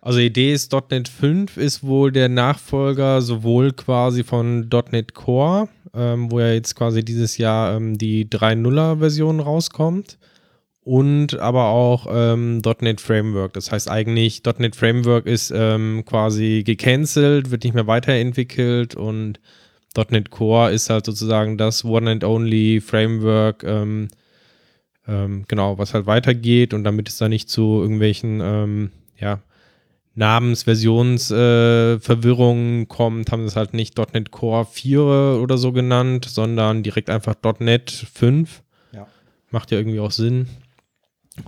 Also 0.00 0.18
die 0.18 0.26
Idee 0.26 0.52
ist, 0.52 0.70
.NET 0.90 1.08
5 1.08 1.56
ist 1.56 1.82
wohl 1.82 2.12
der 2.12 2.28
Nachfolger 2.28 3.22
sowohl 3.22 3.72
quasi 3.72 4.22
von 4.22 4.68
.NET 4.90 5.14
Core, 5.14 5.68
ähm, 5.94 6.30
wo 6.30 6.40
ja 6.40 6.52
jetzt 6.52 6.74
quasi 6.74 7.02
dieses 7.02 7.38
Jahr 7.38 7.74
ähm, 7.74 7.96
die 7.96 8.26
3.0er 8.26 8.98
Version 8.98 9.40
rauskommt 9.40 10.18
und 10.84 11.38
aber 11.38 11.68
auch 11.68 12.06
ähm, 12.10 12.60
.NET 12.80 13.00
Framework. 13.00 13.54
Das 13.54 13.72
heißt 13.72 13.90
eigentlich, 13.90 14.42
.NET 14.58 14.76
Framework 14.76 15.26
ist 15.26 15.52
ähm, 15.54 16.04
quasi 16.06 16.62
gecancelt, 16.64 17.50
wird 17.50 17.64
nicht 17.64 17.74
mehr 17.74 17.86
weiterentwickelt 17.86 18.94
und 18.94 19.40
.NET 20.10 20.30
Core 20.30 20.72
ist 20.72 20.90
halt 20.90 21.06
sozusagen 21.06 21.56
das 21.56 21.84
One 21.84 22.10
and 22.10 22.24
Only 22.24 22.80
Framework, 22.80 23.62
ähm, 23.64 24.08
ähm, 25.08 25.44
genau, 25.48 25.78
was 25.78 25.94
halt 25.94 26.06
weitergeht 26.06 26.74
und 26.74 26.84
damit 26.84 27.08
es 27.08 27.16
da 27.16 27.28
nicht 27.28 27.48
zu 27.48 27.80
irgendwelchen, 27.80 28.40
ähm, 28.42 28.90
ja, 29.18 29.40
Namensversionsverwirrungen 30.16 32.82
äh, 32.82 32.86
kommt, 32.86 33.32
haben 33.32 33.42
sie 33.42 33.48
es 33.48 33.56
halt 33.56 33.74
nicht 33.74 33.98
.NET 33.98 34.30
Core 34.30 34.64
4 34.64 35.40
oder 35.42 35.58
so 35.58 35.72
genannt, 35.72 36.26
sondern 36.26 36.84
direkt 36.84 37.10
einfach 37.10 37.34
.NET 37.58 37.90
5. 37.90 38.62
Ja. 38.92 39.08
Macht 39.50 39.72
ja 39.72 39.78
irgendwie 39.78 39.98
auch 40.00 40.12
Sinn. 40.12 40.46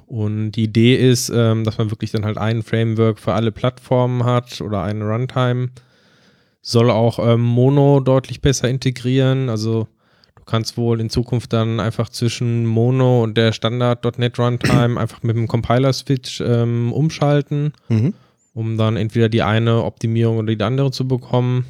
Und 0.07 0.53
die 0.53 0.65
Idee 0.65 0.97
ist, 0.97 1.31
ähm, 1.35 1.65
dass 1.65 1.79
man 1.79 1.91
wirklich 1.91 2.11
dann 2.11 2.25
halt 2.25 2.39
ein 2.39 2.63
Framework 2.63 3.19
für 3.21 3.35
alle 3.35 3.53
Plattformen 3.53 4.25
hat 4.25 4.61
oder 4.61 4.83
eine 4.83 5.05
Runtime. 5.05 5.69
Soll 6.63 6.91
auch 6.91 7.19
ähm, 7.21 7.43
Mono 7.43 8.01
deutlich 8.01 8.41
besser 8.41 8.69
integrieren. 8.69 9.49
Also 9.49 9.87
du 10.35 10.43
kannst 10.45 10.77
wohl 10.77 11.01
in 11.01 11.09
Zukunft 11.11 11.53
dann 11.53 11.79
einfach 11.79 12.09
zwischen 12.09 12.67
Mono 12.67 13.23
und 13.23 13.37
der 13.37 13.53
Standard.NET 13.53 14.39
Runtime 14.39 14.99
einfach 15.01 15.23
mit 15.23 15.37
dem 15.37 15.47
Compiler-Switch 15.47 16.41
ähm, 16.41 16.93
umschalten, 16.93 17.73
Mhm. 17.89 18.15
um 18.55 18.77
dann 18.77 18.97
entweder 18.97 19.29
die 19.29 19.43
eine 19.43 19.85
Optimierung 19.85 20.39
oder 20.39 20.55
die 20.57 20.65
andere 20.65 20.91
zu 20.91 21.07
bekommen. 21.07 21.65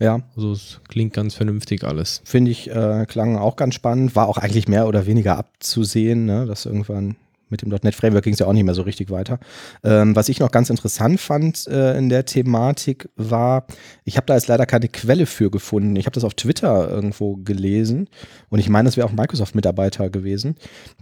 Ja, 0.00 0.20
Also 0.36 0.52
es 0.52 0.80
klingt 0.88 1.12
ganz 1.14 1.34
vernünftig 1.34 1.82
alles. 1.82 2.20
finde 2.24 2.50
ich, 2.50 2.70
äh, 2.70 3.04
klang 3.08 3.36
auch 3.36 3.56
ganz 3.56 3.74
spannend. 3.74 4.14
War 4.14 4.28
auch 4.28 4.36
eigentlich 4.38 4.68
mehr 4.68 4.86
oder 4.86 5.06
weniger 5.06 5.38
abzusehen, 5.38 6.24
ne? 6.26 6.44
dass 6.46 6.66
irgendwann 6.66 7.16
mit 7.50 7.62
dem 7.62 7.70
.NET 7.70 7.94
Framework 7.94 8.24
ging 8.24 8.32
es 8.32 8.38
ja 8.38 8.46
auch 8.46 8.52
nicht 8.52 8.64
mehr 8.64 8.74
so 8.74 8.82
richtig 8.82 9.10
weiter. 9.10 9.38
Ähm, 9.84 10.14
was 10.16 10.28
ich 10.28 10.40
noch 10.40 10.50
ganz 10.50 10.70
interessant 10.70 11.20
fand 11.20 11.66
äh, 11.66 11.96
in 11.96 12.08
der 12.08 12.24
Thematik 12.24 13.08
war, 13.16 13.66
ich 14.04 14.16
habe 14.16 14.26
da 14.26 14.34
jetzt 14.34 14.48
leider 14.48 14.66
keine 14.66 14.88
Quelle 14.88 15.26
für 15.26 15.50
gefunden. 15.50 15.96
Ich 15.96 16.06
habe 16.06 16.14
das 16.14 16.24
auf 16.24 16.34
Twitter 16.34 16.88
irgendwo 16.88 17.36
gelesen 17.36 18.08
und 18.48 18.58
ich 18.58 18.68
meine, 18.68 18.86
das 18.86 18.96
wäre 18.96 19.06
auch 19.06 19.12
Microsoft-Mitarbeiter 19.12 20.10
gewesen, 20.10 20.56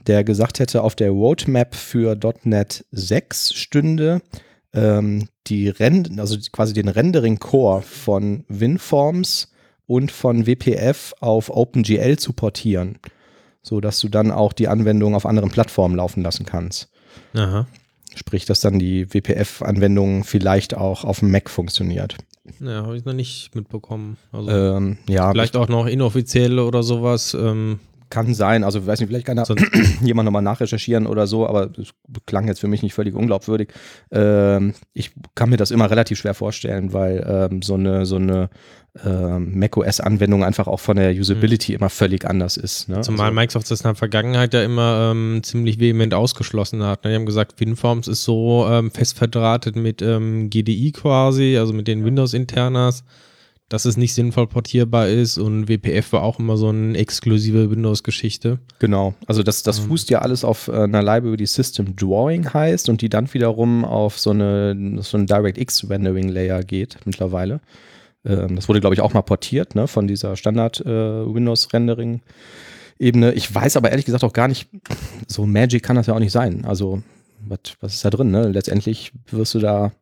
der 0.07 0.25
gesagt 0.25 0.59
hätte, 0.59 0.83
auf 0.83 0.95
der 0.95 1.11
Roadmap 1.11 1.75
für 1.75 2.19
.NET 2.45 2.85
6 2.91 3.55
stünde 3.55 4.21
ähm, 4.77 5.29
die 5.47 5.69
Rend 5.69 6.19
also 6.19 6.37
quasi 6.53 6.75
den 6.75 6.89
Rendering-Core 6.89 7.83
von 7.83 8.45
WinForms 8.49 9.53
und 9.87 10.11
von 10.11 10.47
WPF 10.47 11.15
auf 11.21 11.51
OpenGL 11.51 12.19
zu 12.19 12.33
portieren, 12.33 12.99
so 13.67 13.81
dass 13.81 13.99
du 13.99 14.09
dann 14.09 14.31
auch 14.31 14.53
die 14.53 14.69
Anwendung 14.69 15.15
auf 15.17 15.27
anderen 15.27 15.51
Plattformen 15.51 15.97
laufen 15.97 16.23
lassen 16.23 16.47
kannst. 16.47 16.89
Aha. 17.35 17.67
Sprich, 18.15 18.47
dass 18.47 18.61
dann 18.61 18.79
die 18.79 19.13
WPF-Anwendung 19.13 20.25
vielleicht 20.25 20.77
auch 20.77 21.05
auf 21.05 21.19
dem 21.19 21.33
Mac 21.33 21.51
funktioniert. 21.51 22.17
Ja, 22.61 22.85
habe 22.85 22.97
ich 22.97 23.05
noch 23.05 23.13
nicht 23.13 23.55
mitbekommen. 23.55 24.17
Also 24.31 24.51
Ähm, 24.51 24.99
ja, 25.09 25.31
vielleicht 25.33 25.57
auch 25.57 25.69
noch 25.69 25.87
inoffiziell 25.87 26.61
oder 26.61 26.85
sowas. 26.85 27.35
Ähm, 27.35 27.81
kann 28.11 28.35
sein. 28.35 28.65
Also, 28.65 28.87
weiß 28.87 29.01
nicht, 29.01 29.09
vielleicht 29.09 29.27
kann 29.27 29.37
da 29.37 29.45
sonst, 29.45 29.65
jemand 30.03 30.27
nochmal 30.27 30.43
nachrecherchieren 30.43 31.07
oder 31.07 31.27
so, 31.27 31.47
aber 31.47 31.71
es 31.79 31.95
klang 32.27 32.49
jetzt 32.49 32.61
für 32.61 32.69
mich 32.69 32.83
nicht 32.83 32.95
völlig 32.95 33.15
unglaubwürdig. 33.15 33.69
Ähm, 34.11 34.75
ich 34.93 35.13
kann 35.35 35.51
mir 35.51 35.57
das 35.57 35.71
immer 35.71 35.91
relativ 35.91 36.19
schwer 36.19 36.35
vorstellen, 36.35 36.93
weil 36.93 37.25
ähm, 37.29 37.63
so 37.63 37.75
eine, 37.75 38.07
so 38.07 38.17
eine 38.17 38.51
ähm, 39.05 39.59
macOS-Anwendung 39.59 40.45
einfach 40.45 40.67
auch 40.67 40.81
von 40.81 40.97
der 40.97 41.13
Usability 41.13 41.75
immer 41.75 41.91
völlig 41.91 42.25
anders 42.25 42.57
ist. 42.57 42.89
Ne? 42.89 43.01
zumal 43.03 43.27
also, 43.27 43.35
Microsoft 43.35 43.71
das 43.71 43.81
in 43.81 43.89
der 43.89 43.95
Vergangenheit 43.95 44.55
ja 44.55 44.63
immer 44.63 45.11
ähm, 45.13 45.43
ziemlich 45.43 45.79
vehement 45.79 46.15
ausgeschlossen 46.15 46.83
hat. 46.83 47.05
Ne? 47.05 47.11
Die 47.11 47.17
haben 47.17 47.27
gesagt, 47.27 47.61
WinForms 47.61 48.09
ist 48.09 48.25
so 48.25 48.67
ähm, 48.69 48.91
fest 48.91 49.19
verdrahtet 49.19 49.77
mit 49.77 50.03
ähm, 50.03 50.51
GDI 50.51 50.93
quasi, 50.93 51.57
also 51.59 51.73
mit 51.73 51.89
den 51.89 52.05
Windows-Internas, 52.05 53.05
dass 53.69 53.85
es 53.85 53.97
nicht 53.97 54.15
sinnvoll 54.15 54.47
portierbar 54.47 55.09
ist 55.09 55.39
und 55.39 55.69
WPF 55.69 56.13
war 56.13 56.23
auch 56.23 56.39
immer 56.39 56.57
so 56.57 56.69
eine 56.69 56.97
exklusive 56.97 57.71
Windows-Geschichte. 57.71 58.61
Genau. 58.79 59.15
Also 59.27 59.43
das, 59.43 59.63
das 59.65 59.81
Ähm. 59.81 59.87
fußt 59.87 60.11
ja 60.11 60.21
alles 60.21 60.45
auf 60.45 60.69
äh, 60.69 60.73
einer 60.73 61.03
Library, 61.03 61.37
die 61.37 61.47
System 61.47 61.97
Drawing 61.97 62.53
heißt 62.53 62.89
und 62.89 63.03
die 63.03 63.09
dann 63.09 63.33
wiederum 63.35 63.85
auf 63.85 64.19
so 64.19 64.31
eine 64.31 64.99
so 65.03 65.19
DirectX 65.19 65.91
Rendering 65.91 66.29
Layer 66.29 66.63
geht 66.63 66.99
mittlerweile. 67.05 67.61
Ähm, 68.25 68.55
das 68.55 68.69
wurde, 68.69 68.81
glaube 68.81 68.95
ich, 68.95 69.01
auch 69.01 69.15
mal 69.15 69.23
portiert, 69.23 69.75
ne, 69.75 69.89
von 69.89 70.07
dieser 70.07 70.37
Standard 70.37 70.81
äh, 70.81 70.87
Windows 70.87 71.73
Rendering 71.73 72.21
Ebene. 72.99 73.33
Ich 73.35 73.53
weiß 73.53 73.77
aber 73.77 73.91
ehrlich 73.91 74.07
gesagt 74.07 74.25
auch 74.25 74.33
gar 74.33 74.49
nicht, 74.49 74.69
so 75.27 75.45
Magic 75.45 75.83
kann 75.83 75.97
das 75.97 76.07
ja 76.07 76.15
auch 76.15 76.19
nicht 76.19 76.33
sein. 76.33 76.65
Also, 76.65 77.03
was, 77.41 77.59
was 77.81 77.95
ist 77.95 78.05
da 78.05 78.11
drin, 78.11 78.31
ne? 78.31 78.49
Letztendlich 78.49 79.13
wirst 79.31 79.55
du 79.55 79.59
da 79.59 79.93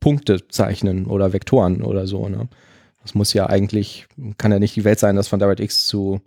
Punkte 0.00 0.48
zeichnen 0.48 1.06
oder 1.06 1.32
Vektoren 1.32 1.82
oder 1.82 2.06
so, 2.06 2.28
ne? 2.28 2.48
Das 3.02 3.14
muss 3.14 3.32
ja 3.32 3.48
eigentlich, 3.48 4.06
kann 4.38 4.52
ja 4.52 4.58
nicht 4.58 4.76
die 4.76 4.84
Welt 4.84 4.98
sein, 4.98 5.16
das 5.16 5.28
von 5.28 5.38
DirectX 5.38 5.86
zu 5.86 6.20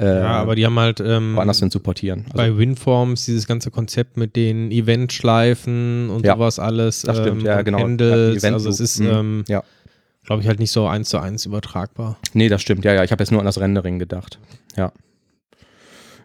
äh, 0.00 0.20
ja, 0.20 0.28
aber 0.28 0.54
die 0.54 0.64
haben 0.64 0.78
halt 0.78 1.00
ähm, 1.00 1.36
woanders 1.36 1.58
hin 1.58 1.70
zu 1.70 1.78
portieren. 1.78 2.24
Also, 2.32 2.36
bei 2.36 2.56
WinForms 2.56 3.26
dieses 3.26 3.46
ganze 3.46 3.70
Konzept 3.70 4.16
mit 4.16 4.34
den 4.34 4.70
Eventschleifen 4.70 6.08
und 6.08 6.24
Ja, 6.24 6.34
sowas 6.34 6.58
alles. 6.58 7.02
das 7.02 7.18
stimmt, 7.18 7.42
ja, 7.42 7.60
genau. 7.60 7.80
Handles, 7.80 8.42
also 8.42 8.70
es 8.70 8.80
ist, 8.80 9.00
mhm, 9.00 9.06
ähm, 9.08 9.44
ja. 9.46 9.62
glaube 10.24 10.40
ich, 10.40 10.48
halt 10.48 10.58
nicht 10.58 10.72
so 10.72 10.86
eins 10.86 11.10
zu 11.10 11.18
eins 11.18 11.44
übertragbar. 11.44 12.16
nee, 12.32 12.48
das 12.48 12.62
stimmt. 12.62 12.84
Ja, 12.86 12.94
ja, 12.94 13.04
ich 13.04 13.12
habe 13.12 13.22
jetzt 13.22 13.30
nur 13.30 13.40
an 13.40 13.46
das 13.46 13.60
Rendering 13.60 13.98
gedacht. 13.98 14.38
Ja. 14.74 14.90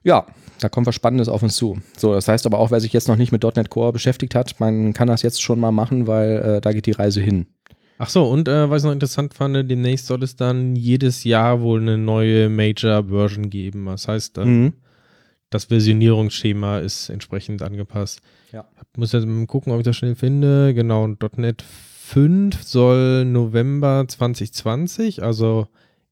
Ja, 0.03 0.25
da 0.61 0.69
kommt 0.69 0.87
was 0.87 0.95
Spannendes 0.95 1.27
auf 1.27 1.43
uns 1.43 1.55
zu. 1.57 1.77
So, 1.97 2.13
das 2.13 2.29
heißt 2.29 2.45
aber 2.45 2.59
auch, 2.59 2.71
wer 2.71 2.79
sich 2.79 2.93
jetzt 2.93 3.09
noch 3.09 3.17
nicht 3.17 3.33
mit 3.33 3.43
.NET 3.43 3.69
Core 3.69 3.91
beschäftigt 3.91 4.35
hat, 4.35 4.57
man 4.59 4.93
kann 4.93 5.09
das 5.09 5.21
jetzt 5.21 5.41
schon 5.41 5.59
mal 5.59 5.71
machen, 5.71 6.07
weil 6.07 6.37
äh, 6.37 6.61
da 6.61 6.71
geht 6.71 6.85
die 6.85 6.91
Reise 6.91 7.19
hin. 7.19 7.47
Ach 7.97 8.09
so, 8.09 8.25
und 8.25 8.47
äh, 8.47 8.69
was 8.69 8.81
ich 8.81 8.85
noch 8.87 8.91
interessant 8.93 9.33
fand, 9.33 9.69
demnächst 9.69 10.07
soll 10.07 10.21
es 10.23 10.35
dann 10.35 10.75
jedes 10.75 11.23
Jahr 11.23 11.61
wohl 11.61 11.79
eine 11.81 11.97
neue 11.97 12.49
Major-Version 12.49 13.49
geben. 13.49 13.85
Das 13.85 14.07
heißt, 14.07 14.37
äh, 14.37 14.45
Mhm. 14.45 14.73
das 15.49 15.65
Versionierungsschema 15.65 16.79
ist 16.79 17.09
entsprechend 17.09 17.61
angepasst. 17.61 18.19
Ja. 18.51 18.65
Ich 18.93 18.97
muss 18.99 19.13
jetzt 19.13 19.25
mal 19.25 19.45
gucken, 19.47 19.71
ob 19.71 19.79
ich 19.79 19.85
das 19.85 19.95
schnell 19.95 20.15
finde. 20.15 20.73
Genau, 20.73 21.07
.NET 21.37 21.61
5 21.61 22.61
soll 22.63 23.23
November 23.25 24.05
2020, 24.07 25.23
also 25.23 25.67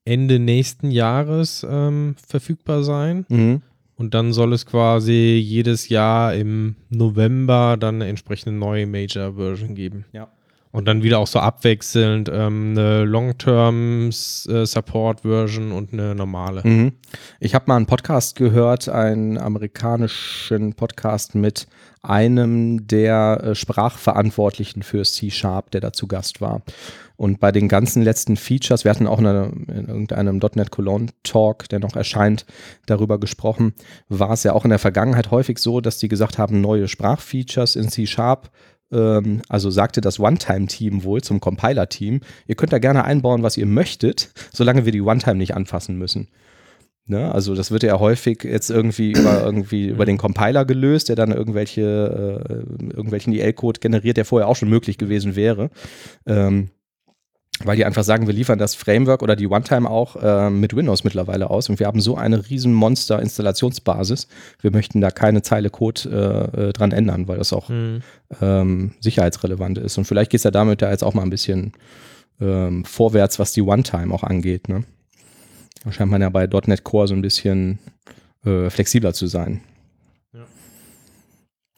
Ende 0.06 0.40
nächsten 0.40 0.90
Jahres 0.92 1.66
ähm, 1.70 2.16
verfügbar 2.28 2.84
sein. 2.84 3.26
Mhm. 3.30 3.62
Und 3.96 4.14
dann 4.14 4.34
soll 4.34 4.54
es 4.54 4.66
quasi 4.66 5.40
jedes 5.42 5.88
Jahr 5.90 6.34
im 6.34 6.76
November 6.90 7.78
dann 7.80 7.96
eine 7.96 8.08
entsprechende 8.08 8.58
neue 8.58 8.88
Major-Version 8.88 9.76
geben. 9.76 10.06
Ja. 10.14 10.30
Und 10.74 10.86
dann 10.86 11.04
wieder 11.04 11.20
auch 11.20 11.28
so 11.28 11.38
abwechselnd 11.38 12.32
ähm, 12.34 12.72
eine 12.72 13.04
Long-Term-Support-Version 13.06 15.72
und 15.72 15.94
eine 15.94 16.16
normale. 16.16 16.62
Mhm. 16.64 16.94
Ich 17.40 17.54
habe 17.54 17.66
mal 17.68 17.76
einen 17.76 17.86
Podcast 17.86 18.36
gehört, 18.36 18.90
einen 18.90 19.38
amerikanischen 19.38 20.74
Podcast 20.74 21.36
mit 21.36 21.68
einem 22.02 22.88
der 22.88 23.44
äh, 23.44 23.54
Sprachverantwortlichen 23.54 24.82
für 24.82 25.04
C-Sharp, 25.04 25.70
der 25.70 25.82
da 25.82 25.94
zu 25.94 26.08
Gast 26.08 26.42
war. 26.42 26.64
Und 27.18 27.40
bei 27.40 27.52
den 27.52 27.68
ganzen 27.68 28.02
letzten 28.02 28.36
Features, 28.36 28.84
wir 28.84 28.90
hatten 28.90 29.06
auch 29.06 29.20
in, 29.20 29.28
einer, 29.28 29.52
in 29.68 29.88
irgendeinem 29.88 30.40
.NET 30.56 30.72
Cologne 30.72 31.10
Talk, 31.22 31.70
der 31.70 31.78
noch 31.80 31.96
erscheint, 31.96 32.48
darüber 32.88 33.20
gesprochen, 33.20 33.76
war 34.10 34.32
es 34.32 34.44
ja 34.44 34.54
auch 34.54 34.64
in 34.64 34.72
der 34.72 34.80
Vergangenheit 34.80 35.30
häufig 35.30 35.60
so, 35.60 35.82
dass 35.82 36.00
die 36.00 36.08
gesagt 36.08 36.40
haben, 36.40 36.62
neue 36.62 36.88
Sprachfeatures 36.88 37.76
in 37.76 37.90
C-Sharp 37.90 38.50
ähm, 38.94 39.42
also 39.50 39.70
sagte 39.70 40.02
das 40.02 40.20
One-Time-Team 40.20 41.04
wohl 41.04 41.22
zum 41.22 41.40
Compiler-Team, 41.40 42.22
ihr 42.48 42.56
könnt 42.56 42.74
da 42.74 42.80
gerne 42.80 43.04
einbauen, 43.04 43.44
was 43.44 43.58
ihr 43.58 43.66
möchtet, 43.66 44.32
solange 44.52 44.86
wir 44.86 44.92
die 44.92 45.02
One-Time 45.02 45.36
nicht 45.36 45.56
anfassen 45.56 45.98
müssen. 45.98 46.28
Ne? 47.06 47.34
Also 47.34 47.54
das 47.54 47.72
wird 47.72 47.84
ja 47.84 48.00
häufig 48.00 48.44
jetzt 48.44 48.70
irgendwie 48.70 49.12
über, 49.12 49.44
irgendwie 49.44 49.88
über 49.90 50.06
den 50.06 50.18
Compiler 50.18 50.64
gelöst, 50.64 51.10
der 51.10 51.18
dann 51.18 51.32
irgendwelche, 51.32 51.82
äh, 52.50 52.94
irgendwelchen 52.94 53.34
IL-Code 53.34 53.82
generiert, 53.82 54.16
der 54.16 54.26
vorher 54.26 54.48
auch 54.48 54.56
schon 54.56 54.70
möglich 54.70 54.98
gewesen 54.98 55.36
wäre. 55.36 55.70
Ähm, 56.26 56.70
weil 57.64 57.78
die 57.78 57.86
einfach 57.86 58.04
sagen, 58.04 58.26
wir 58.28 58.34
liefern 58.34 58.58
das 58.60 58.76
Framework 58.76 59.22
oder 59.22 59.36
die 59.36 59.48
One-Time 59.48 59.90
auch 59.90 60.16
äh, 60.16 60.50
mit 60.50 60.76
Windows 60.76 61.04
mittlerweile 61.04 61.50
aus 61.50 61.70
und 61.70 61.80
wir 61.80 61.88
haben 61.88 62.02
so 62.02 62.18
eine 62.18 62.50
riesen 62.50 62.74
Monster-Installationsbasis. 62.74 64.28
Wir 64.62 64.72
möchten 64.72 65.02
da 65.02 65.12
keine 65.12 65.44
Zeile 65.44 65.70
Code 65.70 66.52
äh, 66.56 66.62
äh, 66.70 66.74
dran 66.74 66.92
ändern, 66.92 67.28
weil 67.28 67.38
das 67.38 67.54
auch 67.54 67.70
Mhm. 67.70 68.02
ähm, 68.42 68.92
sicherheitsrelevant 69.00 69.78
ist. 69.78 69.98
Und 69.98 70.06
vielleicht 70.06 70.32
geht 70.32 70.40
es 70.40 70.44
ja 70.44 70.52
damit 70.52 70.82
ja 70.82 70.90
jetzt 70.90 71.04
auch 71.04 71.14
mal 71.14 71.22
ein 71.24 71.30
bisschen 71.30 71.74
ähm, 72.42 72.84
vorwärts, 72.86 73.40
was 73.40 73.54
die 73.54 73.62
One-Time 73.62 74.14
auch 74.14 74.24
angeht. 74.24 74.68
Ne? 74.68 74.84
Da 75.84 75.92
scheint 75.92 76.12
man 76.12 76.22
ja 76.22 76.30
bei 76.30 76.48
.NET 76.48 76.84
Core 76.84 77.08
so 77.08 77.14
ein 77.14 77.22
bisschen 77.22 77.80
äh, 78.46 78.70
flexibler 78.70 79.14
zu 79.14 79.28
sein. 79.28 79.62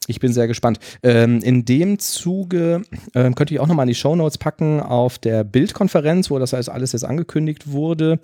Ich 0.06 0.20
bin 0.20 0.32
sehr 0.32 0.46
gespannt. 0.46 0.78
Ähm, 1.02 1.40
in 1.40 1.64
dem 1.64 1.98
Zuge 1.98 2.82
ähm, 3.14 3.34
könnte 3.34 3.54
ich 3.54 3.60
auch 3.60 3.66
nochmal 3.66 3.84
in 3.84 3.88
die 3.88 3.94
Shownotes 3.94 4.38
packen. 4.38 4.80
Auf 4.80 5.18
der 5.18 5.44
Bildkonferenz, 5.44 6.30
wo 6.30 6.38
das 6.38 6.54
alles 6.54 6.92
jetzt 6.92 7.04
angekündigt 7.04 7.72
wurde, 7.72 8.20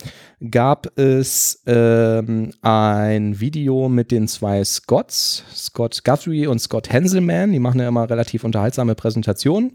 gab 0.51 0.97
es 0.99 1.63
ähm, 1.67 2.53
ein 2.63 3.41
Video 3.41 3.89
mit 3.89 4.11
den 4.11 4.29
zwei 4.29 4.63
Scotts, 4.65 5.45
Scott 5.55 6.05
Guthrie 6.05 6.47
und 6.47 6.61
Scott 6.61 6.93
Hanselman. 6.93 7.53
Die 7.53 7.59
machen 7.59 7.81
ja 7.81 7.89
immer 7.89 8.09
relativ 8.09 8.45
unterhaltsame 8.45 8.95
Präsentationen, 8.95 9.73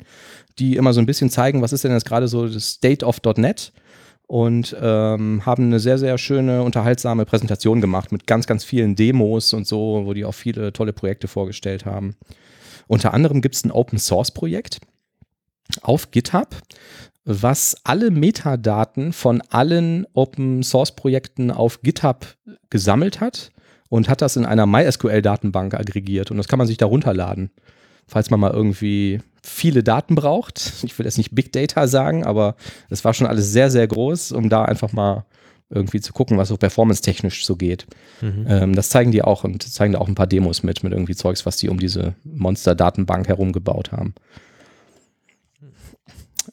die 0.59 0.77
immer 0.77 0.93
so 0.93 1.01
ein 1.01 1.05
bisschen 1.05 1.29
zeigen, 1.29 1.61
was 1.61 1.73
ist 1.73 1.83
denn 1.83 1.91
jetzt 1.91 2.05
gerade 2.05 2.27
so 2.27 2.47
das 2.47 2.69
State 2.71 3.05
of 3.05 3.19
.NET 3.35 3.73
und 4.27 4.75
ähm, 4.79 5.45
haben 5.45 5.63
eine 5.65 5.79
sehr, 5.79 5.97
sehr 5.97 6.17
schöne, 6.17 6.61
unterhaltsame 6.61 7.25
Präsentation 7.25 7.79
gemacht 7.79 8.11
mit 8.11 8.27
ganz, 8.27 8.45
ganz 8.45 8.65
vielen 8.65 8.95
Demos 8.95 9.53
und 9.53 9.65
so, 9.65 10.03
wo 10.05 10.13
die 10.13 10.25
auch 10.25 10.33
viele 10.33 10.73
tolle 10.73 10.93
Projekte 10.93 11.29
vorgestellt 11.29 11.85
haben. 11.85 12.17
Unter 12.87 13.13
anderem 13.13 13.41
gibt 13.41 13.55
es 13.55 13.63
ein 13.63 13.71
Open-Source-Projekt 13.71 14.79
auf 15.81 16.11
GitHub, 16.11 16.55
was 17.23 17.75
alle 17.83 18.11
Metadaten 18.11 19.13
von 19.13 19.41
allen 19.49 20.05
Open-Source-Projekten 20.13 21.51
auf 21.51 21.81
GitHub 21.81 22.35
gesammelt 22.69 23.21
hat 23.21 23.51
und 23.89 24.09
hat 24.09 24.21
das 24.21 24.35
in 24.35 24.45
einer 24.45 24.65
MySQL-Datenbank 24.65 25.73
aggregiert. 25.73 26.31
Und 26.31 26.37
das 26.37 26.47
kann 26.47 26.57
man 26.57 26.67
sich 26.67 26.77
da 26.77 26.85
runterladen, 26.85 27.51
falls 28.07 28.29
man 28.29 28.39
mal 28.39 28.51
irgendwie 28.51 29.21
viele 29.47 29.83
Daten 29.83 30.15
braucht. 30.15 30.73
Ich 30.83 30.97
will 30.97 31.05
jetzt 31.05 31.17
nicht 31.17 31.33
Big 31.33 31.51
Data 31.51 31.87
sagen, 31.87 32.25
aber 32.25 32.55
es 32.89 33.03
war 33.05 33.13
schon 33.13 33.27
alles 33.27 33.51
sehr, 33.51 33.71
sehr 33.71 33.87
groß, 33.87 34.31
um 34.31 34.49
da 34.49 34.65
einfach 34.65 34.91
mal 34.93 35.25
irgendwie 35.69 35.99
zu 35.99 36.13
gucken, 36.13 36.37
was 36.37 36.47
so 36.47 36.57
performance-technisch 36.57 37.45
so 37.45 37.55
geht. 37.55 37.87
Mhm. 38.21 38.45
Ähm, 38.47 38.75
das 38.75 38.89
zeigen 38.89 39.11
die 39.11 39.21
auch 39.21 39.43
und 39.43 39.63
zeigen 39.63 39.93
da 39.93 39.99
auch 39.99 40.07
ein 40.07 40.15
paar 40.15 40.27
Demos 40.27 40.63
mit, 40.63 40.83
mit 40.83 40.93
irgendwie 40.93 41.15
Zeugs, 41.15 41.45
was 41.45 41.57
die 41.57 41.69
um 41.69 41.79
diese 41.79 42.15
Monster-Datenbank 42.23 43.27
herum 43.27 43.51
gebaut 43.51 43.91
haben. 43.91 44.13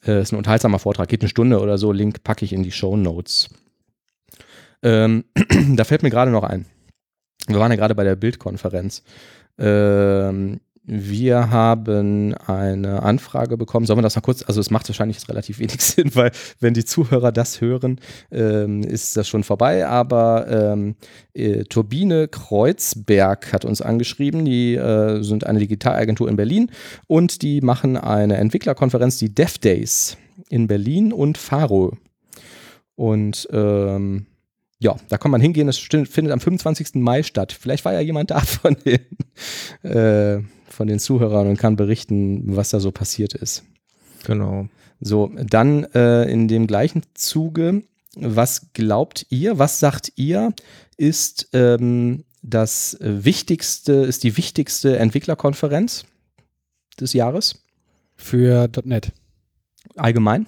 Äh, 0.04 0.20
ist 0.20 0.32
ein 0.32 0.38
unterhaltsamer 0.38 0.78
Vortrag, 0.78 1.08
geht 1.08 1.22
eine 1.22 1.28
Stunde 1.28 1.60
oder 1.60 1.78
so. 1.78 1.92
Link 1.92 2.24
packe 2.24 2.44
ich 2.44 2.52
in 2.52 2.62
die 2.62 2.72
Show 2.72 2.96
Notes. 2.96 3.50
Ähm, 4.82 5.24
da 5.74 5.84
fällt 5.84 6.02
mir 6.02 6.10
gerade 6.10 6.30
noch 6.30 6.44
ein. 6.44 6.66
Wir 7.46 7.58
waren 7.58 7.70
ja 7.70 7.76
gerade 7.76 7.94
bei 7.94 8.04
der 8.04 8.16
Bildkonferenz. 8.16 9.02
Ähm, 9.58 10.60
wir 10.86 11.50
haben 11.50 12.34
eine 12.34 13.02
Anfrage 13.02 13.56
bekommen. 13.56 13.86
Sollen 13.86 13.98
wir 13.98 14.02
das 14.02 14.16
mal 14.16 14.22
kurz? 14.22 14.42
Also, 14.46 14.60
es 14.60 14.70
macht 14.70 14.88
wahrscheinlich 14.88 15.26
relativ 15.28 15.58
wenig 15.58 15.80
Sinn, 15.80 16.10
weil, 16.14 16.30
wenn 16.60 16.74
die 16.74 16.84
Zuhörer 16.84 17.32
das 17.32 17.60
hören, 17.60 18.00
ähm, 18.30 18.82
ist 18.82 19.16
das 19.16 19.26
schon 19.26 19.44
vorbei. 19.44 19.86
Aber 19.86 20.46
ähm, 20.48 20.96
äh, 21.32 21.64
Turbine 21.64 22.28
Kreuzberg 22.28 23.52
hat 23.52 23.64
uns 23.64 23.80
angeschrieben. 23.80 24.44
Die 24.44 24.74
äh, 24.74 25.22
sind 25.22 25.46
eine 25.46 25.58
Digitalagentur 25.58 26.28
in 26.28 26.36
Berlin 26.36 26.70
und 27.06 27.42
die 27.42 27.60
machen 27.60 27.96
eine 27.96 28.36
Entwicklerkonferenz, 28.36 29.18
die 29.18 29.34
Dev 29.34 29.58
Days 29.58 30.18
in 30.50 30.66
Berlin 30.66 31.12
und 31.12 31.38
Faro. 31.38 31.96
Und 32.96 33.48
ähm, 33.52 34.26
ja, 34.78 34.96
da 35.08 35.18
kann 35.18 35.30
man 35.30 35.40
hingehen. 35.40 35.66
Das 35.66 35.78
findet 35.78 36.30
am 36.30 36.40
25. 36.40 36.96
Mai 36.96 37.22
statt. 37.22 37.56
Vielleicht 37.58 37.84
war 37.84 37.94
ja 37.94 38.00
jemand 38.00 38.30
da 38.30 38.40
von 38.40 38.76
den, 38.84 39.00
äh, 39.82 40.42
von 40.74 40.86
den 40.88 40.98
Zuhörern 40.98 41.48
und 41.48 41.58
kann 41.58 41.76
berichten, 41.76 42.56
was 42.56 42.70
da 42.70 42.80
so 42.80 42.90
passiert 42.90 43.34
ist. 43.34 43.64
Genau. 44.24 44.68
So, 45.00 45.30
dann 45.36 45.84
äh, 45.94 46.24
in 46.30 46.48
dem 46.48 46.66
gleichen 46.66 47.02
Zuge, 47.14 47.82
was 48.16 48.72
glaubt 48.72 49.26
ihr, 49.30 49.58
was 49.58 49.80
sagt 49.80 50.12
ihr, 50.16 50.52
ist 50.96 51.48
ähm, 51.52 52.24
das 52.42 52.96
wichtigste, 53.00 53.92
ist 53.92 54.22
die 54.22 54.36
wichtigste 54.36 54.98
Entwicklerkonferenz 54.98 56.04
des 57.00 57.12
Jahres? 57.12 57.62
Für 58.16 58.70
.NET. 58.84 59.12
Allgemein? 59.96 60.46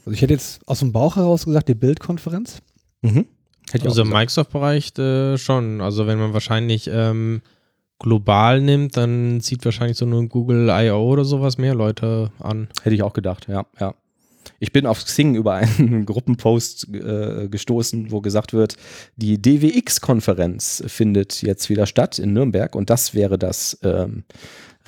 Also 0.00 0.12
ich 0.12 0.22
hätte 0.22 0.32
jetzt 0.32 0.66
aus 0.66 0.78
dem 0.78 0.92
Bauch 0.92 1.16
heraus 1.16 1.44
gesagt, 1.44 1.68
die 1.68 1.74
Bildkonferenz. 1.74 2.62
Mhm. 3.02 3.26
Also 3.72 4.02
im. 4.02 4.08
Microsoft-Bereich 4.08 4.96
äh, 4.98 5.38
schon. 5.38 5.80
Also 5.80 6.06
wenn 6.06 6.18
man 6.18 6.32
wahrscheinlich 6.32 6.88
ähm, 6.92 7.42
global 8.00 8.60
nimmt, 8.60 8.96
dann 8.96 9.40
zieht 9.40 9.64
wahrscheinlich 9.64 9.96
so 9.96 10.06
nur 10.06 10.26
Google 10.26 10.68
I.O. 10.70 11.04
oder 11.04 11.24
sowas 11.24 11.58
mehr 11.58 11.74
Leute 11.74 12.32
an. 12.40 12.68
Hätte 12.82 12.96
ich 12.96 13.02
auch 13.02 13.12
gedacht, 13.12 13.46
ja, 13.48 13.64
ja. 13.78 13.94
Ich 14.58 14.72
bin 14.72 14.86
auf 14.86 15.04
Xing 15.04 15.34
über 15.36 15.54
einen 15.54 16.06
Gruppenpost 16.06 16.88
äh, 16.94 17.48
gestoßen, 17.48 18.10
wo 18.10 18.20
gesagt 18.20 18.52
wird, 18.52 18.76
die 19.16 19.40
DWX-Konferenz 19.40 20.82
findet 20.86 21.42
jetzt 21.42 21.70
wieder 21.70 21.86
statt 21.86 22.18
in 22.18 22.32
Nürnberg 22.32 22.74
und 22.74 22.90
das 22.90 23.14
wäre 23.14 23.38
das 23.38 23.78
ähm, 23.82 24.24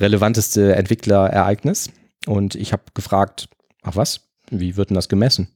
relevanteste 0.01 0.75
Entwicklerereignis. 0.75 1.91
Und 2.27 2.55
ich 2.55 2.73
habe 2.73 2.83
gefragt, 2.95 3.49
ach 3.83 3.97
was, 3.97 4.29
wie 4.51 4.77
wird 4.77 4.91
denn 4.91 4.95
das 4.95 5.09
gemessen? 5.09 5.49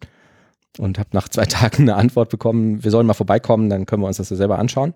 Und 0.78 0.98
habe 0.98 1.10
nach 1.12 1.28
zwei 1.28 1.44
Tagen 1.46 1.82
eine 1.82 1.96
Antwort 1.96 2.30
bekommen, 2.30 2.84
wir 2.84 2.90
sollen 2.90 3.06
mal 3.06 3.14
vorbeikommen, 3.14 3.70
dann 3.70 3.86
können 3.86 4.02
wir 4.02 4.08
uns 4.08 4.18
das 4.18 4.30
ja 4.30 4.36
selber 4.36 4.58
anschauen. 4.58 4.94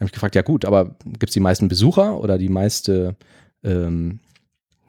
Habe 0.00 0.06
ich 0.06 0.12
gefragt, 0.12 0.34
ja 0.34 0.42
gut, 0.42 0.64
aber 0.64 0.96
gibt 1.04 1.28
es 1.28 1.34
die 1.34 1.40
meisten 1.40 1.68
Besucher 1.68 2.18
oder 2.18 2.38
die 2.38 2.48
meiste 2.48 3.16
ähm, 3.62 4.20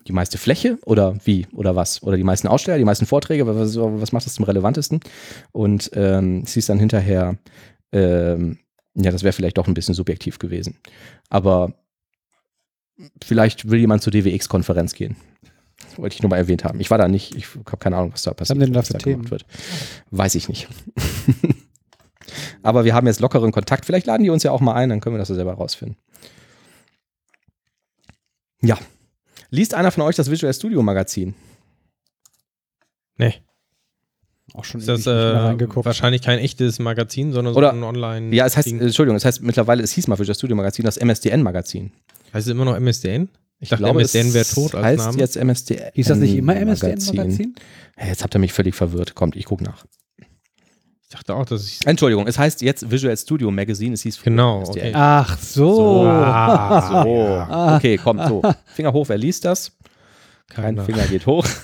die 0.07 0.13
meiste 0.13 0.37
Fläche 0.37 0.77
oder 0.85 1.17
wie 1.23 1.47
oder 1.53 1.75
was? 1.75 2.03
Oder 2.03 2.17
die 2.17 2.23
meisten 2.23 2.47
Aussteller, 2.47 2.77
die 2.77 2.85
meisten 2.85 3.05
Vorträge, 3.05 3.47
was, 3.47 3.75
was 3.75 4.11
macht 4.11 4.25
das 4.25 4.35
zum 4.35 4.45
relevantesten? 4.45 4.99
Und 5.51 5.89
ähm, 5.93 6.43
es 6.45 6.53
hieß 6.53 6.67
dann 6.67 6.79
hinterher, 6.79 7.37
ähm, 7.91 8.59
ja, 8.93 9.11
das 9.11 9.23
wäre 9.23 9.33
vielleicht 9.33 9.57
doch 9.57 9.67
ein 9.67 9.73
bisschen 9.73 9.95
subjektiv 9.95 10.39
gewesen. 10.39 10.77
Aber 11.29 11.73
vielleicht 13.23 13.69
will 13.69 13.79
jemand 13.79 14.03
zur 14.03 14.11
DWX-Konferenz 14.11 14.93
gehen. 14.93 15.15
Das 15.83 15.97
wollte 15.97 16.15
ich 16.15 16.21
nur 16.21 16.29
mal 16.29 16.37
erwähnt 16.37 16.63
haben. 16.63 16.79
Ich 16.79 16.91
war 16.91 16.97
da 16.97 17.07
nicht, 17.07 17.35
ich 17.35 17.47
habe 17.55 17.77
keine 17.77 17.97
Ahnung, 17.97 18.13
was 18.13 18.21
da 18.21 18.33
passiert. 18.33 18.55
haben 18.57 18.61
denn 18.61 18.73
da 18.73 18.83
für 18.83 18.97
Themen? 18.97 19.29
Wird. 19.29 19.45
Weiß 20.11 20.35
ich 20.35 20.47
nicht. 20.47 20.67
Aber 22.65 22.83
wir 22.83 22.93
haben 22.95 23.05
jetzt 23.07 23.19
lockeren 23.19 23.51
Kontakt. 23.51 23.85
Vielleicht 23.85 24.07
laden 24.07 24.23
die 24.23 24.29
uns 24.29 24.43
ja 24.43 24.51
auch 24.51 24.61
mal 24.61 24.73
ein, 24.73 24.89
dann 24.89 24.99
können 25.01 25.15
wir 25.15 25.19
das 25.19 25.29
ja 25.29 25.35
selber 25.35 25.53
rausfinden. 25.53 25.97
Ja. 28.61 28.77
Liest 29.51 29.73
einer 29.73 29.91
von 29.91 30.03
euch 30.03 30.15
das 30.15 30.31
Visual 30.31 30.53
Studio 30.53 30.81
Magazin? 30.81 31.35
Nee. 33.17 33.35
Auch 34.53 34.63
schon 34.63 34.79
Ist 34.79 34.87
das 34.89 35.05
äh, 35.05 35.09
reingeguckt. 35.11 35.85
wahrscheinlich 35.85 36.21
kein 36.21 36.39
echtes 36.39 36.79
Magazin, 36.79 37.33
sondern 37.33 37.53
Oder- 37.55 37.71
so 37.71 37.75
ein 37.77 37.83
Online. 37.83 38.35
Ja, 38.35 38.45
es 38.45 38.57
heißt, 38.57 38.67
Ding. 38.67 38.79
äh, 38.79 38.85
Entschuldigung, 38.85 39.17
es 39.17 39.25
heißt 39.25 39.41
mittlerweile, 39.41 39.83
es 39.83 39.91
hieß 39.91 40.07
mal 40.07 40.17
Visual 40.17 40.35
Studio 40.35 40.55
Magazin, 40.55 40.85
das 40.85 40.97
MSDN-Magazin. 40.97 41.91
heißt 42.33 42.47
es 42.47 42.51
immer 42.51 42.65
noch 42.65 42.75
MSDN? 42.79 43.29
Ich 43.59 43.69
dachte, 43.69 43.83
glaube, 43.83 43.99
MSDN 44.01 44.33
wäre 44.33 44.45
tot 44.45 44.75
als 44.75 44.85
heißt 44.85 44.97
Name. 45.05 45.17
jetzt 45.19 45.37
MSDN. 45.37 45.91
Hieß 45.93 46.07
das 46.07 46.17
nicht 46.17 46.35
immer 46.35 46.55
MSDN-Magazin? 46.55 47.55
Hey, 47.95 48.09
jetzt 48.09 48.23
habt 48.23 48.35
ihr 48.35 48.39
mich 48.39 48.53
völlig 48.53 48.75
verwirrt. 48.75 49.15
Kommt, 49.15 49.35
ich 49.35 49.45
guck 49.45 49.61
nach. 49.61 49.85
Ich 51.15 51.19
dachte 51.23 51.35
auch, 51.35 51.45
dass 51.45 51.65
ich. 51.65 51.79
Entschuldigung, 51.87 52.27
es 52.27 52.37
heißt 52.37 52.61
jetzt 52.61 52.91
Visual 52.91 53.15
Studio 53.17 53.49
Magazine, 53.51 53.93
es 53.93 54.01
hieß 54.01 54.17
früher 54.17 54.31
Genau, 54.31 54.63
okay. 54.67 54.91
Ach 54.93 55.37
so. 55.39 55.73
So. 55.75 56.01
Ah, 56.07 57.03
So, 57.03 57.19
Ah. 57.49 57.75
okay, 57.77 57.97
kommt 57.97 58.21
so. 58.27 58.41
Finger 58.73 58.91
hoch, 58.91 59.07
wer 59.09 59.17
liest 59.17 59.45
das? 59.45 59.71
Kein 60.49 60.75
Keiner. 60.75 60.83
Finger 60.83 61.03
geht 61.07 61.25
hoch. 61.25 61.45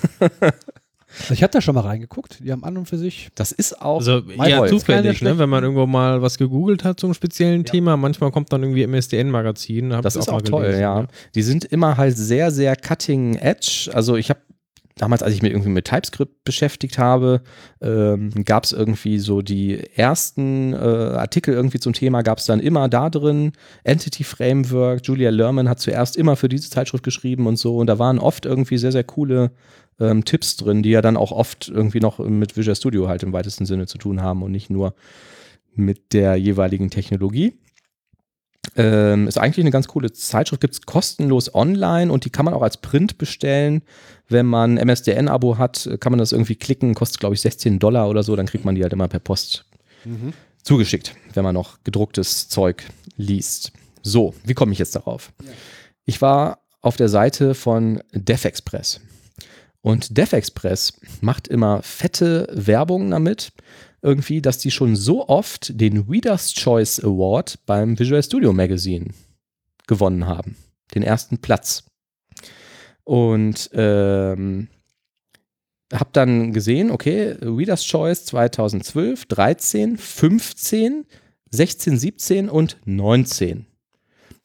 Ich 1.29 1.43
habe 1.43 1.51
da 1.51 1.59
schon 1.59 1.75
mal 1.75 1.81
reingeguckt. 1.81 2.39
Die 2.41 2.53
haben 2.53 2.63
an 2.63 2.77
und 2.77 2.85
für 2.87 2.97
sich. 2.97 3.31
Das 3.35 3.51
ist 3.51 3.81
auch 3.81 3.97
Also 3.99 4.19
eher. 4.29 4.37
Keine 4.37 4.67
zufällig, 4.67 5.21
ne? 5.21 5.37
wenn 5.37 5.49
man 5.49 5.61
irgendwo 5.61 5.85
mal 5.85 6.21
was 6.21 6.37
gegoogelt 6.37 6.85
hat 6.85 7.01
zum 7.01 7.13
speziellen 7.13 7.65
Thema. 7.65 7.97
Manchmal 7.97 8.31
kommt 8.31 8.53
dann 8.53 8.63
irgendwie 8.63 8.83
MSDN-Magazin. 8.87 9.89
Das 10.01 10.15
ist 10.15 10.29
auch, 10.29 10.41
toll, 10.41 10.77
ja. 10.79 11.05
Die 11.35 11.41
sind 11.43 11.65
immer 11.65 11.97
halt 11.97 12.15
sehr, 12.17 12.49
sehr 12.49 12.77
cutting 12.77 13.35
edge. 13.35 13.89
Also 13.93 14.15
ich 14.15 14.29
habe 14.29 14.39
damals, 15.01 15.23
als 15.23 15.33
ich 15.33 15.41
mich 15.41 15.51
irgendwie 15.51 15.71
mit 15.71 15.85
TypeScript 15.85 16.43
beschäftigt 16.43 16.99
habe, 16.99 17.41
ähm, 17.81 18.29
gab 18.45 18.65
es 18.65 18.71
irgendwie 18.71 19.17
so 19.17 19.41
die 19.41 19.79
ersten 19.95 20.73
äh, 20.73 20.77
Artikel 20.77 21.55
irgendwie 21.55 21.79
zum 21.79 21.93
Thema, 21.93 22.21
gab 22.21 22.37
es 22.37 22.45
dann 22.45 22.59
immer 22.59 22.87
da 22.87 23.09
drin. 23.09 23.53
Entity 23.83 24.23
Framework, 24.23 25.01
Julia 25.03 25.31
Lerman 25.31 25.67
hat 25.67 25.79
zuerst 25.79 26.15
immer 26.15 26.35
für 26.35 26.49
diese 26.49 26.69
Zeitschrift 26.69 27.03
geschrieben 27.03 27.47
und 27.47 27.57
so. 27.57 27.77
Und 27.77 27.87
da 27.87 27.97
waren 27.97 28.19
oft 28.19 28.45
irgendwie 28.45 28.77
sehr, 28.77 28.91
sehr 28.91 29.03
coole 29.03 29.51
ähm, 29.99 30.23
Tipps 30.23 30.55
drin, 30.55 30.83
die 30.83 30.91
ja 30.91 31.01
dann 31.01 31.17
auch 31.17 31.31
oft 31.31 31.67
irgendwie 31.67 31.99
noch 31.99 32.19
mit 32.19 32.55
Visual 32.55 32.75
Studio 32.75 33.07
halt 33.07 33.23
im 33.23 33.33
weitesten 33.33 33.65
Sinne 33.65 33.87
zu 33.87 33.97
tun 33.97 34.21
haben 34.21 34.43
und 34.43 34.51
nicht 34.51 34.69
nur 34.69 34.93
mit 35.73 36.13
der 36.13 36.35
jeweiligen 36.35 36.91
Technologie. 36.91 37.57
Ähm, 38.75 39.27
ist 39.27 39.39
eigentlich 39.39 39.63
eine 39.63 39.71
ganz 39.71 39.87
coole 39.87 40.13
Zeitschrift, 40.13 40.61
gibt 40.61 40.75
es 40.75 40.81
kostenlos 40.83 41.53
online 41.53 42.11
und 42.11 42.23
die 42.23 42.29
kann 42.29 42.45
man 42.45 42.53
auch 42.53 42.61
als 42.61 42.77
Print 42.77 43.17
bestellen. 43.17 43.81
Wenn 44.31 44.45
man 44.45 44.77
MSDN-Abo 44.77 45.57
hat, 45.57 45.89
kann 45.99 46.11
man 46.11 46.19
das 46.19 46.31
irgendwie 46.31 46.55
klicken, 46.55 46.93
kostet 46.93 47.19
glaube 47.19 47.35
ich 47.35 47.41
16 47.41 47.79
Dollar 47.79 48.09
oder 48.09 48.23
so, 48.23 48.35
dann 48.35 48.47
kriegt 48.47 48.65
man 48.65 48.75
die 48.75 48.83
halt 48.83 48.93
immer 48.93 49.07
per 49.07 49.19
Post 49.19 49.65
zugeschickt, 50.63 51.15
wenn 51.33 51.43
man 51.43 51.53
noch 51.53 51.83
gedrucktes 51.83 52.49
Zeug 52.49 52.83
liest. 53.17 53.71
So, 54.01 54.33
wie 54.43 54.53
komme 54.53 54.71
ich 54.71 54.79
jetzt 54.79 54.95
darauf? 54.95 55.31
Ich 56.05 56.21
war 56.21 56.59
auf 56.81 56.97
der 56.97 57.09
Seite 57.09 57.53
von 57.53 58.01
DevExpress. 58.13 59.01
Und 59.81 60.17
DevExpress 60.17 60.93
macht 61.21 61.47
immer 61.47 61.81
fette 61.81 62.47
Werbung 62.51 63.11
damit, 63.11 63.51
irgendwie, 64.01 64.41
dass 64.41 64.57
die 64.57 64.71
schon 64.71 64.95
so 64.95 65.27
oft 65.27 65.79
den 65.79 66.05
Reader's 66.09 66.53
Choice 66.53 66.99
Award 67.03 67.59
beim 67.65 67.97
Visual 67.99 68.23
Studio 68.23 68.53
Magazine 68.53 69.07
gewonnen 69.87 70.25
haben. 70.25 70.55
Den 70.95 71.03
ersten 71.03 71.37
Platz. 71.37 71.83
Und 73.03 73.69
ähm, 73.73 74.67
hab 75.93 76.13
dann 76.13 76.53
gesehen, 76.53 76.91
okay, 76.91 77.35
Reader's 77.41 77.83
Choice 77.83 78.25
2012, 78.25 79.25
13, 79.25 79.97
15, 79.97 81.05
16, 81.49 81.97
17 81.97 82.49
und 82.49 82.77
19. 82.85 83.65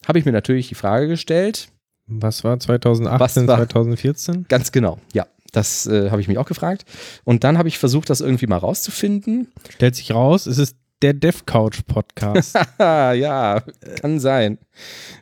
Habe 0.07 0.19
ich 0.19 0.25
mir 0.25 0.31
natürlich 0.33 0.67
die 0.69 0.75
Frage 0.75 1.07
gestellt, 1.07 1.69
Was 2.07 2.43
war 2.43 2.59
2018, 2.59 3.19
Was 3.19 3.35
war- 3.47 3.57
2014? 3.69 4.45
Ganz 4.49 4.71
genau, 4.71 4.99
ja. 5.13 5.25
Das 5.53 5.87
äh, 5.87 6.09
habe 6.11 6.19
ich 6.19 6.27
mich 6.27 6.37
auch 6.37 6.45
gefragt. 6.45 6.83
Und 7.23 7.45
dann 7.45 7.57
habe 7.57 7.69
ich 7.69 7.77
versucht, 7.79 8.09
das 8.09 8.19
irgendwie 8.19 8.47
mal 8.47 8.57
rauszufinden. 8.57 9.47
Stellt 9.69 9.95
sich 9.95 10.11
raus, 10.13 10.45
es 10.45 10.57
ist 10.57 10.75
der 11.01 11.13
DevCouch-Podcast. 11.13 12.57
Ja, 12.79 13.61
kann 14.01 14.19
sein. 14.19 14.57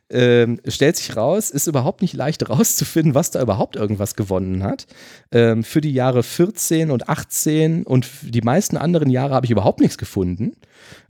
Ähm, 0.10 0.60
stellt 0.68 0.98
sich 0.98 1.16
raus, 1.16 1.50
ist 1.50 1.68
überhaupt 1.68 2.02
nicht 2.02 2.14
leicht 2.14 2.48
rauszufinden, 2.50 3.16
was 3.16 3.32
da 3.32 3.42
überhaupt 3.42 3.76
irgendwas 3.76 4.16
gewonnen 4.16 4.64
hat. 4.64 4.86
Ähm, 5.32 5.64
für 5.64 5.82
die 5.82 5.94
Jahre 5.94 6.24
14 6.24 6.92
und 6.92 7.10
18 7.10 7.84
und 7.84 8.08
die 8.22 8.42
meisten 8.42 8.78
anderen 8.78 9.10
Jahre 9.10 9.34
habe 9.34 9.46
ich 9.46 9.52
überhaupt 9.52 9.80
nichts 9.80 9.98
gefunden. 9.98 10.54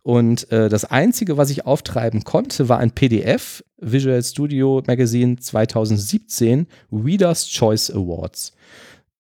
Und 0.02 0.52
äh, 0.52 0.70
das 0.70 0.86
Einzige, 0.86 1.38
was 1.38 1.50
ich 1.50 1.66
auftreiben 1.66 2.24
konnte, 2.24 2.70
war 2.70 2.78
ein 2.80 2.92
PDF, 2.92 3.64
Visual 3.78 4.24
Studio 4.24 4.82
Magazine 4.88 5.38
2017, 5.38 6.68
Reader's 6.92 7.48
Choice 7.50 7.92
Awards. 7.92 8.54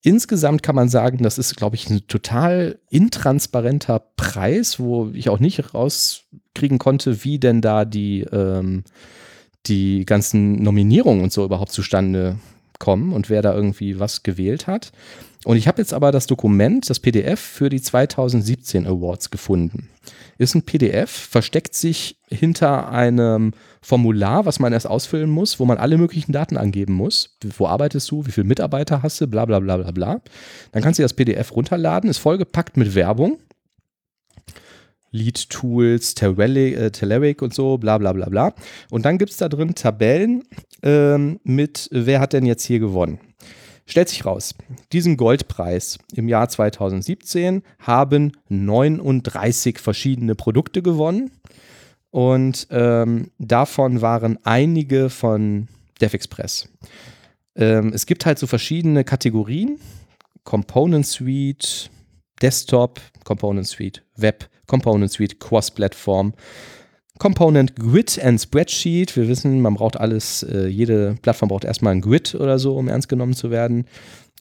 Insgesamt 0.05 0.61
kann 0.61 0.75
man 0.75 0.87
sagen, 0.87 1.23
das 1.23 1.39
ist, 1.39 1.55
glaube 1.55 1.75
ich, 1.75 1.89
ein 1.89 2.05
total 2.05 2.77
intransparenter 2.91 4.03
Preis, 4.15 4.79
wo 4.79 5.09
ich 5.15 5.29
auch 5.29 5.39
nicht 5.39 5.73
rauskriegen 5.73 6.77
konnte, 6.77 7.23
wie 7.23 7.39
denn 7.39 7.59
da 7.59 7.85
die, 7.85 8.21
ähm, 8.21 8.83
die 9.65 10.05
ganzen 10.05 10.61
Nominierungen 10.61 11.23
und 11.23 11.33
so 11.33 11.43
überhaupt 11.43 11.71
zustande 11.71 12.37
kommen 12.77 13.13
und 13.13 13.31
wer 13.31 13.41
da 13.41 13.55
irgendwie 13.55 13.99
was 13.99 14.21
gewählt 14.21 14.67
hat. 14.67 14.91
Und 15.45 15.57
ich 15.57 15.67
habe 15.67 15.79
jetzt 15.79 15.93
aber 15.93 16.11
das 16.11 16.25
Dokument, 16.25 16.89
das 16.89 16.99
PDF 16.99 17.39
für 17.39 17.69
die 17.69 17.79
2017 17.79 18.87
Awards 18.87 19.29
gefunden. 19.29 19.89
Ist 20.39 20.55
ein 20.55 20.63
PDF, 20.63 21.11
versteckt 21.11 21.75
sich 21.75 22.17
hinter 22.27 22.89
einem 22.89 23.53
Formular, 23.79 24.47
was 24.47 24.59
man 24.59 24.73
erst 24.73 24.87
ausfüllen 24.87 25.29
muss, 25.29 25.59
wo 25.59 25.65
man 25.65 25.77
alle 25.77 25.99
möglichen 25.99 26.31
Daten 26.31 26.57
angeben 26.57 26.93
muss. 26.93 27.37
Wo 27.57 27.67
arbeitest 27.67 28.09
du, 28.09 28.25
wie 28.25 28.31
viele 28.31 28.47
Mitarbeiter 28.47 29.03
hast 29.03 29.21
du, 29.21 29.27
bla 29.27 29.45
bla 29.45 29.59
bla 29.59 29.77
bla 29.77 29.91
bla. 29.91 30.21
Dann 30.71 30.81
kannst 30.81 30.97
du 30.97 31.03
das 31.03 31.13
PDF 31.13 31.55
runterladen, 31.55 32.09
ist 32.09 32.17
vollgepackt 32.17 32.75
mit 32.75 32.95
Werbung. 32.95 33.37
Lead-Tools, 35.11 36.15
Telerik, 36.15 36.75
äh, 36.75 36.89
Telerik 36.89 37.43
und 37.43 37.53
so, 37.53 37.77
bla 37.77 37.99
bla 37.99 38.13
bla 38.13 38.27
bla. 38.29 38.55
Und 38.89 39.05
dann 39.05 39.19
gibt 39.19 39.29
es 39.29 39.37
da 39.37 39.47
drin 39.47 39.75
Tabellen 39.75 40.43
ähm, 40.81 41.39
mit, 41.43 41.87
wer 41.91 42.19
hat 42.19 42.33
denn 42.33 42.47
jetzt 42.47 42.63
hier 42.63 42.79
gewonnen. 42.79 43.19
Stellt 43.87 44.09
sich 44.09 44.25
raus, 44.25 44.55
diesen 44.91 45.15
Goldpreis 45.15 45.99
im 46.15 46.27
Jahr 46.27 46.49
2017 46.49 47.61
haben 47.79 48.31
39 48.49 49.79
verschiedene 49.79 50.33
Produkte 50.33 50.81
gewonnen. 50.81 51.31
Und 52.09 52.67
ähm, 52.71 53.31
davon 53.37 54.01
waren 54.01 54.39
einige 54.43 55.09
von 55.09 55.67
DevExpress. 56.01 56.69
Ähm, 57.55 57.91
es 57.93 58.05
gibt 58.05 58.25
halt 58.25 58.39
so 58.39 58.47
verschiedene 58.47 59.03
Kategorien. 59.03 59.79
Component 60.45 61.05
Suite, 61.05 61.89
Desktop, 62.41 63.01
Component 63.23 63.67
Suite, 63.67 64.03
Web, 64.15 64.49
Component 64.67 65.11
Suite, 65.11 65.39
Cross-Plattform, 65.39 66.33
Component 67.17 67.75
Grid 67.75 68.19
and 68.23 68.39
Spreadsheet. 68.39 69.15
Wir 69.15 69.27
wissen, 69.27 69.61
man 69.61 69.75
braucht 69.75 69.97
alles, 69.99 70.43
äh, 70.43 70.67
jede 70.67 71.15
Plattform 71.21 71.49
braucht 71.49 71.63
erstmal 71.63 71.93
ein 71.93 72.01
Grid 72.01 72.35
oder 72.35 72.59
so, 72.59 72.75
um 72.75 72.87
ernst 72.87 73.09
genommen 73.09 73.33
zu 73.33 73.51
werden. 73.51 73.85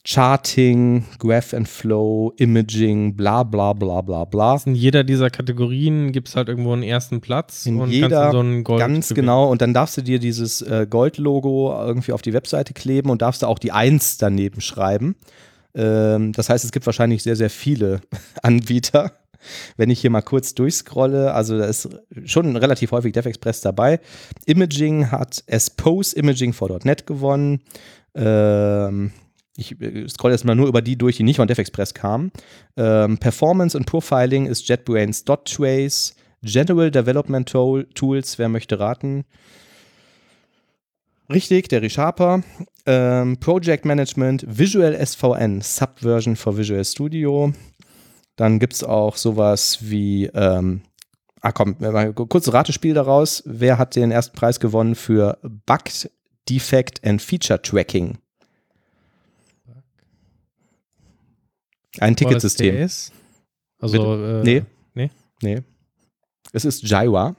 Charting, 0.07 1.03
Graph 1.17 1.55
and 1.55 1.67
Flow, 1.67 2.31
Imaging, 2.37 3.15
bla 3.15 3.41
bla 3.41 3.73
bla 3.73 4.01
bla 4.01 4.23
bla. 4.25 4.61
In 4.63 4.75
jeder 4.75 5.03
dieser 5.03 5.31
Kategorien 5.31 6.11
gibt 6.11 6.27
es 6.27 6.35
halt 6.35 6.47
irgendwo 6.47 6.73
einen 6.73 6.83
ersten 6.83 7.21
Platz 7.21 7.65
In 7.65 7.79
und 7.79 7.89
jeder, 7.89 8.09
kannst 8.09 8.27
du 8.27 8.37
so 8.37 8.39
einen 8.39 8.63
Gold 8.63 8.79
Ganz 8.81 9.09
gewinnen. 9.09 9.25
genau. 9.25 9.49
Und 9.49 9.63
dann 9.63 9.73
darfst 9.73 9.97
du 9.97 10.03
dir 10.03 10.19
dieses 10.19 10.61
äh, 10.61 10.85
Gold-Logo 10.87 11.73
irgendwie 11.75 12.11
auf 12.11 12.21
die 12.21 12.33
Webseite 12.33 12.73
kleben 12.73 13.09
und 13.09 13.23
darfst 13.23 13.41
da 13.41 13.47
auch 13.47 13.57
die 13.57 13.71
1 13.71 14.17
daneben 14.19 14.61
schreiben. 14.61 15.15
Ähm, 15.73 16.33
das 16.33 16.49
heißt, 16.49 16.63
es 16.63 16.71
gibt 16.71 16.85
wahrscheinlich 16.85 17.23
sehr, 17.23 17.35
sehr 17.35 17.49
viele 17.49 18.01
Anbieter. 18.43 19.11
Wenn 19.77 19.89
ich 19.89 20.01
hier 20.01 20.09
mal 20.09 20.21
kurz 20.21 20.53
durchscrolle, 20.55 21.33
also 21.33 21.57
da 21.57 21.65
ist 21.65 21.89
schon 22.25 22.55
relativ 22.55 22.91
häufig 22.91 23.13
DevExpress 23.13 23.61
dabei. 23.61 23.99
Imaging 24.45 25.11
hat 25.11 25.43
Espose 25.47 26.15
Imaging 26.15 26.53
for 26.53 26.69
.NET 26.83 27.07
gewonnen. 27.07 27.61
Ähm, 28.15 29.11
ich 29.57 29.79
äh, 29.81 30.07
scrolle 30.07 30.33
jetzt 30.33 30.45
mal 30.45 30.55
nur 30.55 30.67
über 30.67 30.81
die 30.81 30.97
durch, 30.97 31.17
die 31.17 31.23
nicht 31.23 31.37
von 31.37 31.47
DevExpress 31.47 31.93
kamen. 31.93 32.31
Ähm, 32.77 33.17
Performance 33.17 33.77
und 33.77 33.85
Profiling 33.85 34.47
ist 34.47 34.67
JetBrains 34.67 35.23
.trace. 35.23 36.15
General 36.41 36.91
Development 36.91 37.49
Tool, 37.49 37.87
Tools, 37.95 38.37
wer 38.37 38.49
möchte 38.49 38.79
raten? 38.79 39.25
Richtig, 41.31 41.69
der 41.69 41.81
Resharper. 41.81 42.43
Ähm, 42.85 43.37
Project 43.39 43.83
Management, 43.83 44.45
Visual 44.47 44.93
SVN, 45.03 45.61
Subversion 45.61 46.35
for 46.35 46.55
Visual 46.55 46.85
Studio. 46.85 47.51
Dann 48.35 48.59
gibt 48.59 48.73
es 48.73 48.83
auch 48.83 49.15
sowas 49.15 49.79
wie, 49.81 50.25
ähm, 50.33 50.81
ah 51.41 51.51
komm, 51.51 51.75
mal 51.79 52.13
kurz 52.13 52.51
Ratespiel 52.51 52.93
daraus. 52.93 53.43
Wer 53.45 53.77
hat 53.77 53.95
den 53.95 54.11
ersten 54.11 54.35
Preis 54.35 54.59
gewonnen 54.59 54.95
für 54.95 55.37
Bug, 55.65 55.83
Defect 56.49 57.05
and 57.05 57.21
Feature 57.21 57.61
Tracking? 57.61 58.17
Ein 61.99 62.15
Ticketsystem. 62.15 62.75
DS? 62.75 63.11
Also, 63.79 64.15
äh, 64.15 64.43
Nee. 64.43 64.63
nee. 64.93 65.09
Nee. 65.41 65.61
Es 66.51 66.65
ist 66.65 66.83
Jira. 66.83 67.35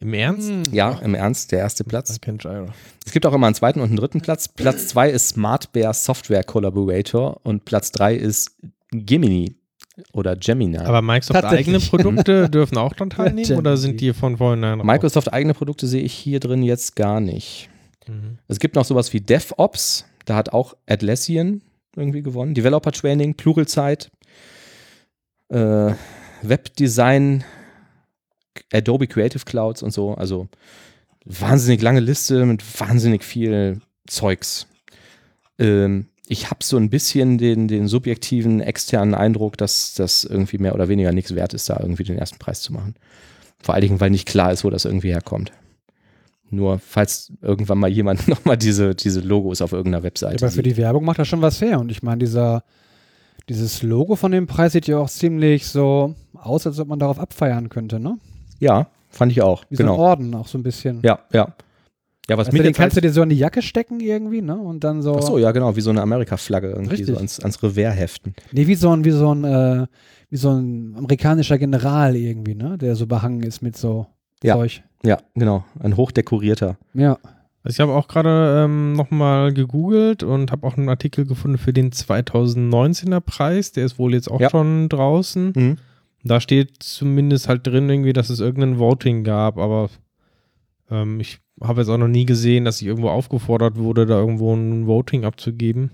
Im 0.00 0.14
Ernst? 0.14 0.50
Ja, 0.72 0.98
im 0.98 1.14
Ernst, 1.14 1.52
der 1.52 1.60
erste 1.60 1.84
Platz. 1.84 2.10
Ich 2.10 2.20
kenn 2.20 2.36
Gyro. 2.38 2.68
Es 3.06 3.12
gibt 3.12 3.24
auch 3.24 3.32
immer 3.32 3.46
einen 3.46 3.54
zweiten 3.54 3.80
und 3.80 3.88
einen 3.88 3.96
dritten 3.96 4.20
Platz. 4.20 4.48
Platz 4.48 4.88
zwei 4.88 5.10
ist 5.10 5.28
Smart 5.28 5.72
Bear 5.72 5.94
Software 5.94 6.44
Collaborator 6.44 7.40
und 7.42 7.64
Platz 7.64 7.90
drei 7.90 8.14
ist 8.14 8.56
Gemini 8.90 9.56
oder 10.12 10.36
Gemini. 10.36 10.78
Aber 10.78 11.02
Microsoft 11.02 11.44
eigene 11.44 11.80
Produkte 11.80 12.48
dürfen 12.50 12.78
auch 12.78 12.92
daran 12.92 13.10
teilnehmen 13.10 13.58
oder 13.58 13.76
sind 13.76 14.00
die 14.00 14.12
von 14.12 14.36
vornherein 14.36 14.80
raus? 14.80 14.86
Microsoft 14.86 15.32
eigene 15.32 15.54
Produkte 15.54 15.86
sehe 15.86 16.02
ich 16.02 16.12
hier 16.12 16.40
drin 16.40 16.62
jetzt 16.62 16.96
gar 16.96 17.20
nicht. 17.20 17.68
Mhm. 18.06 18.38
Es 18.48 18.58
gibt 18.58 18.74
noch 18.74 18.84
sowas 18.84 19.12
wie 19.12 19.20
DevOps, 19.20 20.04
da 20.24 20.36
hat 20.36 20.52
auch 20.52 20.74
Atlassian 20.86 21.62
irgendwie 21.96 22.22
gewonnen. 22.22 22.54
Developer 22.54 22.92
Training, 22.92 23.34
Pluralsight, 23.34 24.10
äh, 25.48 25.92
Webdesign, 26.42 27.44
Adobe 28.72 29.06
Creative 29.06 29.44
Clouds 29.44 29.82
und 29.82 29.92
so. 29.92 30.14
Also 30.14 30.48
wahnsinnig 31.24 31.82
lange 31.82 32.00
Liste 32.00 32.44
mit 32.46 32.62
wahnsinnig 32.80 33.24
viel 33.24 33.80
Zeugs. 34.06 34.66
Ähm, 35.58 36.06
ich 36.26 36.50
habe 36.50 36.64
so 36.64 36.76
ein 36.76 36.90
bisschen 36.90 37.38
den, 37.38 37.68
den 37.68 37.86
subjektiven 37.86 38.60
externen 38.60 39.14
Eindruck, 39.14 39.58
dass 39.58 39.94
das 39.94 40.24
irgendwie 40.24 40.58
mehr 40.58 40.74
oder 40.74 40.88
weniger 40.88 41.12
nichts 41.12 41.34
wert 41.34 41.54
ist, 41.54 41.68
da 41.68 41.78
irgendwie 41.80 42.04
den 42.04 42.18
ersten 42.18 42.38
Preis 42.38 42.62
zu 42.62 42.72
machen. 42.72 42.94
Vor 43.60 43.74
allen 43.74 43.82
Dingen, 43.82 44.00
weil 44.00 44.10
nicht 44.10 44.26
klar 44.26 44.52
ist, 44.52 44.64
wo 44.64 44.70
das 44.70 44.84
irgendwie 44.84 45.08
herkommt. 45.12 45.52
Nur 46.50 46.78
falls 46.78 47.32
irgendwann 47.42 47.78
mal 47.78 47.90
jemand 47.90 48.28
nochmal 48.28 48.56
diese, 48.56 48.94
diese 48.94 49.20
Logos 49.20 49.60
auf 49.60 49.72
irgendeiner 49.72 50.02
Ja, 50.02 50.04
Webseite 50.04 50.44
aber 50.44 50.50
für 50.50 50.56
sieht. 50.56 50.66
die 50.66 50.76
Werbung 50.76 51.04
macht 51.04 51.18
das 51.18 51.28
schon 51.28 51.42
was 51.42 51.60
her. 51.60 51.78
Und 51.80 51.90
ich 51.90 52.02
meine, 52.02 52.18
dieser, 52.18 52.64
dieses 53.48 53.82
Logo 53.82 54.16
von 54.16 54.32
dem 54.32 54.46
Preis 54.46 54.72
sieht 54.72 54.86
ja 54.86 54.98
auch 54.98 55.10
ziemlich 55.10 55.66
so 55.66 56.14
aus, 56.34 56.66
als 56.66 56.78
ob 56.78 56.88
man 56.88 56.98
darauf 56.98 57.18
abfeiern 57.18 57.68
könnte, 57.68 58.00
ne? 58.00 58.18
Ja, 58.60 58.88
fand 59.10 59.32
ich 59.32 59.42
auch. 59.42 59.64
Wie 59.68 59.76
so 59.76 59.82
ein 59.82 59.88
genau. 59.88 59.98
Orden 59.98 60.34
auch 60.34 60.46
so 60.46 60.56
ein 60.58 60.62
bisschen. 60.62 61.00
Ja, 61.02 61.20
ja. 61.32 61.54
Ja, 62.28 62.38
was 62.38 62.46
Weißt 62.46 62.52
mir 62.54 62.58
du, 62.58 62.62
den 62.64 62.68
jetzt 62.70 62.76
kannst 62.78 62.96
du 62.96 63.02
halt, 63.02 63.04
dir 63.04 63.12
so 63.12 63.22
in 63.22 63.28
die 63.28 63.36
Jacke 63.36 63.60
stecken 63.60 64.00
irgendwie, 64.00 64.40
ne? 64.40 64.56
Und 64.56 64.82
dann 64.82 65.02
so. 65.02 65.16
Ach 65.18 65.22
so, 65.22 65.38
ja, 65.38 65.52
genau, 65.52 65.76
wie 65.76 65.80
so 65.82 65.90
eine 65.90 66.00
Amerika-Flagge 66.00 66.70
irgendwie 66.70 66.90
Richtig. 66.90 67.08
so 67.08 67.16
ans, 67.16 67.40
ans 67.40 67.62
Revers 67.62 67.96
heften. 67.96 68.34
Nee, 68.52 68.66
wie 68.66 68.74
so 68.76 68.90
ein, 68.90 69.04
wie 69.04 69.10
so 69.10 69.34
ein, 69.34 69.44
äh, 69.44 69.86
wie 70.30 70.36
so 70.36 70.50
ein 70.50 70.94
amerikanischer 70.96 71.58
General 71.58 72.16
irgendwie, 72.16 72.54
ne? 72.54 72.78
Der 72.78 72.96
so 72.96 73.06
behangen 73.06 73.42
ist 73.42 73.60
mit 73.60 73.76
so 73.76 74.06
Ja. 74.42 74.54
Zeug. 74.56 74.82
Ja, 75.04 75.18
genau. 75.34 75.64
Ein 75.80 75.96
hochdekorierter. 75.98 76.78
Ja. 76.94 77.18
Also 77.62 77.76
ich 77.76 77.80
habe 77.80 77.92
auch 77.92 78.08
gerade 78.08 78.62
ähm, 78.64 78.92
nochmal 78.94 79.52
gegoogelt 79.52 80.22
und 80.22 80.50
habe 80.50 80.66
auch 80.66 80.76
einen 80.76 80.88
Artikel 80.88 81.24
gefunden 81.26 81.56
für 81.58 81.72
den 81.74 81.92
2019er 81.92 83.20
Preis. 83.20 83.72
Der 83.72 83.84
ist 83.84 83.98
wohl 83.98 84.14
jetzt 84.14 84.30
auch 84.30 84.40
Ja. 84.40 84.50
schon 84.50 84.88
draußen. 84.88 85.52
Mhm. 85.54 85.76
Da 86.24 86.40
steht 86.40 86.82
zumindest 86.82 87.48
halt 87.48 87.66
drin 87.66 87.88
irgendwie, 87.90 88.12
dass 88.14 88.30
es 88.30 88.40
irgendein 88.40 88.78
Voting 88.78 89.24
gab, 89.24 89.58
aber 89.58 89.90
ähm, 90.90 91.20
ich 91.20 91.38
habe 91.60 91.80
jetzt 91.80 91.88
auch 91.88 91.98
noch 91.98 92.08
nie 92.08 92.26
gesehen, 92.26 92.64
dass 92.64 92.80
ich 92.80 92.86
irgendwo 92.86 93.08
aufgefordert 93.08 93.76
wurde, 93.76 94.06
da 94.06 94.18
irgendwo 94.18 94.54
ein 94.54 94.86
Voting 94.86 95.24
abzugeben. 95.24 95.90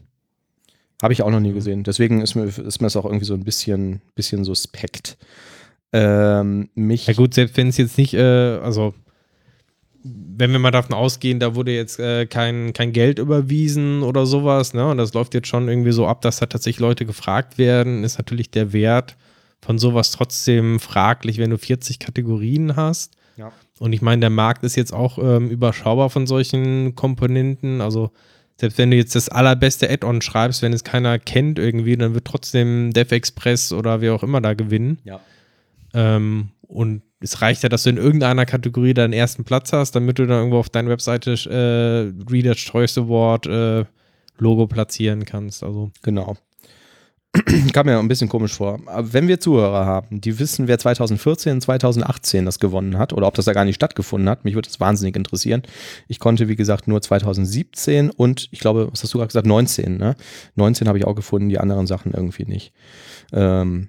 Habe 1.03 1.13
ich 1.13 1.23
auch 1.23 1.31
noch 1.31 1.41
nie 1.41 1.53
gesehen. 1.53 1.83
Deswegen 1.83 2.21
ist 2.21 2.35
mir, 2.35 2.45
ist 2.45 2.81
mir 2.81 2.87
das 2.87 2.97
auch 2.97 3.05
irgendwie 3.05 3.25
so 3.25 3.35
ein 3.35 3.45
bisschen, 3.45 4.03
bisschen 4.15 4.45
suspekt. 4.45 5.17
Ähm, 5.93 6.69
mich. 6.75 7.07
Ja 7.07 7.15
gut, 7.15 7.35
selbst 7.35 7.57
wenn 7.57 7.69
es 7.69 7.79
jetzt 7.79 7.99
nicht, 7.99 8.15
äh, 8.15 8.59
also 8.63 8.95
wenn 10.03 10.53
wir 10.53 10.59
mal 10.59 10.71
davon 10.71 10.95
ausgehen, 10.95 11.41
da 11.41 11.55
wurde 11.55 11.73
jetzt 11.73 11.99
äh, 11.99 12.27
kein, 12.27 12.73
kein 12.73 12.93
Geld 12.93 13.19
überwiesen 13.19 14.03
oder 14.03 14.25
sowas, 14.25 14.73
ne? 14.73 14.89
Und 14.89 14.97
das 14.97 15.13
läuft 15.13 15.35
jetzt 15.35 15.49
schon 15.49 15.69
irgendwie 15.69 15.93
so 15.93 16.07
ab, 16.07 16.23
dass 16.23 16.39
da 16.39 16.47
tatsächlich 16.47 16.81
Leute 16.81 17.05
gefragt 17.05 17.59
werden, 17.59 18.05
ist 18.05 18.19
natürlich 18.19 18.51
der 18.51 18.73
Wert 18.73 19.17
von 19.61 19.79
sowas 19.79 20.11
trotzdem 20.11 20.81
fraglich, 20.81 21.39
wenn 21.39 21.51
du 21.51 21.59
40 21.59 21.99
Kategorien 21.99 22.77
hast. 22.77 23.15
Und 23.81 23.95
ich 23.95 24.03
meine, 24.03 24.21
der 24.21 24.31
Markt 24.31 24.63
ist 24.63 24.77
jetzt 24.77 24.93
auch 24.93 25.19
ähm, 25.19 25.49
überschaubar 25.49 26.11
von 26.11 26.27
solchen 26.27 26.95
Komponenten. 26.95 27.81
Also 27.81 28.11
selbst 28.57 28.77
wenn 28.77 28.91
du 28.91 28.99
jetzt 28.99 29.15
das 29.15 29.31
allerbeste 29.31 29.91
Add-on 29.91 30.21
schreibst, 30.21 30.61
wenn 30.61 30.75
es 30.75 30.85
keiner 30.85 31.19
kennt 31.19 31.59
irgendwie, 31.59 31.97
dann 31.97 32.13
wird 32.13 32.27
trotzdem 32.27 32.93
DevExpress 32.93 33.73
oder 33.73 34.03
wer 34.03 34.15
auch 34.15 34.23
immer 34.23 34.43
da 34.43 34.53
gewinnen. 34.53 34.99
Ja. 35.05 35.21
Ähm, 35.95 36.51
und 36.61 37.01
es 37.21 37.41
reicht 37.41 37.63
ja, 37.63 37.71
dass 37.71 37.85
du 37.85 37.91
in 37.91 37.97
irgendeiner 37.97 38.45
Kategorie 38.45 38.93
deinen 38.93 39.15
ersten 39.15 39.45
Platz 39.45 39.73
hast, 39.73 39.93
damit 39.93 40.19
du 40.19 40.27
dann 40.27 40.37
irgendwo 40.37 40.59
auf 40.59 40.69
deiner 40.69 40.91
Webseite 40.91 41.33
äh, 41.33 42.31
Reader's 42.31 42.59
Choice 42.59 42.99
Award 42.99 43.47
äh, 43.47 43.87
Logo 44.37 44.67
platzieren 44.67 45.25
kannst. 45.25 45.63
Also 45.63 45.91
Genau. 46.03 46.37
Kam 47.73 47.87
mir 47.87 47.99
ein 47.99 48.09
bisschen 48.09 48.29
komisch 48.29 48.55
vor. 48.55 48.81
Aber 48.87 49.13
wenn 49.13 49.29
wir 49.29 49.39
Zuhörer 49.39 49.87
haben, 49.87 50.21
die 50.21 50.39
wissen, 50.41 50.67
wer 50.67 50.79
2014, 50.79 51.61
2018 51.61 52.45
das 52.45 52.59
gewonnen 52.59 52.99
hat 52.99 53.13
oder 53.13 53.29
ob 53.29 53.35
das 53.35 53.45
da 53.45 53.53
gar 53.53 53.65
nicht 53.65 53.77
stattgefunden 53.77 54.29
hat, 54.29 54.45
mich 54.45 54.55
würde 54.55 54.69
das 54.69 54.81
wahnsinnig 54.81 55.15
interessieren. 55.15 55.63
Ich 56.09 56.19
konnte, 56.19 56.49
wie 56.49 56.57
gesagt, 56.57 56.89
nur 56.89 57.01
2017 57.01 58.11
und 58.11 58.49
ich 58.51 58.59
glaube, 58.59 58.89
was 58.91 59.05
hast 59.05 59.15
du 59.15 59.19
gerade 59.19 59.29
gesagt, 59.29 59.47
19, 59.47 59.97
ne? 59.97 60.17
19 60.57 60.89
habe 60.89 60.99
ich 60.99 61.05
auch 61.05 61.15
gefunden, 61.15 61.49
die 61.49 61.59
anderen 61.59 61.87
Sachen 61.87 62.13
irgendwie 62.13 62.47
nicht. 62.47 62.73
Ähm, 63.33 63.89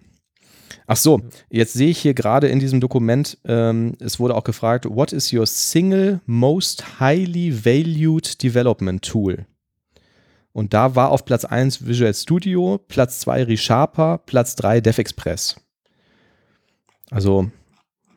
ach 0.86 0.98
so, 0.98 1.22
jetzt 1.50 1.74
sehe 1.74 1.90
ich 1.90 1.98
hier 1.98 2.14
gerade 2.14 2.48
in 2.48 2.60
diesem 2.60 2.80
Dokument, 2.80 3.40
ähm, 3.46 3.94
es 4.00 4.20
wurde 4.20 4.36
auch 4.36 4.44
gefragt, 4.44 4.86
what 4.88 5.14
is 5.14 5.34
your 5.34 5.48
single 5.48 6.22
most 6.28 7.00
highly 7.00 7.66
valued 7.66 8.44
development 8.44 9.02
tool? 9.02 9.48
Und 10.54 10.74
da 10.74 10.96
war 10.96 11.10
auf 11.12 11.26
Platz 11.26 11.46
1 11.46 11.86
Visual 11.88 12.14
Studio, 12.14 12.80
Platz 12.88 13.20
2 13.20 13.44
ReSharper, 13.46 14.20
Platz 14.26 14.56
3 14.58 14.82
DevExpress. 14.82 15.56
Also, 17.10 17.50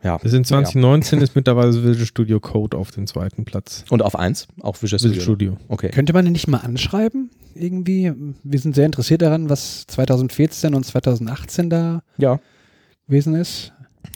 ja. 0.03 0.19
das 0.23 0.33
in 0.33 0.45
2019 0.45 1.21
ist 1.21 1.37
mittlerweile 1.37 1.73
Visual 1.75 2.07
Studio 2.07 2.41
Code 2.41 2.77
auf 2.77 2.91
dem 2.91 3.07
zweiten 3.07 3.45
Platz. 3.45 3.85
Und 3.91 4.03
auf 4.03 4.17
1 4.17 4.49
auch 4.63 4.81
Visual 4.83 4.99
Studio. 4.99 5.17
Visual 5.17 5.23
Studio. 5.25 5.57
Okay. 5.69 5.91
Könnte 5.91 6.13
man 6.13 6.25
den 6.25 6.33
nicht 6.33 6.49
mal 6.49 6.59
anschreiben? 6.59 7.31
Irgendwie? 7.55 8.13
Wir 8.43 8.59
sind 8.59 8.75
sehr 8.75 8.87
interessiert 8.87 9.23
daran, 9.23 9.49
was 9.49 9.87
2014 9.87 10.75
und 10.75 10.85
2018 10.85 11.71
da 11.71 12.03
Ja, 12.19 12.41
gewesen 13.07 13.35
ist. 13.37 13.73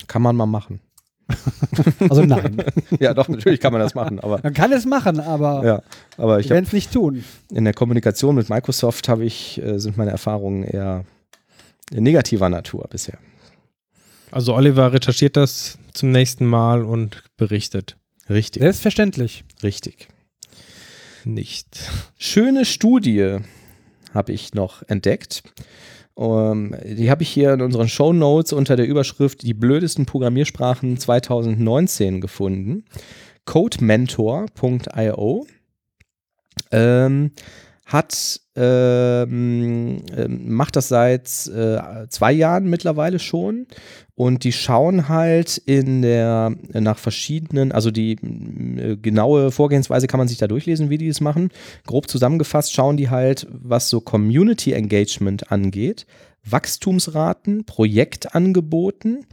kann 0.07 0.21
man 0.21 0.35
mal 0.35 0.45
machen. 0.45 0.81
Also 2.09 2.23
nein. 2.23 2.57
Ja, 2.99 3.13
doch, 3.13 3.27
natürlich 3.29 3.59
kann 3.59 3.71
man 3.73 3.81
das 3.81 3.95
machen, 3.95 4.19
aber 4.19 4.39
Man 4.43 4.53
kann 4.53 4.71
es 4.71 4.85
machen, 4.85 5.19
aber 5.19 5.65
ja, 5.65 5.81
aber 6.17 6.39
ich 6.39 6.49
werde 6.49 6.65
es 6.67 6.73
nicht 6.73 6.91
tun. 6.91 7.23
in 7.51 7.63
der 7.65 7.73
Kommunikation 7.73 8.35
mit 8.35 8.49
Microsoft 8.49 9.07
habe 9.09 9.25
ich 9.25 9.61
äh, 9.61 9.79
sind 9.79 9.97
meine 9.97 10.11
Erfahrungen 10.11 10.63
eher 10.63 11.05
negativer 11.91 12.49
Natur 12.49 12.87
bisher. 12.89 13.17
Also 14.31 14.53
Oliver 14.55 14.93
recherchiert 14.93 15.35
das 15.37 15.77
zum 15.93 16.11
nächsten 16.11 16.45
Mal 16.45 16.83
und 16.83 17.23
berichtet 17.37 17.95
Richtig, 18.29 18.61
Selbstverständlich. 18.61 19.43
richtig. 19.63 20.07
nicht. 21.25 21.79
Schöne 22.17 22.63
Studie 22.65 23.37
habe 24.13 24.31
ich 24.31 24.53
noch 24.53 24.83
entdeckt. 24.87 25.43
Ähm, 26.19 26.75
die 26.83 27.09
habe 27.09 27.23
ich 27.23 27.29
hier 27.29 27.53
in 27.53 27.61
unseren 27.61 27.87
Show 27.87 28.11
Notes 28.11 28.51
unter 28.51 28.75
der 28.75 28.87
Überschrift 28.87 29.41
Die 29.41 29.53
blödesten 29.53 30.05
Programmiersprachen 30.05 30.97
2019 30.97 32.19
gefunden. 32.19 32.83
Codementor.io 33.45 35.47
ähm, 36.71 37.31
hat 37.85 38.41
ähm, 38.59 40.01
ähm, 40.15 40.53
macht 40.53 40.75
das 40.75 40.89
seit 40.89 41.27
äh, 41.47 42.07
zwei 42.09 42.33
Jahren 42.33 42.69
mittlerweile 42.69 43.19
schon 43.19 43.67
und 44.15 44.43
die 44.43 44.51
schauen 44.51 45.07
halt 45.07 45.57
in 45.59 46.01
der 46.01 46.53
nach 46.73 46.97
verschiedenen, 46.97 47.71
also 47.71 47.89
die 47.89 48.13
äh, 48.13 48.97
genaue 48.97 49.51
Vorgehensweise 49.51 50.07
kann 50.07 50.17
man 50.17 50.27
sich 50.27 50.37
da 50.37 50.47
durchlesen, 50.47 50.89
wie 50.89 50.97
die 50.97 51.07
es 51.07 51.21
machen. 51.21 51.51
Grob 51.87 52.09
zusammengefasst 52.09 52.73
schauen 52.73 52.97
die 52.97 53.09
halt, 53.09 53.47
was 53.49 53.89
so 53.89 54.01
Community 54.01 54.73
Engagement 54.73 55.53
angeht, 55.53 56.05
Wachstumsraten, 56.43 57.63
Projektangeboten, 57.63 59.25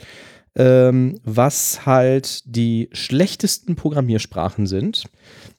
ähm, 0.57 1.21
was 1.25 1.87
halt 1.87 2.43
die 2.47 2.89
schlechtesten 2.93 3.77
Programmiersprachen 3.77 4.67
sind. 4.67 5.05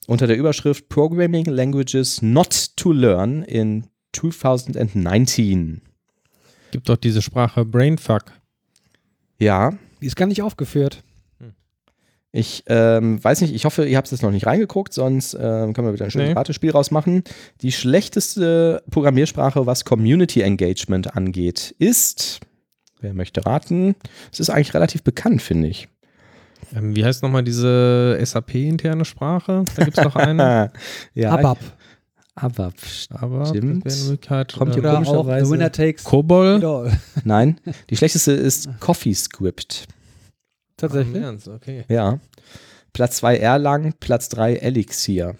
Unter 0.07 0.27
der 0.27 0.37
Überschrift 0.37 0.89
Programming 0.89 1.45
Languages 1.45 2.21
Not 2.21 2.75
to 2.77 2.91
Learn 2.91 3.43
in 3.43 3.85
2019. 4.13 5.81
Gibt 6.71 6.89
doch 6.89 6.97
diese 6.97 7.21
Sprache 7.21 7.65
Brainfuck. 7.65 8.25
Ja, 9.39 9.73
Die 10.01 10.07
ist 10.07 10.15
gar 10.15 10.25
nicht 10.25 10.41
aufgeführt. 10.41 11.03
ich 12.31 12.63
ähm, 12.67 13.23
weiß 13.23 13.41
nicht, 13.41 13.53
ich 13.53 13.65
hoffe, 13.65 13.85
ihr 13.85 13.97
habt 13.97 14.07
es 14.07 14.11
jetzt 14.11 14.21
noch 14.23 14.31
nicht 14.31 14.45
reingeguckt, 14.45 14.93
sonst 14.93 15.33
ähm, 15.33 15.73
können 15.73 15.87
wir 15.87 15.93
wieder 15.93 16.05
ein 16.05 16.11
schönes 16.11 16.29
Nee. 16.29 16.33
Ratespiel 16.33 16.71
rausmachen. 16.71 17.23
Die 17.61 17.71
schlechteste 17.71 18.83
Programmiersprache, 18.91 19.65
was 19.65 19.85
Community 19.85 20.41
Engagement 20.41 21.15
angeht, 21.15 21.75
ist, 21.79 22.39
wer 23.01 23.13
möchte 23.13 23.45
raten, 23.45 23.95
es 24.31 24.39
ist 24.39 24.49
eigentlich 24.49 24.73
relativ 24.73 25.03
bekannt, 25.03 25.41
finde 25.41 25.67
ich. 25.67 25.87
Ähm, 26.75 26.95
wie 26.95 27.05
heißt 27.05 27.23
nochmal 27.23 27.43
diese 27.43 28.17
SAP-interne 28.21 29.05
Sprache? 29.05 29.63
Da 29.75 29.85
gibt 29.85 29.97
es 29.97 30.03
doch 30.03 30.15
eine. 30.15 30.71
ja, 31.13 31.31
ABAP. 31.31 31.59
aber 32.35 32.71
Aber 33.09 33.45
Stimmt. 33.45 33.85
Möglichkeit. 33.85 34.53
Kommt 34.53 34.73
hier 34.73 34.83
ähm, 34.83 35.07
auch 35.07 35.25
The 35.25 35.49
Winner 35.49 35.71
Takes 35.71 36.03
Kobol. 36.03 36.59
Nein, 37.23 37.59
die 37.89 37.97
schlechteste 37.97 38.33
ist 38.33 38.69
CoffeeScript. 38.79 39.87
Tatsächlich. 40.75 41.47
Okay. 41.47 41.85
Ja. 41.89 42.19
Platz 42.93 43.17
2 43.17 43.37
Erlang, 43.37 43.93
Platz 43.99 44.29
3 44.29 44.55
Elixir. 44.55 45.35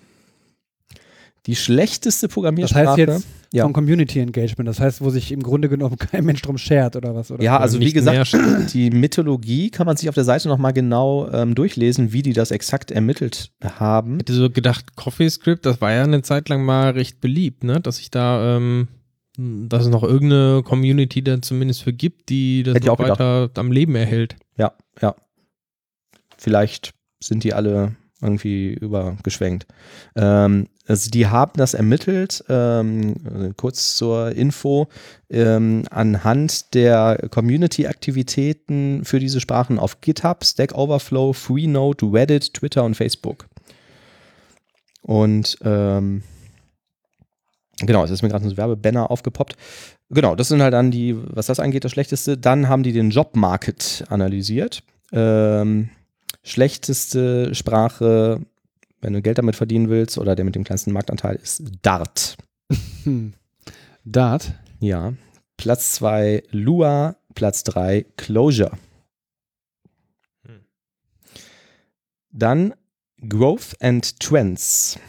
Die 1.48 1.56
schlechteste 1.56 2.28
Das 2.28 2.34
Programmiersprache. 2.34 2.88
heißt 2.88 2.98
jetzt 2.98 3.28
ja. 3.54 3.64
vom 3.64 3.72
Community 3.72 4.20
Engagement, 4.20 4.68
das 4.68 4.82
heißt, 4.82 5.02
wo 5.02 5.10
sich 5.10 5.32
im 5.32 5.42
Grunde 5.42 5.70
genommen 5.70 5.98
kein 6.12 6.26
Mensch 6.26 6.42
drum 6.42 6.58
schert 6.58 6.98
oder 6.98 7.16
was? 7.16 7.32
Oder? 7.32 7.42
ja, 7.42 7.58
also 7.58 7.80
wie 7.80 7.94
gesagt, 7.94 8.38
die 8.74 8.92
Mythologie 8.92 9.72
kann 9.72 9.86
man 9.86 9.96
sich 9.96 10.10
auf 10.10 10.16
der 10.16 10.26
Seite 10.26 10.50
nochmal 10.50 10.74
genau 10.74 11.30
ähm, 11.32 11.56
durchlesen, 11.56 12.12
wie 12.12 12.22
die 12.22 12.34
das 12.34 12.52
exakt 12.52 12.92
ermittelt 12.92 13.52
haben. 13.64 14.18
hätte 14.18 14.34
so 14.34 14.50
gedacht, 14.50 14.98
CoffeeScript, 14.98 15.66
das 15.66 15.80
war 15.80 15.94
ja 15.94 16.04
eine 16.04 16.22
Zeit 16.22 16.50
lang 16.50 16.64
mal 16.66 16.92
recht 16.92 17.22
beliebt, 17.22 17.64
ne? 17.64 17.80
Dass 17.80 18.00
ich 18.00 18.12
da, 18.12 18.58
ähm, 18.58 18.90
dass 19.38 19.86
es 19.86 19.90
noch 19.90 20.04
irgendeine 20.04 20.64
Community 20.64 21.24
da 21.24 21.42
zumindest 21.42 21.84
für 21.84 21.94
gibt, 21.94 22.28
die 22.28 22.64
das 22.64 22.76
ich 22.76 22.84
noch 22.84 22.94
auch 22.94 22.98
gedacht. 22.98 23.20
weiter 23.22 23.50
am 23.56 23.72
Leben 23.72 23.96
erhält. 23.96 24.36
Ja, 24.58 24.74
ja. 25.02 25.16
Vielleicht 26.38 26.92
sind 27.22 27.46
die 27.46 27.54
alle 27.54 27.96
irgendwie 28.22 28.74
übergeschwenkt. 28.74 29.68
Ähm, 30.16 30.68
also 30.88 31.10
die 31.10 31.28
haben 31.28 31.54
das 31.56 31.74
ermittelt, 31.74 32.44
ähm, 32.48 33.16
äh, 33.26 33.54
kurz 33.56 33.98
zur 33.98 34.32
Info, 34.32 34.88
ähm, 35.30 35.84
anhand 35.92 36.74
der 36.74 37.28
Community-Aktivitäten 37.30 39.04
für 39.04 39.20
diese 39.20 39.42
Sprachen 39.42 39.80
auf 39.80 40.00
GitHub, 40.00 40.46
Stack 40.46 40.74
Overflow, 40.74 41.34
Freenode, 41.34 42.06
Reddit, 42.06 42.54
Twitter 42.54 42.86
und 42.86 42.96
Facebook. 42.96 43.48
Und 45.02 45.58
ähm, 45.64 46.24
genau, 47.82 48.04
es 48.04 48.12
ist 48.12 48.22
mir 48.22 48.30
gerade 48.30 48.46
ein 48.46 48.58
Werbebanner 48.58 49.12
aufgepoppt. 49.12 49.56
Genau, 50.10 50.36
das 50.36 50.48
sind 50.48 50.62
halt 50.62 50.74
dann 50.74 50.92
die, 50.92 51.18
was 51.18 51.48
das 51.48 51.60
angeht, 51.60 51.84
das 51.84 51.92
Schlechteste. 51.92 52.38
Dann 52.38 52.70
haben 52.70 52.84
die 52.84 52.94
den 52.94 53.10
Jobmarket 53.10 54.06
analysiert. 54.10 54.84
Ähm, 55.12 55.90
schlechteste 56.44 57.54
Sprache, 57.54 58.42
wenn 59.02 59.14
du 59.14 59.22
Geld 59.22 59.38
damit 59.38 59.56
verdienen 59.56 59.90
willst 59.90 60.18
oder 60.18 60.36
der 60.36 60.46
mit 60.46 60.56
dem 60.56 60.64
kleinsten 60.64 60.92
Marktanteil 60.92 61.36
ist 61.36 61.64
Dart. 61.82 62.38
Hm. 63.04 63.34
Dart. 64.04 64.54
Ja. 64.80 65.14
Platz 65.58 65.94
2 65.94 66.44
Lua, 66.52 67.18
Platz 67.34 67.64
3 67.64 68.06
Closure. 68.16 68.72
Hm. 70.46 70.66
Dann 72.32 72.74
Growth 73.28 73.76
and 73.82 74.20
Trends. 74.20 75.00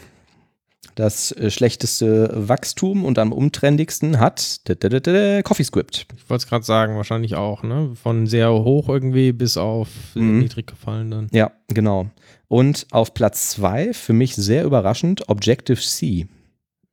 Das 0.99 1.31
äh, 1.31 1.49
schlechteste 1.49 2.29
Wachstum 2.35 3.05
und 3.05 3.17
am 3.19 3.31
umtrendigsten 3.31 4.19
hat 4.19 4.59
CoffeeScript. 4.65 6.07
Ich 6.17 6.29
wollte 6.29 6.41
es 6.43 6.47
gerade 6.47 6.65
sagen, 6.65 6.97
wahrscheinlich 6.97 7.35
auch, 7.35 7.63
ne? 7.63 7.91
Von 7.95 8.27
sehr 8.27 8.51
hoch 8.51 8.89
irgendwie 8.89 9.31
bis 9.31 9.55
auf 9.55 9.87
Mhm. 10.15 10.39
niedrig 10.39 10.67
gefallen 10.67 11.09
dann. 11.09 11.27
Ja, 11.31 11.51
genau. 11.69 12.07
Und 12.49 12.85
auf 12.91 13.13
Platz 13.13 13.51
2, 13.51 13.93
für 13.93 14.11
mich 14.11 14.35
sehr 14.35 14.65
überraschend, 14.65 15.29
Objective-C. 15.29 16.27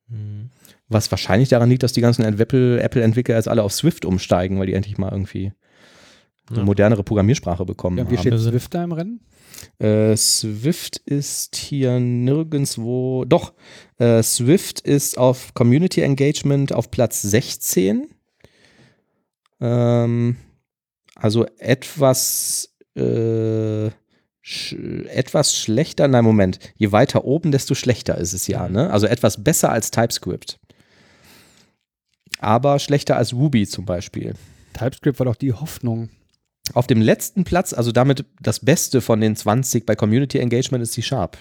Mhm. 0.08 0.50
Was 0.88 1.10
wahrscheinlich 1.10 1.48
daran 1.48 1.68
liegt, 1.68 1.82
dass 1.82 1.92
die 1.92 2.00
ganzen 2.00 2.22
Apple- 2.24 2.80
Apple-Entwickler 2.80 3.34
jetzt 3.34 3.48
alle 3.48 3.64
auf 3.64 3.72
Swift 3.72 4.04
umsteigen, 4.04 4.60
weil 4.60 4.68
die 4.68 4.74
endlich 4.74 4.98
mal 4.98 5.10
irgendwie 5.10 5.52
eine 6.48 6.58
Ja. 6.58 6.64
modernere 6.64 7.02
Programmiersprache 7.02 7.64
bekommen 7.64 7.98
Ja, 7.98 8.04
wie 8.08 8.14
haben. 8.14 8.20
steht 8.20 8.32
Also- 8.34 8.50
Swift 8.50 8.72
da 8.72 8.84
im 8.84 8.92
Rennen? 8.92 9.20
Äh, 9.78 10.14
Swift 10.16 10.98
ist 10.98 11.56
hier 11.56 11.98
nirgendwo. 11.98 13.24
Doch, 13.24 13.54
äh, 13.98 14.22
Swift 14.22 14.80
ist 14.80 15.16
auf 15.18 15.54
Community 15.54 16.02
Engagement 16.02 16.72
auf 16.72 16.90
Platz 16.90 17.22
16. 17.22 18.08
Ähm, 19.60 20.36
also 21.14 21.46
etwas, 21.58 22.76
äh, 22.94 23.90
sch 24.42 24.74
etwas 25.08 25.56
schlechter. 25.56 26.08
Nein, 26.08 26.24
Moment. 26.24 26.58
Je 26.76 26.92
weiter 26.92 27.24
oben, 27.24 27.52
desto 27.52 27.74
schlechter 27.74 28.18
ist 28.18 28.34
es 28.34 28.46
ja. 28.46 28.68
Ne? 28.68 28.90
Also 28.90 29.06
etwas 29.06 29.42
besser 29.42 29.72
als 29.72 29.90
TypeScript. 29.90 30.58
Aber 32.38 32.78
schlechter 32.78 33.16
als 33.16 33.32
Ruby 33.32 33.66
zum 33.66 33.86
Beispiel. 33.86 34.34
TypeScript 34.74 35.18
war 35.18 35.26
doch 35.26 35.36
die 35.36 35.54
Hoffnung. 35.54 36.10
Auf 36.74 36.86
dem 36.86 37.00
letzten 37.00 37.44
Platz, 37.44 37.72
also 37.72 37.92
damit 37.92 38.26
das 38.42 38.60
Beste 38.60 39.00
von 39.00 39.20
den 39.20 39.36
20 39.36 39.86
bei 39.86 39.94
Community 39.94 40.38
Engagement 40.38 40.82
ist 40.82 40.92
C-Sharp. 40.92 41.38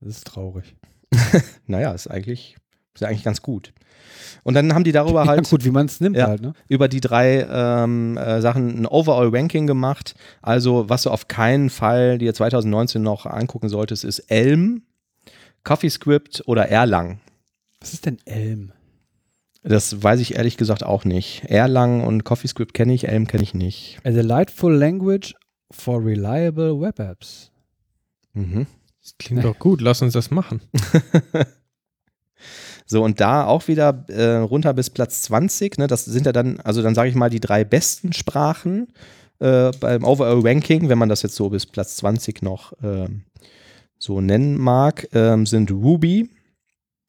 Das 0.00 0.16
ist 0.16 0.26
traurig. 0.26 0.74
Naja, 1.66 1.92
ist 1.92 2.08
eigentlich, 2.08 2.56
ist 2.94 3.00
ja 3.00 3.08
eigentlich 3.08 3.24
ganz 3.24 3.42
gut. 3.42 3.72
Und 4.44 4.54
dann 4.54 4.72
haben 4.74 4.84
die 4.84 4.92
darüber 4.92 5.22
ja, 5.24 5.28
halt 5.28 5.48
gut, 5.48 5.64
wie 5.64 5.70
man 5.70 5.86
es 5.86 6.00
nimmt 6.00 6.16
Ja. 6.16 6.28
halt, 6.28 6.42
ne? 6.42 6.52
über 6.68 6.88
die 6.88 7.00
drei 7.00 7.46
ähm, 7.50 8.16
äh, 8.16 8.40
Sachen 8.40 8.82
ein 8.82 8.86
Overall-Ranking 8.86 9.66
gemacht. 9.66 10.14
Also, 10.42 10.88
was 10.88 11.02
du 11.02 11.10
auf 11.10 11.28
keinen 11.28 11.70
Fall 11.70 12.18
dir 12.18 12.34
2019 12.34 13.02
noch 13.02 13.26
angucken 13.26 13.68
solltest, 13.68 14.04
ist 14.04 14.18
Elm, 14.30 14.82
CoffeeScript 15.64 16.42
oder 16.46 16.68
Erlang. 16.68 17.20
Was 17.80 17.92
ist 17.92 18.06
denn 18.06 18.18
Elm? 18.24 18.72
Das 19.62 20.00
weiß 20.02 20.20
ich 20.20 20.36
ehrlich 20.36 20.56
gesagt 20.56 20.84
auch 20.84 21.04
nicht. 21.04 21.44
Erlang 21.46 22.04
und 22.04 22.22
CoffeeScript 22.24 22.72
kenne 22.72 22.94
ich, 22.94 23.08
Elm 23.08 23.26
kenne 23.26 23.42
ich 23.42 23.52
nicht. 23.54 23.98
A 24.04 24.10
delightful 24.10 24.72
language 24.72 25.34
for 25.72 26.04
reliable 26.04 26.80
web 26.80 27.00
apps. 27.00 27.50
Mhm. 28.34 28.66
Das 29.06 29.14
klingt 29.18 29.44
doch 29.44 29.56
gut, 29.56 29.80
lass 29.80 30.02
uns 30.02 30.14
das 30.14 30.32
machen. 30.32 30.60
So, 32.88 33.02
und 33.02 33.20
da 33.20 33.44
auch 33.44 33.66
wieder 33.66 34.04
äh, 34.08 34.36
runter 34.36 34.72
bis 34.72 34.90
Platz 34.90 35.22
20. 35.22 35.78
Ne, 35.78 35.88
das 35.88 36.04
sind 36.04 36.24
ja 36.24 36.30
dann, 36.30 36.60
also 36.60 36.82
dann 36.82 36.94
sage 36.94 37.08
ich 37.10 37.16
mal, 37.16 37.30
die 37.30 37.40
drei 37.40 37.64
besten 37.64 38.12
Sprachen 38.12 38.92
äh, 39.40 39.72
beim 39.80 40.04
Overall 40.04 40.40
Ranking, 40.46 40.88
wenn 40.88 40.98
man 40.98 41.08
das 41.08 41.22
jetzt 41.22 41.34
so 41.34 41.48
bis 41.50 41.66
Platz 41.66 41.96
20 41.96 42.42
noch 42.42 42.74
ähm, 42.84 43.24
so 43.98 44.20
nennen 44.20 44.56
mag, 44.56 45.08
ähm, 45.12 45.46
sind 45.46 45.72
Ruby 45.72 46.30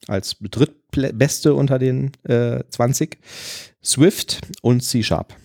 als 0.08 0.36
drittbeste 0.40 1.54
unter 1.54 1.78
den 1.78 2.10
äh, 2.24 2.64
20, 2.70 3.16
Swift 3.80 4.40
und 4.62 4.82
C 4.82 5.04
Sharp. 5.04 5.36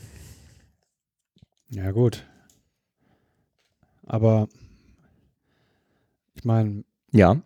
Ja, 1.69 1.91
gut. 1.91 2.25
Aber 4.07 4.47
ich 6.43 6.45
meine, 6.45 6.83
Ja, 7.13 7.37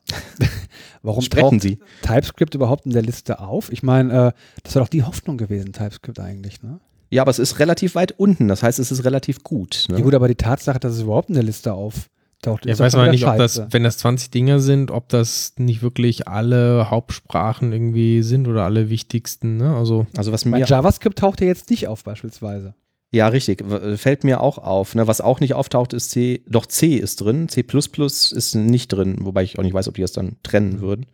warum 1.03 1.21
sprechen 1.21 1.59
Sie. 1.59 1.77
TypeScript 2.01 2.55
überhaupt 2.55 2.87
in 2.87 2.93
der 2.93 3.03
Liste 3.03 3.39
auf? 3.39 3.71
Ich 3.71 3.83
meine, 3.83 4.29
äh, 4.29 4.31
das 4.63 4.73
war 4.75 4.81
doch 4.81 4.89
die 4.89 5.03
Hoffnung 5.03 5.37
gewesen, 5.37 5.71
TypeScript 5.71 6.19
eigentlich, 6.19 6.63
ne? 6.63 6.79
Ja, 7.11 7.21
aber 7.21 7.29
es 7.31 7.37
ist 7.39 7.59
relativ 7.59 7.93
weit 7.93 8.13
unten, 8.17 8.47
das 8.47 8.63
heißt, 8.63 8.79
es 8.79 8.91
ist 8.91 9.05
relativ 9.05 9.43
gut. 9.43 9.85
Ne? 9.89 9.97
Ja 9.99 10.03
gut, 10.03 10.15
aber 10.15 10.27
die 10.27 10.35
Tatsache, 10.35 10.79
dass 10.79 10.93
es 10.93 11.01
überhaupt 11.03 11.29
in 11.29 11.35
der 11.35 11.43
Liste 11.43 11.73
auftaucht, 11.73 12.65
Ja, 12.65 12.71
ist 12.71 12.79
doch 12.79 12.85
weiß 12.85 12.93
wieder 12.93 13.11
nicht, 13.11 13.27
ob 13.27 13.37
das, 13.37 13.61
wenn 13.69 13.83
das 13.83 13.99
20 13.99 14.31
Dinger 14.31 14.59
sind, 14.59 14.89
ob 14.89 15.07
das 15.09 15.53
nicht 15.57 15.83
wirklich 15.83 16.27
alle 16.27 16.89
Hauptsprachen 16.89 17.71
irgendwie 17.71 18.23
sind 18.23 18.47
oder 18.47 18.63
alle 18.65 18.89
wichtigsten, 18.89 19.57
ne? 19.57 19.75
Also, 19.75 20.07
Also 20.17 20.31
was 20.31 20.43
mir 20.43 20.65
JavaScript 20.65 21.19
taucht 21.19 21.39
ja 21.39 21.45
jetzt 21.47 21.69
nicht 21.69 21.87
auf 21.87 22.03
beispielsweise. 22.03 22.73
Ja, 23.11 23.29
richtig. 23.29 23.69
W- 23.69 23.97
Fällt 23.97 24.23
mir 24.23 24.41
auch 24.41 24.57
auf. 24.57 24.95
Ne? 24.95 25.07
Was 25.07 25.21
auch 25.21 25.39
nicht 25.39 25.53
auftaucht, 25.53 25.93
ist 25.93 26.11
C. 26.11 26.43
Doch 26.47 26.65
C 26.65 26.95
ist 26.95 27.21
drin. 27.21 27.47
C 27.49 27.61
ist 27.61 28.55
nicht 28.55 28.89
drin, 28.89 29.17
wobei 29.21 29.43
ich 29.43 29.57
auch 29.57 29.63
nicht 29.63 29.73
weiß, 29.73 29.87
ob 29.87 29.95
die 29.95 30.01
das 30.01 30.11
dann 30.11 30.37
trennen 30.43 30.81
würden. 30.81 31.05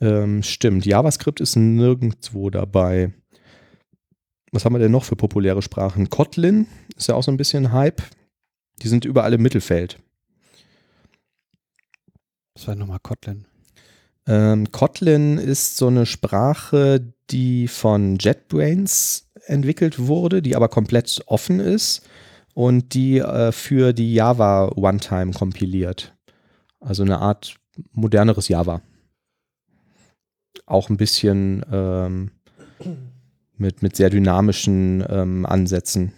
Ähm, 0.00 0.42
stimmt. 0.42 0.86
JavaScript 0.86 1.40
ist 1.40 1.56
nirgendwo 1.56 2.50
dabei. 2.50 3.12
Was 4.52 4.64
haben 4.64 4.74
wir 4.74 4.78
denn 4.78 4.92
noch 4.92 5.04
für 5.04 5.16
populäre 5.16 5.62
Sprachen? 5.62 6.10
Kotlin 6.10 6.66
ist 6.96 7.08
ja 7.08 7.14
auch 7.16 7.22
so 7.22 7.30
ein 7.30 7.36
bisschen 7.36 7.72
Hype. 7.72 8.02
Die 8.82 8.88
sind 8.88 9.04
überall 9.04 9.34
im 9.34 9.42
Mittelfeld. 9.42 9.98
Das 12.54 12.66
war 12.68 12.76
nochmal 12.76 13.00
Kotlin. 13.00 13.46
Ähm, 14.26 14.70
Kotlin 14.72 15.38
ist 15.38 15.76
so 15.76 15.88
eine 15.88 16.06
Sprache, 16.06 17.12
die 17.30 17.68
von 17.68 18.16
JetBrains 18.16 19.30
entwickelt 19.46 20.06
wurde, 20.06 20.42
die 20.42 20.56
aber 20.56 20.68
komplett 20.68 21.22
offen 21.26 21.60
ist 21.60 22.08
und 22.54 22.94
die 22.94 23.18
äh, 23.18 23.52
für 23.52 23.92
die 23.92 24.14
Java 24.14 24.72
One-Time 24.74 25.32
kompiliert. 25.32 26.14
Also 26.80 27.02
eine 27.02 27.18
Art 27.18 27.56
moderneres 27.92 28.48
Java. 28.48 28.80
Auch 30.66 30.88
ein 30.88 30.96
bisschen 30.96 31.64
ähm, 31.70 32.30
mit, 33.56 33.82
mit 33.82 33.96
sehr 33.96 34.10
dynamischen 34.10 35.04
ähm, 35.08 35.46
Ansätzen. 35.46 36.12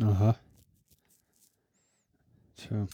Aha. 0.00 0.36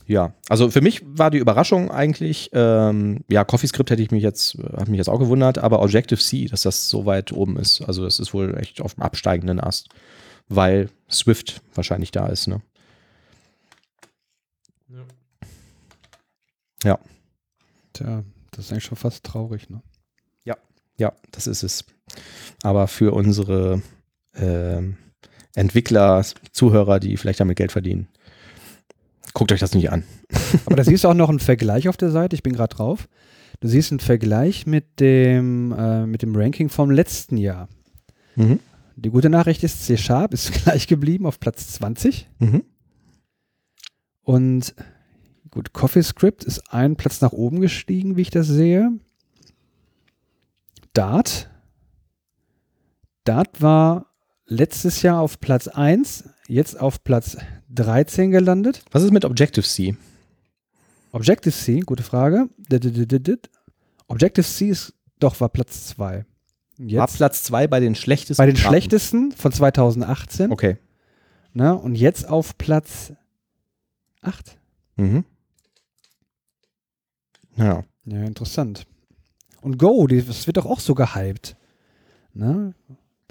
Ja, 0.07 0.35
also 0.49 0.71
für 0.71 0.81
mich 0.81 1.03
war 1.05 1.31
die 1.31 1.39
Überraschung 1.39 1.91
eigentlich, 1.91 2.51
ähm, 2.53 3.25
ja, 3.29 3.45
CoffeeScript 3.45 3.91
hätte 3.91 4.03
ich 4.03 4.11
mich 4.11 4.23
jetzt, 4.23 4.57
hat 4.77 4.89
mich 4.89 4.99
jetzt 4.99 5.09
auch 5.09 5.19
gewundert, 5.19 5.59
aber 5.59 5.81
Objective-C, 5.83 6.47
dass 6.47 6.62
das 6.62 6.91
so 6.91 7.07
weit 7.07 7.33
oben 7.33 7.57
ist. 7.57 7.83
Also 7.83 8.05
das 8.05 8.19
ist 8.19 8.35
wohl 8.35 8.57
echt 8.59 8.81
auf 8.81 8.95
dem 8.95 9.03
absteigenden 9.03 9.61
Ast, 9.61 9.89
weil 10.49 10.91
Swift 11.11 11.62
wahrscheinlich 11.75 12.11
da 12.11 12.27
ist, 12.27 12.47
ne? 12.47 12.61
Tja, 17.95 18.25
das 18.51 18.67
ist 18.67 18.73
eigentlich 18.73 18.85
schon 18.85 18.99
fast 18.99 19.25
traurig, 19.25 19.71
ne? 19.71 19.83
Ja, 20.97 21.12
das 21.33 21.47
ist 21.47 21.62
es. 21.62 21.85
Aber 22.62 22.87
für 22.87 23.12
unsere 23.15 23.83
ähm, 24.35 24.97
Entwickler, 25.55 26.25
Zuhörer, 26.53 27.01
die 27.01 27.17
vielleicht 27.17 27.41
damit 27.41 27.57
Geld 27.57 27.73
verdienen, 27.73 28.09
guckt 29.33 29.53
euch 29.53 29.61
das 29.61 29.75
nicht 29.75 29.91
an. 29.91 30.05
Aber 30.66 30.77
da 30.77 30.85
siehst 30.85 31.05
du 31.05 31.09
auch 31.09 31.14
noch 31.14 31.29
einen 31.29 31.41
Vergleich 31.41 31.89
auf 31.89 31.97
der 31.97 32.11
Seite. 32.11 32.37
Ich 32.37 32.43
bin 32.43 32.53
gerade 32.53 32.75
drauf. 32.75 33.09
Du 33.61 33.68
siehst 33.68 33.93
einen 33.93 34.01
Vergleich 34.01 34.66
mit 34.66 35.01
dem, 35.01 35.72
äh, 35.72 36.07
mit 36.07 36.22
dem 36.22 36.37
Ranking 36.37 36.68
vom 36.68 36.91
letzten 36.91 37.37
Jahr. 37.37 37.68
Mhm. 38.37 38.61
Die 38.97 39.11
gute 39.11 39.31
Nachricht 39.31 39.64
ist, 39.64 39.85
C-Sharp 39.87 40.33
ist 40.35 40.53
gleich 40.64 40.87
geblieben 40.87 41.27
auf 41.27 41.41
Platz 41.41 41.72
20. 41.72 42.29
Mhm. 42.39 42.64
Und 44.22 44.75
gut, 45.51 45.72
CoffeeScript 45.72 46.45
ist 46.45 46.72
einen 46.72 46.97
Platz 46.97 47.20
nach 47.20 47.33
oben 47.33 47.61
gestiegen, 47.61 48.16
wie 48.16 48.22
ich 48.22 48.31
das 48.31 48.47
sehe. 48.47 48.91
Dart. 50.93 51.51
Dart 53.25 53.62
war 53.62 54.07
letztes 54.47 55.03
Jahr 55.03 55.20
auf 55.20 55.41
Platz 55.41 55.68
1, 55.68 56.25
jetzt 56.47 56.79
auf 56.79 57.03
Platz 57.03 57.37
13 57.75 58.31
gelandet. 58.31 58.83
Was 58.93 59.03
ist 59.03 59.12
mit 59.12 59.25
Objective-C? 59.25 59.97
Objective-C, 61.12 61.81
gute 61.81 62.03
Frage. 62.03 62.49
Objective-C 64.09 64.68
ist 64.68 64.95
doch 65.20 65.41
war 65.41 65.49
Platz 65.49 65.87
2. 65.89 66.25
War 66.79 67.07
Platz 67.07 67.45
2 67.45 67.66
bei 67.68 67.81
den 67.81 67.95
schlechtesten. 67.95 68.41
bei 68.41 68.47
den 68.47 68.57
Karten. 68.57 68.68
schlechtesten 68.68 69.33
von 69.33 69.53
2018. 69.53 70.51
Okay. 70.51 70.77
Ne, 71.53 71.75
und 71.77 71.95
jetzt 71.95 72.29
auf 72.29 72.59
Platz 72.59 73.12
8. 74.22 74.59
Mhm. 74.97 75.25
Ja. 77.57 77.85
Ja, 78.07 78.25
interessant. 78.25 78.87
Und 79.62 79.79
Go, 79.79 80.07
die, 80.09 80.22
das 80.22 80.47
wird 80.47 80.57
doch 80.57 80.66
auch 80.66 80.81
so 80.81 80.95
gehypt. 80.95 81.57
Ne? 82.35 82.75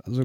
Also, 0.04 0.24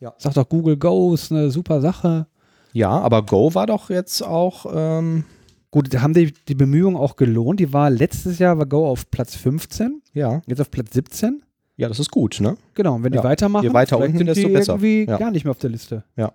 Ja. 0.00 0.14
sagt 0.18 0.36
doch 0.36 0.48
Google 0.48 0.76
Go 0.76 1.12
ist 1.12 1.32
eine 1.32 1.50
super 1.50 1.80
Sache. 1.80 2.26
Ja, 2.74 2.90
aber 2.90 3.22
Go 3.24 3.54
war 3.54 3.66
doch 3.66 3.88
jetzt 3.88 4.22
auch. 4.22 4.66
Ähm, 4.74 5.24
Gut, 5.70 5.92
da 5.92 6.02
haben 6.02 6.14
die, 6.14 6.32
die 6.46 6.54
Bemühungen 6.54 6.96
auch 6.96 7.16
gelohnt. 7.16 7.58
Die 7.58 7.72
war 7.72 7.90
letztes 7.90 8.38
Jahr 8.38 8.58
war 8.58 8.66
Go 8.66 8.86
auf 8.86 9.10
Platz 9.10 9.34
15, 9.34 10.02
ja. 10.12 10.40
jetzt 10.46 10.60
auf 10.60 10.70
Platz 10.70 10.92
17. 10.92 11.42
Ja, 11.76 11.88
das 11.88 11.98
ist 11.98 12.12
gut, 12.12 12.38
ne? 12.40 12.56
Genau, 12.74 12.94
und 12.94 13.02
wenn 13.02 13.10
die 13.10 13.18
Ja, 13.18 13.24
weitermachen, 13.24 13.64
je 13.64 13.72
weiter 13.72 13.98
unten, 13.98 14.18
sind 14.18 14.26
desto 14.28 14.46
die 14.46 14.52
besser. 14.54 14.72
irgendwie 14.74 15.06
Ja. 15.10 15.16
gar 15.16 15.32
nicht 15.32 15.44
mehr 15.44 15.50
auf 15.50 15.58
der 15.58 15.70
Liste. 15.70 16.04
Ja. 16.16 16.30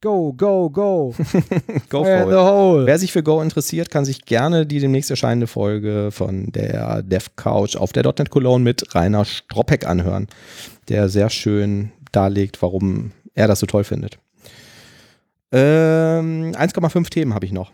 Go, 0.00 0.32
go, 0.34 0.68
go. 0.70 1.14
Go 1.88 2.04
for 2.04 2.24
the 2.26 2.30
it. 2.30 2.36
hole. 2.38 2.86
Wer 2.86 2.98
sich 2.98 3.10
für 3.10 3.22
Go 3.24 3.40
interessiert, 3.40 3.90
kann 3.90 4.04
sich 4.04 4.24
gerne 4.26 4.66
die 4.66 4.78
demnächst 4.78 5.10
erscheinende 5.10 5.46
Folge 5.46 6.10
von 6.12 6.52
der 6.52 7.02
Dev 7.02 7.30
Couch 7.36 7.74
auf 7.74 7.92
der 7.92 8.04
.NET 8.04 8.30
Cologne 8.30 8.62
mit 8.62 8.94
Rainer 8.94 9.24
Stroppeck 9.24 9.86
anhören, 9.86 10.28
der 10.88 11.08
sehr 11.08 11.30
schön 11.30 11.90
darlegt, 12.12 12.60
warum 12.62 13.12
er 13.34 13.48
das 13.48 13.60
so 13.60 13.66
toll 13.66 13.82
findet. 13.82 14.18
Ähm, 15.54 16.52
1,5 16.52 17.10
Themen 17.10 17.32
habe 17.32 17.46
ich 17.46 17.52
noch. 17.52 17.70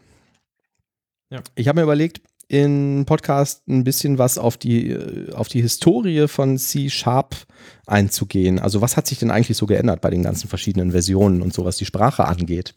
Ja. 1.31 1.41
Ich 1.55 1.67
habe 1.67 1.81
mir 1.81 1.85
überlegt, 1.85 2.21
in 2.47 3.05
Podcast 3.07 3.67
ein 3.69 3.85
bisschen 3.85 4.19
was 4.19 4.37
auf 4.37 4.59
die, 4.59 4.91
äh, 4.91 5.33
auf 5.33 5.49
die 5.49 5.63
Historie 5.63 6.29
von 6.29 6.59
C 6.59 6.91
Sharp 6.91 7.37
einzugehen. 7.87 8.59
Also 8.59 8.83
was 8.83 8.99
hat 8.99 9.07
sich 9.07 9.19
denn 9.19 9.31
eigentlich 9.31 9.57
so 9.57 9.65
geändert 9.65 10.03
bei 10.03 10.11
den 10.11 10.23
ganzen 10.23 10.49
verschiedenen 10.49 10.91
Versionen 10.91 11.41
und 11.41 11.55
so, 11.55 11.65
was 11.65 11.79
die 11.79 11.87
Sprache 11.87 12.27
angeht? 12.27 12.75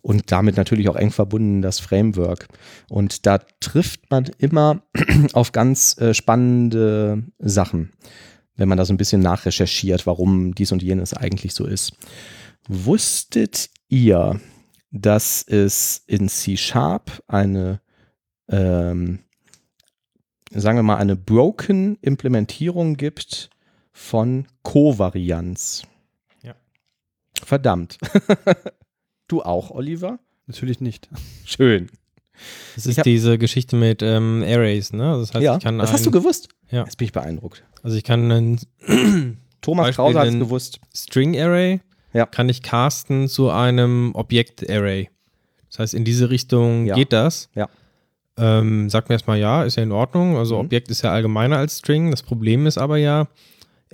Und 0.00 0.30
damit 0.30 0.56
natürlich 0.56 0.88
auch 0.88 0.96
eng 0.96 1.10
verbunden 1.10 1.60
das 1.60 1.80
Framework. 1.80 2.46
Und 2.88 3.26
da 3.26 3.38
trifft 3.58 4.10
man 4.10 4.30
immer 4.38 4.82
auf 5.32 5.50
ganz 5.50 5.98
äh, 5.98 6.14
spannende 6.14 7.24
Sachen, 7.40 7.90
wenn 8.54 8.68
man 8.68 8.78
da 8.78 8.84
so 8.84 8.92
ein 8.92 8.98
bisschen 8.98 9.22
nachrecherchiert, 9.22 10.06
warum 10.06 10.54
dies 10.54 10.70
und 10.70 10.84
jenes 10.84 11.14
eigentlich 11.14 11.52
so 11.52 11.66
ist. 11.66 11.94
Wusstet 12.68 13.70
ihr, 13.90 14.40
dass 14.90 15.42
es 15.42 16.02
in 16.06 16.28
C 16.28 16.56
Sharp 16.56 17.22
eine, 17.26 17.80
ähm, 18.48 19.20
sagen 20.50 20.78
wir 20.78 20.82
mal, 20.82 20.96
eine 20.96 21.16
broken 21.16 21.96
Implementierung 22.00 22.96
gibt 22.96 23.50
von 23.92 24.46
Kovarianz? 24.62 25.82
Ja. 26.42 26.54
Verdammt. 27.44 27.98
du 29.28 29.42
auch, 29.42 29.70
Oliver? 29.70 30.18
Natürlich 30.46 30.80
nicht. 30.80 31.08
Schön. 31.44 31.90
Das 32.74 32.86
ist 32.86 32.98
hab- 32.98 33.04
diese 33.04 33.38
Geschichte 33.38 33.76
mit 33.76 34.02
ähm, 34.02 34.42
Arrays, 34.46 34.92
ne? 34.92 35.18
Das 35.18 35.34
heißt, 35.34 35.42
ja, 35.44 35.56
ich 35.56 35.62
kann 35.62 35.78
das 35.78 35.90
ein, 35.90 35.94
hast 35.94 36.06
du 36.06 36.10
gewusst? 36.10 36.48
Ja. 36.70 36.84
Jetzt 36.84 36.96
bin 36.96 37.04
ich 37.04 37.12
beeindruckt. 37.12 37.64
also 37.82 37.96
ich 37.96 38.04
kann 38.04 38.32
einen 38.32 38.60
Thomas 39.60 39.88
Beispiel 39.88 40.04
Krause 40.04 40.18
hat 40.18 40.28
es 40.28 40.38
gewusst. 40.38 40.80
String 40.94 41.38
Array 41.38 41.80
Ja. 42.12 42.26
kann 42.26 42.48
ich 42.48 42.62
casten 42.62 43.28
zu 43.28 43.50
einem 43.50 44.10
Objekt 44.14 44.68
Array. 44.68 45.08
Das 45.68 45.78
heißt, 45.78 45.94
in 45.94 46.04
diese 46.04 46.30
Richtung 46.30 46.86
Ja. 46.86 46.94
geht 46.96 47.12
das. 47.12 47.48
Ja. 47.54 47.68
Ähm, 48.36 48.88
sagt 48.90 49.08
mir 49.08 49.14
erstmal 49.14 49.38
ja, 49.38 49.62
ist 49.64 49.76
ja 49.76 49.82
in 49.82 49.92
Ordnung. 49.92 50.36
Also 50.36 50.54
Mhm. 50.56 50.60
Objekt 50.66 50.88
ist 50.90 51.02
ja 51.02 51.12
allgemeiner 51.12 51.58
als 51.58 51.78
String. 51.78 52.10
Das 52.10 52.22
Problem 52.22 52.66
ist 52.66 52.78
aber 52.78 52.96
ja, 52.96 53.28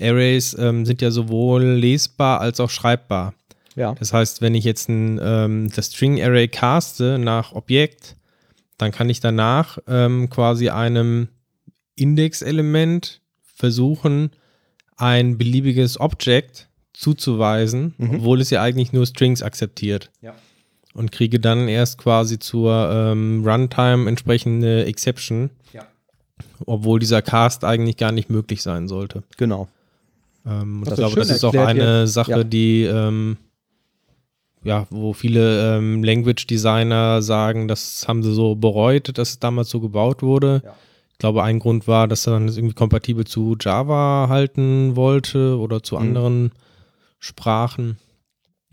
Arrays 0.01 0.57
ähm, 0.59 0.87
sind 0.87 1.03
ja 1.03 1.11
sowohl 1.11 1.63
lesbar 1.65 2.41
als 2.41 2.61
auch 2.61 2.71
schreibbar. 2.71 3.35
Ja. 3.75 3.95
Das 3.95 4.13
heißt, 4.13 4.41
wenn 4.41 4.55
ich 4.55 4.65
jetzt 4.65 4.89
ein, 4.89 5.21
ähm, 5.23 5.71
das 5.75 5.87
String 5.93 6.23
Array 6.23 6.49
caste 6.49 7.19
nach 7.19 7.53
Objekt, 7.53 8.17
dann 8.79 8.93
kann 8.93 9.09
ich 9.11 9.21
danach 9.21 9.79
ähm, 9.87 10.31
quasi 10.31 10.69
einem 10.71 11.29
Indexelement 11.95 13.21
versuchen, 13.55 14.31
ein 14.97 15.37
beliebiges 15.39 15.99
Object 16.01 16.69
zuzuweisen, 16.97 17.95
Mhm. 17.99 18.17
obwohl 18.17 18.41
es 18.41 18.51
ja 18.51 18.63
eigentlich 18.63 18.93
nur 18.93 19.07
Strings 19.07 19.43
akzeptiert. 19.43 20.11
Ja. 20.23 20.35
Und 20.95 21.13
kriege 21.13 21.39
dann 21.39 21.69
erst 21.69 21.99
quasi 21.99 22.39
zur 22.39 22.91
ähm, 22.91 23.43
Runtime 23.47 24.09
entsprechende 24.09 24.87
Exception, 24.87 25.51
Ja. 25.75 25.83
obwohl 26.65 26.99
dieser 27.01 27.21
Cast 27.21 27.65
eigentlich 27.65 27.99
gar 27.99 28.13
nicht 28.13 28.31
möglich 28.31 28.63
sein 28.63 28.89
sollte. 28.89 29.23
Genau. 29.37 29.69
Ähm, 30.47 30.83
Das 30.87 30.97
das, 30.99 31.11
schön 31.11 31.19
das 31.19 31.31
ist 31.31 31.45
auch 31.45 31.55
eine 31.55 32.07
Sache, 32.07 32.31
Ja. 32.31 32.45
die 32.45 32.85
ähm, 32.85 33.37
ja, 34.65 34.87
wo 34.91 35.13
viele 35.13 35.77
ähm, 35.77 36.03
Language 36.03 36.47
Designer 36.47 37.23
sagen, 37.23 37.69
das 37.69 38.09
haben 38.09 38.23
sie 38.23 38.33
so 38.35 38.55
bereut, 38.57 39.17
dass 39.17 39.31
es 39.31 39.39
damals 39.39 39.69
so 39.69 39.81
gebaut 39.81 40.23
wurde. 40.23 40.63
Ja. 40.65 40.75
Ich 41.13 41.19
glaube, 41.19 41.43
ein 41.45 41.59
Grund 41.61 41.87
war, 41.87 42.09
dass 42.09 42.27
er 42.27 42.33
dann 42.35 42.47
das 42.47 42.57
irgendwie 42.57 42.75
kompatibel 42.75 43.25
zu 43.27 43.57
Java 43.61 44.27
halten 44.29 44.97
wollte 44.97 45.59
oder 45.59 45.83
zu 45.83 45.95
Mhm. 45.97 46.01
anderen 46.03 46.53
Sprachen. 47.19 47.99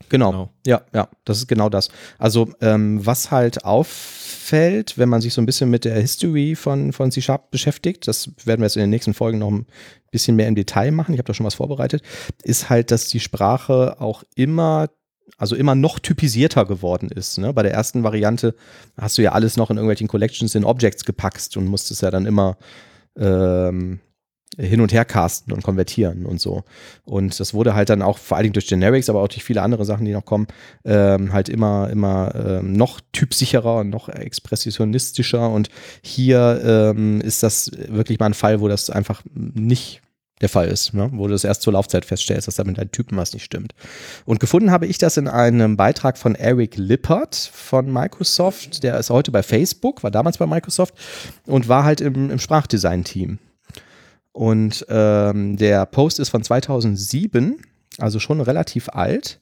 Genau. 0.09 0.31
Genau. 0.31 0.49
Ja, 0.65 0.81
ja, 0.93 1.09
das 1.25 1.37
ist 1.37 1.47
genau 1.47 1.69
das. 1.69 1.89
Also, 2.17 2.49
ähm, 2.61 3.05
was 3.05 3.31
halt 3.31 3.65
auffällt, 3.65 4.97
wenn 4.97 5.09
man 5.09 5.21
sich 5.21 5.33
so 5.33 5.41
ein 5.41 5.45
bisschen 5.45 5.69
mit 5.69 5.85
der 5.85 5.99
History 5.99 6.55
von, 6.55 6.93
von 6.93 7.11
C 7.11 7.21
Sharp 7.21 7.51
beschäftigt, 7.51 8.07
das 8.07 8.31
werden 8.45 8.61
wir 8.61 8.65
jetzt 8.65 8.75
in 8.75 8.81
den 8.81 8.89
nächsten 8.89 9.13
Folgen 9.13 9.39
noch 9.39 9.51
ein 9.51 9.65
bisschen 10.11 10.35
mehr 10.35 10.47
im 10.47 10.55
Detail 10.55 10.91
machen, 10.91 11.13
ich 11.13 11.19
habe 11.19 11.27
da 11.27 11.33
schon 11.33 11.45
was 11.45 11.55
vorbereitet, 11.55 12.03
ist 12.43 12.69
halt, 12.69 12.91
dass 12.91 13.07
die 13.07 13.19
Sprache 13.19 13.99
auch 13.99 14.23
immer, 14.35 14.89
also 15.37 15.55
immer 15.55 15.75
noch 15.75 15.99
typisierter 15.99 16.65
geworden 16.65 17.09
ist. 17.09 17.37
Ne? 17.37 17.53
Bei 17.53 17.63
der 17.63 17.73
ersten 17.73 18.03
Variante 18.03 18.55
hast 18.97 19.17
du 19.17 19.21
ja 19.21 19.31
alles 19.31 19.57
noch 19.57 19.69
in 19.69 19.77
irgendwelchen 19.77 20.07
Collections 20.07 20.55
in 20.55 20.65
Objects 20.65 21.05
gepackt 21.05 21.55
und 21.57 21.65
musstest 21.65 22.01
ja 22.01 22.11
dann 22.11 22.25
immer 22.25 22.57
ähm, 23.17 23.99
hin 24.57 24.81
und 24.81 24.93
her 24.93 25.05
casten 25.05 25.53
und 25.53 25.63
konvertieren 25.63 26.25
und 26.25 26.39
so. 26.39 26.63
Und 27.05 27.39
das 27.39 27.53
wurde 27.53 27.75
halt 27.75 27.89
dann 27.89 28.01
auch 28.01 28.17
vor 28.17 28.37
allen 28.37 28.43
Dingen 28.43 28.53
durch 28.53 28.67
Generics, 28.67 29.09
aber 29.09 29.21
auch 29.21 29.27
durch 29.27 29.43
viele 29.43 29.61
andere 29.61 29.85
Sachen, 29.85 30.05
die 30.05 30.11
noch 30.11 30.25
kommen, 30.25 30.47
ähm, 30.85 31.33
halt 31.33 31.49
immer, 31.49 31.89
immer 31.89 32.33
ähm, 32.35 32.73
noch 32.73 32.99
typsicherer 33.11 33.77
und 33.77 33.89
noch 33.89 34.09
expressionistischer. 34.09 35.49
Und 35.49 35.69
hier 36.01 36.61
ähm, 36.63 37.21
ist 37.21 37.43
das 37.43 37.71
wirklich 37.87 38.19
mal 38.19 38.27
ein 38.27 38.33
Fall, 38.33 38.61
wo 38.61 38.67
das 38.67 38.89
einfach 38.89 39.21
nicht 39.33 40.01
der 40.43 40.49
Fall 40.49 40.67
ist, 40.67 40.93
ne? 40.93 41.09
wo 41.13 41.27
du 41.27 41.31
das 41.31 41.45
erst 41.45 41.61
zur 41.61 41.73
Laufzeit 41.73 42.05
feststellst, 42.05 42.47
dass 42.47 42.55
da 42.55 42.65
mit 42.65 42.77
deinen 42.77 42.91
Typen 42.91 43.17
was 43.17 43.33
nicht 43.33 43.45
stimmt. 43.45 43.73
Und 44.25 44.41
gefunden 44.41 44.71
habe 44.71 44.85
ich 44.87 44.97
das 44.97 45.15
in 45.15 45.29
einem 45.29 45.77
Beitrag 45.77 46.17
von 46.17 46.35
Eric 46.35 46.75
Lippert 46.75 47.35
von 47.35 47.91
Microsoft. 47.91 48.83
Der 48.83 48.99
ist 48.99 49.09
heute 49.09 49.31
bei 49.31 49.41
Facebook, 49.41 50.03
war 50.03 50.11
damals 50.11 50.37
bei 50.37 50.45
Microsoft 50.45 50.95
und 51.45 51.69
war 51.69 51.85
halt 51.85 52.01
im, 52.01 52.29
im 52.29 52.39
Sprachdesign-Team. 52.39 53.39
Und 54.33 54.85
ähm, 54.89 55.57
der 55.57 55.85
Post 55.85 56.19
ist 56.19 56.29
von 56.29 56.43
2007, 56.43 57.61
also 57.99 58.19
schon 58.19 58.41
relativ 58.41 58.89
alt, 58.89 59.39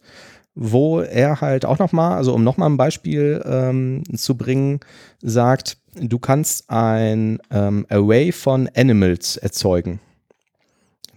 wo 0.53 0.99
er 0.99 1.39
halt 1.39 1.65
auch 1.65 1.79
nochmal, 1.79 2.17
also 2.17 2.33
um 2.33 2.43
nochmal 2.43 2.69
ein 2.69 2.77
Beispiel 2.77 3.41
ähm, 3.45 4.03
zu 4.15 4.35
bringen, 4.35 4.81
sagt, 5.21 5.77
du 5.95 6.19
kannst 6.19 6.69
ein 6.69 7.39
ähm, 7.51 7.85
Array 7.89 8.33
von 8.33 8.69
Animals 8.75 9.37
erzeugen. 9.37 10.01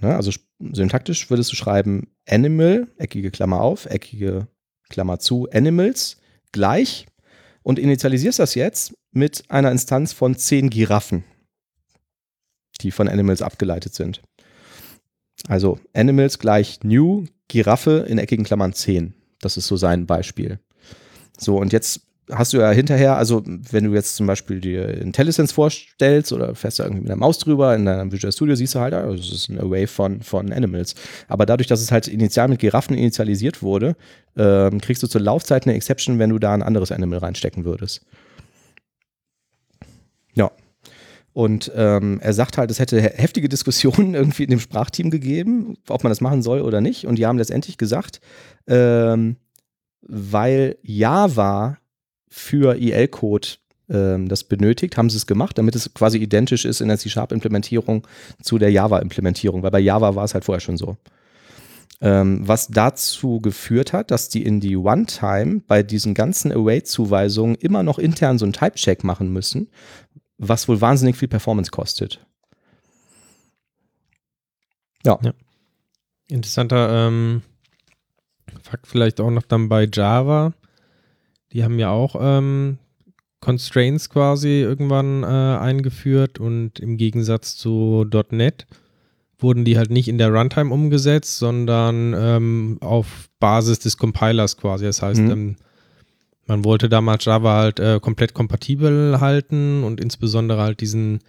Ne, 0.01 0.15
also 0.15 0.31
syntaktisch 0.61 1.29
würdest 1.31 1.51
du 1.51 1.57
schreiben 1.57 2.09
Animal, 2.29 2.87
eckige 2.97 3.33
Klammer 3.33 3.61
auf, 3.61 3.87
eckige 3.87 4.47
Klammer 4.89 5.19
zu, 5.19 5.49
Animals 5.53 6.19
gleich 6.53 7.07
und 7.65 7.81
initialisierst 7.81 8.39
das 8.39 8.55
jetzt 8.55 8.95
mit 9.11 9.43
einer 9.49 9.73
Instanz 9.73 10.13
von 10.13 10.37
10 10.37 10.71
Giraffen 10.71 11.25
die 12.85 12.93
von 12.93 13.09
Animals 13.09 13.43
abgeleitet 13.43 13.95
sind. 13.95 14.23
Also 15.49 15.79
Animals 15.95 16.39
gleich 16.39 16.81
New, 16.85 17.25
Giraffe 17.49 18.07
in 18.09 18.19
eckigen 18.19 18.45
Klammern 18.45 18.73
10. 18.73 19.15
Das 19.41 19.57
ist 19.57 19.67
so 19.67 19.77
sein 19.77 20.07
Beispiel. 20.07 20.61
So, 21.39 21.57
und 21.57 21.73
jetzt 21.73 22.03
hast 22.31 22.53
du 22.53 22.59
ja 22.59 22.71
hinterher, 22.71 23.17
also 23.17 23.43
wenn 23.45 23.85
du 23.85 23.93
jetzt 23.93 24.17
zum 24.17 24.27
Beispiel 24.27 24.61
dir 24.61 24.89
IntelliSense 24.89 25.53
vorstellst 25.53 26.33
oder 26.33 26.55
fährst 26.55 26.79
da 26.79 26.85
irgendwie 26.85 27.03
mit 27.03 27.11
der 27.11 27.17
Maus 27.17 27.39
drüber 27.39 27.75
in 27.75 27.85
deinem 27.85 28.13
Visual 28.13 28.33
Studio, 28.33 28.55
siehst 28.55 28.75
du 28.75 28.81
halt, 28.81 28.95
also 28.95 29.17
das 29.17 29.31
ist 29.31 29.49
ein 29.51 29.61
Array 29.61 29.87
von, 29.87 30.23
von 30.23 30.53
Animals. 30.53 30.95
Aber 31.29 31.45
dadurch, 31.45 31.67
dass 31.67 31.83
es 31.83 31.93
halt 31.93 32.09
initial 32.09 32.49
mit 32.49 32.61
Giraffen 32.61 32.97
initialisiert 32.97 33.63
wurde, 33.63 33.97
ähm, 34.37 34.81
kriegst 34.81 35.03
du 35.03 35.07
zur 35.07 35.21
Laufzeit 35.21 35.67
eine 35.67 35.75
Exception, 35.75 36.19
wenn 36.19 36.31
du 36.31 36.39
da 36.39 36.55
ein 36.55 36.63
anderes 36.63 36.93
Animal 36.93 37.19
reinstecken 37.19 37.65
würdest. 37.65 38.07
Ja. 40.35 40.51
Und 41.35 41.73
ähm, 41.75 42.21
er 42.23 42.33
sagt 42.33 42.59
halt, 42.59 42.71
es 42.71 42.79
hätte 42.79 43.01
heftige 43.01 43.49
Diskussionen 43.49 44.15
irgendwie 44.15 44.45
in 44.45 44.51
dem 44.51 44.61
Sprachteam 44.61 45.11
gegeben, 45.11 45.77
ob 45.89 46.05
man 46.05 46.11
das 46.11 46.21
machen 46.21 46.43
soll 46.43 46.61
oder 46.63 46.81
nicht. 46.81 47.07
Und 47.07 47.17
die 47.17 47.27
haben 47.27 47.39
letztendlich 47.39 47.77
gesagt, 47.77 48.21
ähm, 48.69 49.37
weil 50.01 50.79
Java 50.83 51.79
für 52.31 52.77
EL-Code 52.81 53.49
ähm, 53.91 54.29
das 54.29 54.45
benötigt, 54.45 54.97
haben 54.97 55.11
sie 55.11 55.17
es 55.17 55.27
gemacht, 55.27 55.59
damit 55.59 55.75
es 55.75 55.93
quasi 55.93 56.19
identisch 56.19 56.65
ist 56.65 56.81
in 56.81 56.89
der 56.89 56.99
C-Sharp-Implementierung 56.99 58.07
zu 58.41 58.59
der 58.59 58.71
Java-Implementierung, 58.71 59.63
weil 59.63 59.73
bei 59.73 59.81
Java 59.81 60.15
war 60.15 60.25
es 60.25 60.35
halt 60.35 60.45
vorher 60.45 60.61
schon 60.61 60.77
so. 60.77 60.97
Ähm, 62.01 62.47
was 62.47 62.69
dazu 62.69 63.41
geführt 63.41 63.93
hat, 63.93 64.11
dass 64.11 64.29
die 64.29 64.45
in 64.45 64.61
die 64.61 64.77
One-Time 64.77 65.63
bei 65.67 65.83
diesen 65.83 66.15
ganzen 66.15 66.53
Await-Zuweisungen 66.53 67.57
immer 67.57 67.83
noch 67.83 67.99
intern 67.99 68.39
so 68.39 68.45
einen 68.45 68.53
Type-Check 68.53 69.05
machen 69.05 69.33
müssen, 69.33 69.69
was 70.39 70.69
wohl 70.69 70.81
wahnsinnig 70.81 71.17
viel 71.17 71.29
Performance 71.29 71.71
kostet. 71.71 72.25
Ja. 75.05 75.19
ja. 75.23 75.33
Interessanter 76.29 77.09
ähm, 77.09 77.43
Fakt 78.63 78.87
vielleicht 78.87 79.21
auch 79.21 79.31
noch 79.31 79.43
dann 79.43 79.69
bei 79.69 79.89
Java. 79.91 80.55
Die 81.53 81.65
haben 81.65 81.79
ja 81.79 81.91
auch 81.91 82.17
ähm, 82.19 82.79
Constraints 83.41 84.09
quasi 84.09 84.61
irgendwann 84.63 85.23
äh, 85.23 85.27
eingeführt 85.27 86.41
und 86.41 86.81
im 86.81 86.97
Gegensatz 86.97 87.57
zu 87.57 88.07
.NET 88.31 88.67
wurden 89.39 89.65
die 89.65 89.77
halt 89.77 89.91
nicht 89.91 90.09
in 90.09 90.19
der 90.19 90.33
Runtime 90.33 90.73
umgesetzt, 90.73 91.39
sondern 91.39 92.15
ähm, 92.17 92.79
auf 92.81 93.29
Basis 93.41 93.81
des 93.81 93.99
Compilers 93.99 94.57
quasi. 94.57 94.87
Das 94.87 95.03
heißt, 95.03 95.21
mhm. 95.21 95.31
ähm, 95.31 95.57
man 96.47 96.65
wollte 96.65 96.89
damals 96.89 97.25
Java 97.25 97.57
halt 97.57 97.81
äh, 97.81 97.99
komplett 98.01 98.35
kompatibel 98.35 99.19
halten 99.21 99.83
und 99.83 100.01
insbesondere 100.01 100.61
halt 100.61 100.81
diesen 100.81 101.21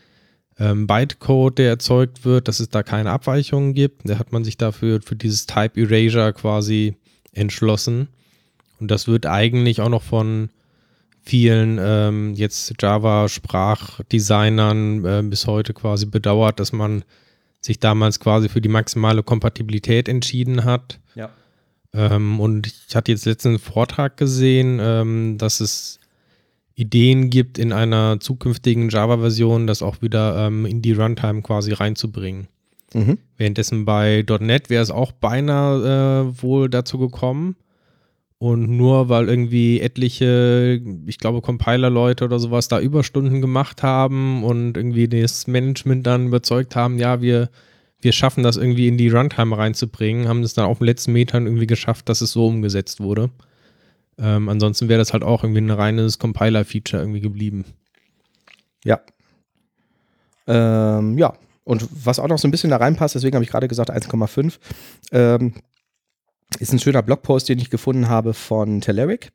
ähm, 0.60 0.88
Bytecode, 0.88 1.58
der 1.58 1.70
erzeugt 1.70 2.26
wird, 2.26 2.48
dass 2.48 2.60
es 2.60 2.70
da 2.70 2.84
keine 2.84 3.12
Abweichungen 3.12 3.74
gibt. 3.74 4.10
Da 4.10 4.20
hat 4.20 4.32
man 4.32 4.44
sich 4.44 4.58
dafür 4.58 5.02
für 5.02 5.16
dieses 5.16 5.46
Type 5.46 5.80
Erasure 5.80 6.34
quasi 6.34 6.96
entschlossen. 7.34 8.08
Und 8.80 8.92
das 8.92 9.08
wird 9.08 9.26
eigentlich 9.26 9.82
auch 9.82 9.90
noch 9.90 10.04
von 10.04 10.50
vielen 11.22 11.80
ähm, 11.82 12.34
jetzt 12.36 12.74
Java-Sprachdesignern 12.80 15.06
äh, 15.06 15.24
bis 15.24 15.48
heute 15.48 15.74
quasi 15.74 16.06
bedauert, 16.06 16.60
dass 16.60 16.72
man 16.72 17.04
sich 17.62 17.80
damals 17.80 18.20
quasi 18.20 18.48
für 18.48 18.62
die 18.62 18.70
maximale 18.70 19.24
Kompatibilität 19.24 20.08
entschieden 20.08 20.66
hat. 20.66 21.00
Ähm, 21.96 22.40
und 22.40 22.68
ich 22.68 22.96
hatte 22.96 23.12
jetzt 23.12 23.26
letztens 23.26 23.64
einen 23.64 23.74
Vortrag 23.74 24.18
gesehen, 24.18 24.80
ähm, 24.82 25.38
dass 25.38 25.60
es 25.60 26.00
Ideen 26.76 27.30
gibt, 27.30 27.58
in 27.58 27.72
einer 27.72 28.20
zukünftigen 28.20 28.90
Java-Version 28.90 29.66
das 29.66 29.82
auch 29.82 30.02
wieder 30.02 30.48
ähm, 30.48 30.66
in 30.66 30.82
die 30.82 30.92
Runtime 30.92 31.42
quasi 31.42 31.72
reinzubringen. 31.72 32.48
Mhm. 32.94 33.18
Währenddessen 33.38 33.86
bei 33.86 34.26
.NET 34.40 34.70
wäre 34.70 34.84
es 34.84 34.92
auch 34.92 35.14
beinahe 35.14 36.28
äh, 36.36 36.42
wohl 36.44 36.70
dazu 36.70 36.98
gekommen. 36.98 37.56
Und 38.38 38.70
nur 38.70 39.08
weil 39.08 39.30
irgendwie 39.30 39.80
etliche, 39.80 40.82
ich 41.08 41.18
glaube, 41.20 41.42
Compiler-Leute 41.42 42.26
oder 42.26 42.38
sowas 42.38 42.68
da 42.68 42.82
Überstunden 42.82 43.40
gemacht 43.40 43.82
haben 43.82 44.44
und 44.44 44.76
irgendwie 44.76 45.08
das 45.08 45.48
Management 45.48 46.06
dann 46.06 46.28
überzeugt 46.28 46.76
haben, 46.76 47.00
ja, 47.00 47.22
wir, 47.22 47.50
wir 48.06 48.14
schaffen 48.14 48.44
das 48.44 48.56
irgendwie 48.56 48.88
in 48.88 48.98
die 48.98 49.10
Runtime 49.10 49.58
reinzubringen, 49.58 50.28
haben 50.28 50.44
es 50.44 50.54
dann 50.54 50.66
auf 50.66 50.78
den 50.78 50.86
letzten 50.86 51.12
Metern 51.12 51.48
irgendwie 51.48 51.68
geschafft, 51.68 52.08
dass 52.08 52.22
es 52.22 52.32
so 52.32 52.48
umgesetzt 52.48 53.02
wurde. 53.02 53.32
Ähm, 54.18 54.48
ansonsten 54.48 54.88
wäre 54.88 55.00
das 55.00 55.12
halt 55.12 55.24
auch 55.24 55.44
irgendwie 55.44 55.62
ein 55.62 55.72
reines 55.72 56.20
Compiler-Feature 56.20 57.02
irgendwie 57.02 57.20
geblieben. 57.20 57.66
Ja. 58.86 59.02
Ähm, 60.48 61.18
ja. 61.18 61.34
Und 61.64 61.88
was 62.06 62.20
auch 62.20 62.28
noch 62.28 62.38
so 62.38 62.48
ein 62.48 62.52
bisschen 62.52 62.70
da 62.70 62.78
reinpasst, 62.78 63.16
deswegen 63.16 63.36
habe 63.36 63.44
ich 63.44 63.50
gerade 63.50 63.68
gesagt 63.68 63.92
1,5, 63.92 64.60
ähm, 65.12 65.56
ist 66.60 66.72
ein 66.72 66.80
schöner 66.80 67.02
Blogpost, 67.02 67.50
den 67.50 67.58
ich 67.58 67.72
gefunden 67.72 68.08
habe 68.08 68.36
von 68.36 68.82
Telerik. 68.82 69.32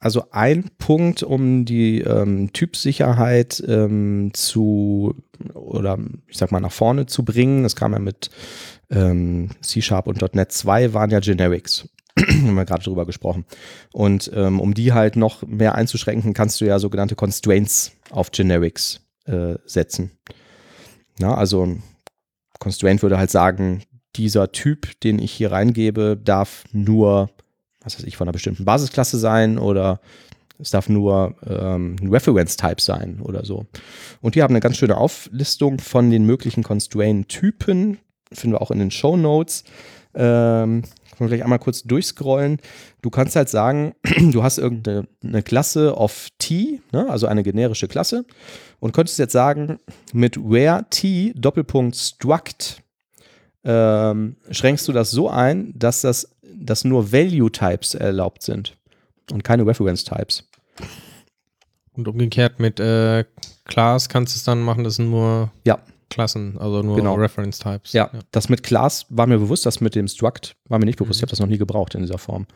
Also 0.00 0.24
ein 0.30 0.70
Punkt, 0.78 1.22
um 1.22 1.64
die 1.64 2.00
ähm, 2.00 2.52
Typsicherheit 2.52 3.62
ähm, 3.66 4.30
zu 4.32 5.14
oder 5.54 5.98
ich 6.28 6.36
sag 6.38 6.52
mal 6.52 6.60
nach 6.60 6.72
vorne 6.72 7.06
zu 7.06 7.24
bringen. 7.24 7.64
Das 7.64 7.74
kam 7.74 7.92
ja 7.92 7.98
mit 7.98 8.30
ähm, 8.90 9.50
C-Sharp 9.60 10.06
und 10.06 10.22
.NET 10.34 10.52
2 10.52 10.94
waren 10.94 11.10
ja 11.10 11.20
Generics. 11.20 11.88
haben 12.18 12.54
wir 12.54 12.64
gerade 12.64 12.84
drüber 12.84 13.06
gesprochen. 13.06 13.44
Und 13.92 14.30
ähm, 14.34 14.60
um 14.60 14.74
die 14.74 14.92
halt 14.92 15.16
noch 15.16 15.42
mehr 15.42 15.74
einzuschränken, 15.74 16.34
kannst 16.34 16.60
du 16.60 16.64
ja 16.64 16.78
sogenannte 16.78 17.16
Constraints 17.16 17.92
auf 18.10 18.30
Generics 18.30 19.00
äh, 19.26 19.54
setzen. 19.64 20.12
Na, 21.18 21.34
also 21.34 21.76
Constraint 22.58 23.02
würde 23.02 23.18
halt 23.18 23.30
sagen, 23.30 23.82
dieser 24.16 24.52
Typ, 24.52 24.98
den 25.00 25.18
ich 25.18 25.32
hier 25.32 25.52
reingebe, 25.52 26.18
darf 26.22 26.64
nur, 26.72 27.30
was 27.88 27.98
weiß 27.98 28.06
ich, 28.06 28.16
von 28.16 28.26
einer 28.26 28.32
bestimmten 28.32 28.64
Basisklasse 28.64 29.18
sein 29.18 29.58
oder 29.58 30.00
es 30.58 30.70
darf 30.70 30.88
nur 30.88 31.34
ähm, 31.46 31.96
ein 32.00 32.08
Reference-Type 32.08 32.80
sein 32.80 33.20
oder 33.22 33.44
so. 33.44 33.66
Und 34.20 34.34
die 34.34 34.42
haben 34.42 34.52
eine 34.52 34.60
ganz 34.60 34.76
schöne 34.76 34.96
Auflistung 34.96 35.78
von 35.78 36.10
den 36.10 36.24
möglichen 36.24 36.62
Constraint-Typen, 36.62 37.98
finden 38.32 38.54
wir 38.54 38.60
auch 38.60 38.70
in 38.70 38.78
den 38.78 38.90
Show 38.90 39.16
Notes. 39.16 39.64
Ähm, 40.14 40.82
können 41.16 41.30
wir 41.30 41.36
gleich 41.36 41.44
einmal 41.44 41.58
kurz 41.58 41.82
durchscrollen. 41.82 42.58
Du 43.02 43.10
kannst 43.10 43.36
halt 43.36 43.48
sagen, 43.48 43.94
du 44.32 44.42
hast 44.42 44.58
irgendeine 44.58 45.42
Klasse 45.42 45.96
of 45.96 46.28
T, 46.38 46.80
ne, 46.92 47.08
also 47.08 47.26
eine 47.26 47.42
generische 47.42 47.88
Klasse, 47.88 48.24
und 48.80 48.92
könntest 48.92 49.18
jetzt 49.18 49.32
sagen, 49.32 49.78
mit 50.12 50.36
where 50.36 50.86
T 50.90 51.32
Doppelpunkt 51.36 51.96
Struct 51.96 52.82
ähm, 53.68 54.36
schränkst 54.50 54.88
du 54.88 54.92
das 54.92 55.10
so 55.10 55.28
ein, 55.28 55.74
dass 55.78 56.00
das 56.00 56.34
dass 56.60 56.84
nur 56.84 57.12
Value 57.12 57.52
Types 57.52 57.94
erlaubt 57.94 58.42
sind 58.42 58.76
und 59.30 59.44
keine 59.44 59.66
Reference 59.66 60.04
Types. 60.04 60.42
Und 61.92 62.08
umgekehrt 62.08 62.58
mit 62.58 62.80
äh, 62.80 63.24
Class 63.66 64.08
kannst 64.08 64.34
du 64.34 64.38
es 64.38 64.44
dann 64.44 64.62
machen, 64.62 64.84
das 64.84 64.96
sind 64.96 65.10
nur 65.10 65.52
ja. 65.64 65.78
Klassen, 66.08 66.56
also 66.58 66.82
nur 66.82 66.96
genau. 66.96 67.14
Reference 67.14 67.58
Types. 67.58 67.92
Ja, 67.92 68.10
ja, 68.12 68.20
das 68.30 68.48
mit 68.48 68.62
Class 68.62 69.04
war 69.10 69.26
mir 69.26 69.38
bewusst, 69.38 69.66
das 69.66 69.82
mit 69.82 69.94
dem 69.94 70.08
Struct 70.08 70.56
war 70.66 70.78
mir 70.78 70.86
nicht 70.86 70.98
bewusst. 70.98 71.18
Mhm. 71.18 71.18
Ich 71.18 71.22
habe 71.22 71.30
das 71.30 71.40
noch 71.40 71.46
nie 71.46 71.58
gebraucht 71.58 71.94
in 71.94 72.00
dieser 72.00 72.18
Form. 72.18 72.46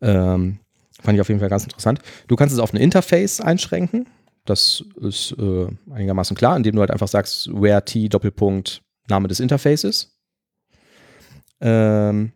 Ähm, 0.00 0.58
fand 1.02 1.14
ich 1.14 1.20
auf 1.20 1.28
jeden 1.28 1.40
Fall 1.40 1.50
ganz 1.50 1.64
interessant. 1.64 2.00
Du 2.28 2.36
kannst 2.36 2.54
es 2.54 2.60
auf 2.60 2.72
ein 2.72 2.78
Interface 2.78 3.42
einschränken. 3.42 4.08
Das 4.46 4.82
ist 5.02 5.36
äh, 5.38 5.66
einigermaßen 5.90 6.34
klar, 6.34 6.56
indem 6.56 6.76
du 6.76 6.80
halt 6.80 6.90
einfach 6.90 7.08
sagst, 7.08 7.52
where 7.52 7.84
t 7.84 8.08
Doppelpunkt 8.08 8.82
Name 9.08 9.28
des 9.28 9.40
Interfaces. 9.40 10.19
Ähm, 11.60 12.32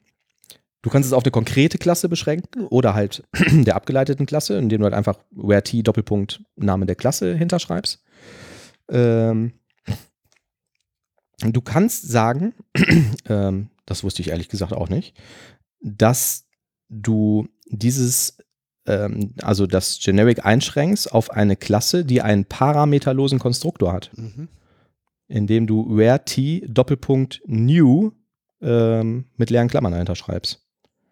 du 0.83 0.91
kannst 0.91 1.07
es 1.07 1.13
auf 1.13 1.25
eine 1.25 1.31
konkrete 1.31 1.79
Klasse 1.79 2.09
beschränken 2.09 2.67
oder 2.67 2.95
halt 2.95 3.25
der 3.51 3.77
abgeleiteten 3.77 4.27
Klasse, 4.27 4.59
indem 4.59 4.81
du 4.81 4.85
halt 4.85 4.95
einfach 4.95 5.19
where 5.31 5.63
t 5.63 5.83
Doppelpunkt 5.83 6.43
Name 6.57 6.87
der 6.87 6.97
Klasse 6.97 7.35
hinterschreibst. 7.35 8.03
Ähm, 8.91 9.53
du 11.41 11.61
kannst 11.61 12.09
sagen, 12.09 12.55
ähm, 13.29 13.71
das 13.87 14.05
wusste 14.05 14.23
ich 14.23 14.29
ehrlich 14.29 14.49
gesagt 14.49 14.73
auch 14.73 14.89
nicht, 14.89 15.15
dass 15.81 16.47
du 16.89 17.49
dieses, 17.67 18.39
ähm, 18.87 19.35
also 19.43 19.67
das 19.67 19.99
Generic 20.01 20.45
einschränkst 20.45 21.13
auf 21.13 21.31
eine 21.31 21.57
Klasse, 21.57 22.05
die 22.05 22.23
einen 22.23 22.45
parameterlosen 22.45 23.39
Konstruktor 23.39 23.93
hat. 23.93 24.11
Mhm. 24.17 24.49
Indem 25.27 25.67
du 25.67 25.97
where 25.97 26.25
t 26.25 26.65
Doppelpunkt 26.69 27.41
new 27.47 28.13
ähm, 28.65 29.27
mit 29.37 29.51
leeren 29.51 29.69
Klammern 29.69 29.93
dahinter 29.93 30.17
schreibst. 30.17 30.61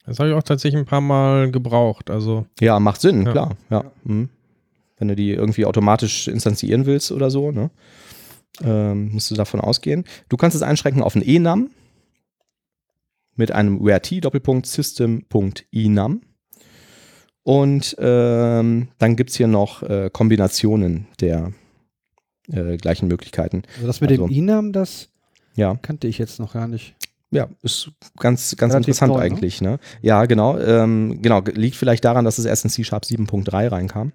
Das 0.05 0.19
habe 0.19 0.31
ich 0.31 0.35
auch 0.35 0.43
tatsächlich 0.43 0.81
ein 0.81 0.87
paar 0.87 1.01
Mal 1.01 1.51
gebraucht. 1.51 2.11
Also 2.11 2.47
ja, 2.61 2.81
macht 2.81 3.01
Sinn, 3.01 3.25
ja. 3.25 3.33
klar. 3.33 3.57
Ja. 3.71 3.85
Mhm. 4.05 4.29
Wenn 4.99 5.09
du 5.09 5.17
die 5.17 5.31
irgendwie 5.31 5.67
automatisch 5.67 6.29
instanzieren 6.29 6.87
willst 6.87 7.13
oder 7.13 7.31
so, 7.31 7.51
ne? 7.51 7.71
ähm, 8.63 9.11
musst 9.13 9.31
du 9.31 9.35
davon 9.35 9.61
ausgehen. 9.61 10.05
Du 10.29 10.37
kannst 10.37 10.55
es 10.55 10.63
einschränken 10.63 11.03
auf 11.03 11.17
einen 11.17 11.27
enum 11.27 11.71
mit 13.35 13.53
einem 13.53 13.85
where-t 13.85 14.21
Doppelpunkt 14.21 14.67
system.enum. 14.67 16.23
Und 17.45 17.97
ähm, 17.99 18.89
dann 18.99 19.17
gibt 19.17 19.31
es 19.31 19.37
hier 19.37 19.49
noch 19.49 19.83
äh, 19.83 20.11
Kombinationen 20.13 21.09
der 21.21 21.53
äh, 22.49 22.77
gleichen 22.77 23.09
Möglichkeiten. 23.09 23.63
Also 23.75 23.87
das 23.87 24.01
mit 24.01 24.11
also, 24.11 24.29
dem 24.29 24.49
enum, 24.49 24.73
das 24.73 25.09
ja. 25.57 25.75
kannte 25.77 26.07
ich 26.07 26.19
jetzt 26.19 26.39
noch 26.39 26.53
gar 26.53 26.69
nicht. 26.69 26.95
Ja, 27.33 27.49
ist 27.62 27.91
ganz, 28.18 28.57
ganz 28.57 28.72
Relativ 28.74 28.89
interessant 28.89 29.12
neu, 29.12 29.18
ne? 29.18 29.24
eigentlich. 29.24 29.61
Ne? 29.61 29.78
Ja, 30.03 30.24
genau. 30.26 30.59
Ähm, 30.59 31.20
genau, 31.22 31.41
liegt 31.41 31.74
vielleicht 31.76 32.05
daran, 32.05 32.24
dass 32.24 32.39
es 32.39 32.45
erst 32.45 32.64
in 32.64 32.70
C-Sharp 32.70 33.03
7.3 33.05 33.72
reinkam. 33.72 34.12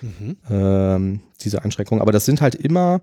Mhm. 0.00 0.36
ähm, 0.50 1.20
diese 1.40 1.62
Einschränkungen. 1.62 2.00
Aber 2.02 2.12
das 2.12 2.24
sind 2.24 2.40
halt 2.40 2.54
immer 2.54 3.00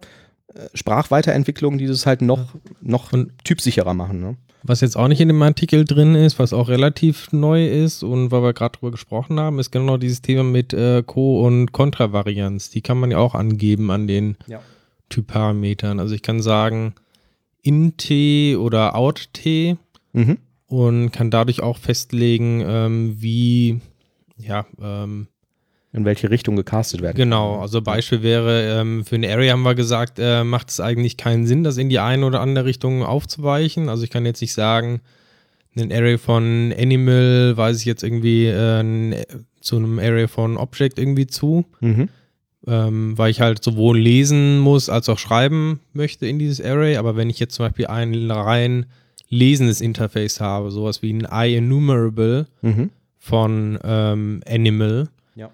äh, 0.54 0.68
Sprachweiterentwicklungen, 0.74 1.78
die 1.80 1.88
das 1.88 2.06
halt 2.06 2.22
noch, 2.22 2.56
noch 2.82 3.14
Und- 3.14 3.32
typsicherer 3.44 3.94
machen. 3.94 4.20
Ne? 4.20 4.36
Was 4.64 4.82
jetzt 4.82 4.96
auch 4.98 5.08
nicht 5.08 5.22
in 5.22 5.28
dem 5.28 5.42
Artikel 5.42 5.86
drin 5.86 6.14
ist, 6.16 6.38
was 6.38 6.54
auch 6.54 6.70
relativ 6.70 7.32
neu 7.32 7.68
ist 7.68 8.04
und 8.04 8.30
weil 8.32 8.44
wir 8.44 8.54
gerade 8.54 8.78
drüber 8.78 8.92
gesprochen 8.92 9.40
haben, 9.40 9.58
ist 9.60 9.72
genau 9.72 9.98
dieses 9.98 10.22
Thema 10.22 10.44
mit 10.44 10.74
äh, 10.74 11.02
Co- 11.06 11.46
und 11.46 11.72
Kontravarianz. 11.72 12.70
Die 12.70 12.82
kann 12.82 13.00
man 13.00 13.10
ja 13.12 13.18
auch 13.18 13.34
angeben 13.36 13.90
an 13.92 14.08
den 14.08 14.38
Ja. 14.48 14.60
Typparametern. 15.10 16.00
Also 16.00 16.14
ich 16.16 16.22
kann 16.22 16.42
sagen 16.42 16.94
int 17.62 18.10
oder 18.58 18.96
out-t 18.96 19.78
Mhm. 20.14 20.38
und 20.68 21.12
kann 21.12 21.30
dadurch 21.32 21.62
auch 21.62 21.78
festlegen, 21.78 22.62
ähm, 22.66 23.16
wie, 23.20 23.80
ja, 24.38 24.66
ähm, 24.82 25.28
In 25.94 26.06
welche 26.06 26.30
Richtung 26.30 26.56
gecastet 26.56 27.02
werden. 27.02 27.18
Genau, 27.18 27.60
also 27.60 27.82
Beispiel 27.82 28.24
wäre, 28.24 28.80
ähm, 28.80 29.04
für 29.04 29.16
eine 29.16 29.30
Array 29.30 29.50
haben 29.50 29.64
wir 29.64 29.76
gesagt, 29.76 30.20
äh, 30.20 30.46
macht 30.46 30.70
es 30.70 30.80
eigentlich 30.80 31.18
keinen 31.18 31.46
Sinn, 31.46 31.66
das 31.66 31.76
in 31.78 31.90
die 31.90 32.00
eine 32.00 32.26
oder 32.26 32.40
andere 32.40 32.64
Richtung 32.64 33.04
aufzuweichen. 33.04 33.90
Also 33.90 34.06
ich 34.06 34.10
kann 34.10 34.26
jetzt 34.26 34.40
nicht 34.40 34.54
sagen, 34.54 35.02
ein 35.76 35.92
Array 35.92 36.18
von 36.18 36.74
Animal 36.78 37.58
weise 37.58 37.80
ich 37.80 37.86
jetzt 37.86 38.04
irgendwie 38.04 38.46
äh, 38.48 39.24
zu 39.60 39.76
einem 39.76 40.00
Array 40.00 40.30
von 40.30 40.56
Object 40.56 40.98
irgendwie 40.98 41.28
zu, 41.28 41.66
Mhm. 41.82 42.08
Ähm, 42.68 43.18
weil 43.18 43.32
ich 43.32 43.42
halt 43.42 43.64
sowohl 43.64 43.98
lesen 44.00 44.60
muss 44.60 44.90
als 44.90 45.10
auch 45.10 45.18
schreiben 45.20 45.80
möchte 45.94 46.28
in 46.28 46.38
dieses 46.40 46.64
Array. 46.64 46.98
Aber 46.98 47.16
wenn 47.16 47.30
ich 47.30 47.40
jetzt 47.40 47.56
zum 47.56 47.66
Beispiel 47.66 47.88
ein 47.88 48.30
rein 48.32 48.86
lesendes 49.30 49.82
Interface 49.82 50.40
habe, 50.42 50.72
sowas 50.72 51.02
wie 51.02 51.14
ein 51.14 51.28
IEnumerable 51.32 52.48
Mhm. 52.62 52.90
von 53.18 53.80
ähm, 53.84 54.42
Animal, 54.48 55.10
Ja. 55.36 55.50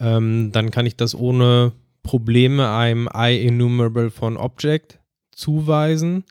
ähm, 0.00 0.50
dann 0.52 0.70
kann 0.70 0.86
ich 0.86 0.96
das 0.96 1.14
ohne 1.14 1.72
Probleme 2.02 2.68
einem 2.70 3.08
IEnumerable 3.14 4.10
von 4.10 4.36
Object 4.36 4.98
zuweisen, 5.34 6.24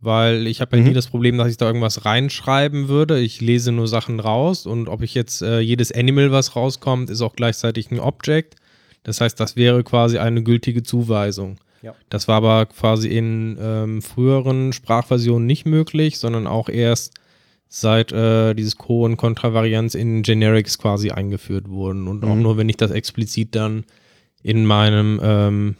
weil 0.00 0.46
ich 0.46 0.60
habe 0.60 0.76
ja 0.76 0.82
Mhm. 0.82 0.88
nie 0.88 0.94
das 0.94 1.08
Problem, 1.08 1.38
dass 1.38 1.48
ich 1.50 1.56
da 1.56 1.66
irgendwas 1.66 2.04
reinschreiben 2.04 2.88
würde. 2.88 3.18
Ich 3.20 3.40
lese 3.40 3.72
nur 3.72 3.88
Sachen 3.88 4.20
raus 4.20 4.66
und 4.66 4.88
ob 4.88 5.02
ich 5.02 5.14
jetzt 5.14 5.42
äh, 5.42 5.60
jedes 5.60 5.92
Animal, 5.92 6.30
was 6.32 6.56
rauskommt, 6.56 7.10
ist 7.10 7.20
auch 7.20 7.34
gleichzeitig 7.34 7.90
ein 7.90 8.00
Object. 8.00 8.56
Das 9.04 9.20
heißt, 9.20 9.38
das 9.40 9.56
wäre 9.56 9.82
quasi 9.84 10.18
eine 10.18 10.42
gültige 10.42 10.82
Zuweisung. 10.82 11.58
Ja. 11.82 11.94
Das 12.10 12.28
war 12.28 12.36
aber 12.36 12.66
quasi 12.66 13.08
in 13.08 13.58
ähm, 13.60 14.02
früheren 14.02 14.72
Sprachversionen 14.72 15.46
nicht 15.46 15.66
möglich, 15.66 16.18
sondern 16.18 16.46
auch 16.46 16.68
erst 16.68 17.14
seit 17.68 18.12
äh, 18.12 18.54
dieses 18.54 18.76
Co- 18.76 19.04
und 19.04 19.16
Kontravarianz 19.16 19.94
in 19.94 20.22
Generics 20.22 20.78
quasi 20.78 21.10
eingeführt 21.10 21.68
wurden 21.68 22.06
und 22.06 22.24
auch 22.24 22.34
Mhm. 22.34 22.42
nur, 22.42 22.56
wenn 22.58 22.68
ich 22.68 22.76
das 22.76 22.90
explizit 22.92 23.54
dann 23.56 23.84
in 24.42 24.66
meinem 24.66 25.18
ähm, 25.22 25.76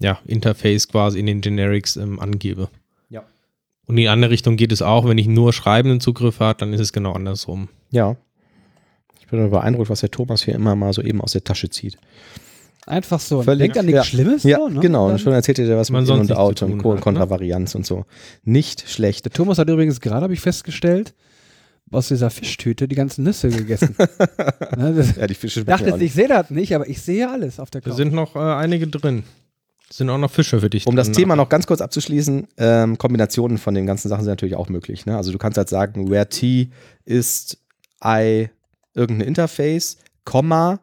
ja, 0.00 0.18
Interface 0.26 0.88
quasi 0.88 1.18
in 1.18 1.26
den 1.26 1.40
Generics 1.42 1.96
ähm, 1.96 2.18
angebe. 2.20 2.68
Ja. 3.10 3.20
Und 3.86 3.94
in 3.94 4.02
die 4.02 4.08
andere 4.08 4.30
Richtung 4.30 4.56
geht 4.56 4.72
es 4.72 4.80
auch, 4.82 5.06
wenn 5.06 5.18
ich 5.18 5.26
nur 5.26 5.52
schreibenden 5.52 6.00
Zugriff 6.00 6.40
habe, 6.40 6.58
dann 6.60 6.72
ist 6.72 6.80
es 6.80 6.92
genau 6.92 7.12
andersrum. 7.12 7.68
Ja. 7.90 8.16
Ich 9.20 9.26
bin 9.26 9.50
beeindruckt, 9.50 9.90
was 9.90 10.00
der 10.00 10.10
Thomas 10.10 10.42
hier 10.44 10.54
immer 10.54 10.76
mal 10.76 10.92
so 10.92 11.02
eben 11.02 11.20
aus 11.20 11.32
der 11.32 11.42
Tasche 11.44 11.68
zieht. 11.70 11.98
Einfach 12.86 13.20
so. 13.20 13.42
Völlig- 13.42 13.60
Denkt 13.72 13.78
an 13.78 13.86
nichts 13.86 13.98
ja. 13.98 14.04
Schlimmes. 14.04 14.42
Ja, 14.42 14.58
so, 14.58 14.68
ne? 14.68 14.80
genau. 14.80 15.08
Und 15.08 15.20
schon 15.20 15.32
erzählt 15.32 15.58
er 15.60 15.76
was 15.76 15.90
Man 15.90 16.02
mit 16.02 16.08
sonst 16.08 16.30
In 16.30 16.32
und 16.36 16.38
Out 16.38 16.62
und 16.62 16.78
Co. 16.78 16.88
und 16.90 16.94
hat, 16.96 16.98
ne? 16.98 17.02
Kontravarianz 17.04 17.74
und 17.74 17.86
so. 17.86 18.04
Nicht 18.42 18.88
schlecht. 18.90 19.24
Der 19.24 19.32
Thomas 19.32 19.58
hat 19.58 19.68
übrigens 19.68 20.00
gerade, 20.00 20.22
habe 20.22 20.32
ich 20.34 20.40
festgestellt, 20.40 21.14
aus 21.92 22.08
dieser 22.08 22.30
Fischtüte 22.30 22.88
die 22.88 22.94
ganzen 22.96 23.22
Nüsse 23.24 23.50
gegessen. 23.50 23.94
ne, 24.76 24.94
das, 24.96 25.14
Ja, 25.16 25.26
die 25.26 25.34
Fische 25.34 25.64
dachte, 25.64 25.84
jetzt, 25.86 25.94
nicht. 25.98 26.06
ich 26.06 26.14
sehe 26.14 26.26
das 26.28 26.50
nicht, 26.50 26.74
aber 26.74 26.88
ich 26.88 27.02
sehe 27.02 27.28
alles 27.30 27.60
auf 27.60 27.70
der 27.70 27.82
Da 27.82 27.90
Couch. 27.90 27.96
sind 27.98 28.14
noch 28.14 28.34
äh, 28.34 28.38
einige 28.38 28.86
drin. 28.88 29.24
Es 29.90 29.98
sind 29.98 30.08
auch 30.08 30.16
noch 30.18 30.30
Fische 30.30 30.58
für 30.58 30.70
dich 30.70 30.86
Um 30.86 30.96
das. 30.96 31.12
Thema 31.12 31.36
noch 31.36 31.50
ganz 31.50 31.66
kurz 31.66 31.82
abzuschließen, 31.82 32.48
ähm, 32.56 32.96
Kombinationen 32.96 33.58
von 33.58 33.74
den 33.74 33.84
ganzen 33.86 34.08
Sachen 34.08 34.24
sind 34.24 34.32
natürlich 34.32 34.56
auch 34.56 34.70
möglich. 34.70 35.04
Ne? 35.04 35.16
Also 35.18 35.32
du 35.32 35.38
kannst 35.38 35.58
halt 35.58 35.68
sagen, 35.68 36.10
where 36.10 36.26
t 36.28 36.70
ist 37.04 37.58
i 38.02 38.48
irgendein 38.94 39.28
Interface, 39.28 39.98
Komma 40.24 40.80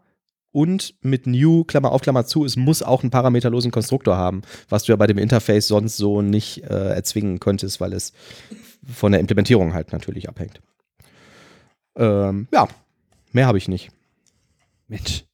und 0.51 0.95
mit 1.01 1.27
new, 1.27 1.63
Klammer 1.63 1.91
auf, 1.91 2.01
Klammer 2.01 2.25
zu, 2.25 2.45
es 2.45 2.55
muss 2.55 2.81
auch 2.81 3.03
einen 3.03 3.11
parameterlosen 3.11 3.71
Konstruktor 3.71 4.17
haben, 4.17 4.41
was 4.67 4.83
du 4.83 4.91
ja 4.91 4.95
bei 4.95 5.07
dem 5.07 5.17
Interface 5.17 5.67
sonst 5.67 5.97
so 5.97 6.21
nicht 6.21 6.63
äh, 6.63 6.89
erzwingen 6.93 7.39
könntest, 7.39 7.79
weil 7.79 7.93
es 7.93 8.13
von 8.85 9.11
der 9.11 9.21
Implementierung 9.21 9.73
halt 9.73 9.91
natürlich 9.91 10.27
abhängt. 10.27 10.61
Ähm, 11.95 12.47
ja, 12.51 12.67
mehr 13.31 13.47
habe 13.47 13.57
ich 13.57 13.67
nicht. 13.67 13.91
Mensch. 14.87 15.25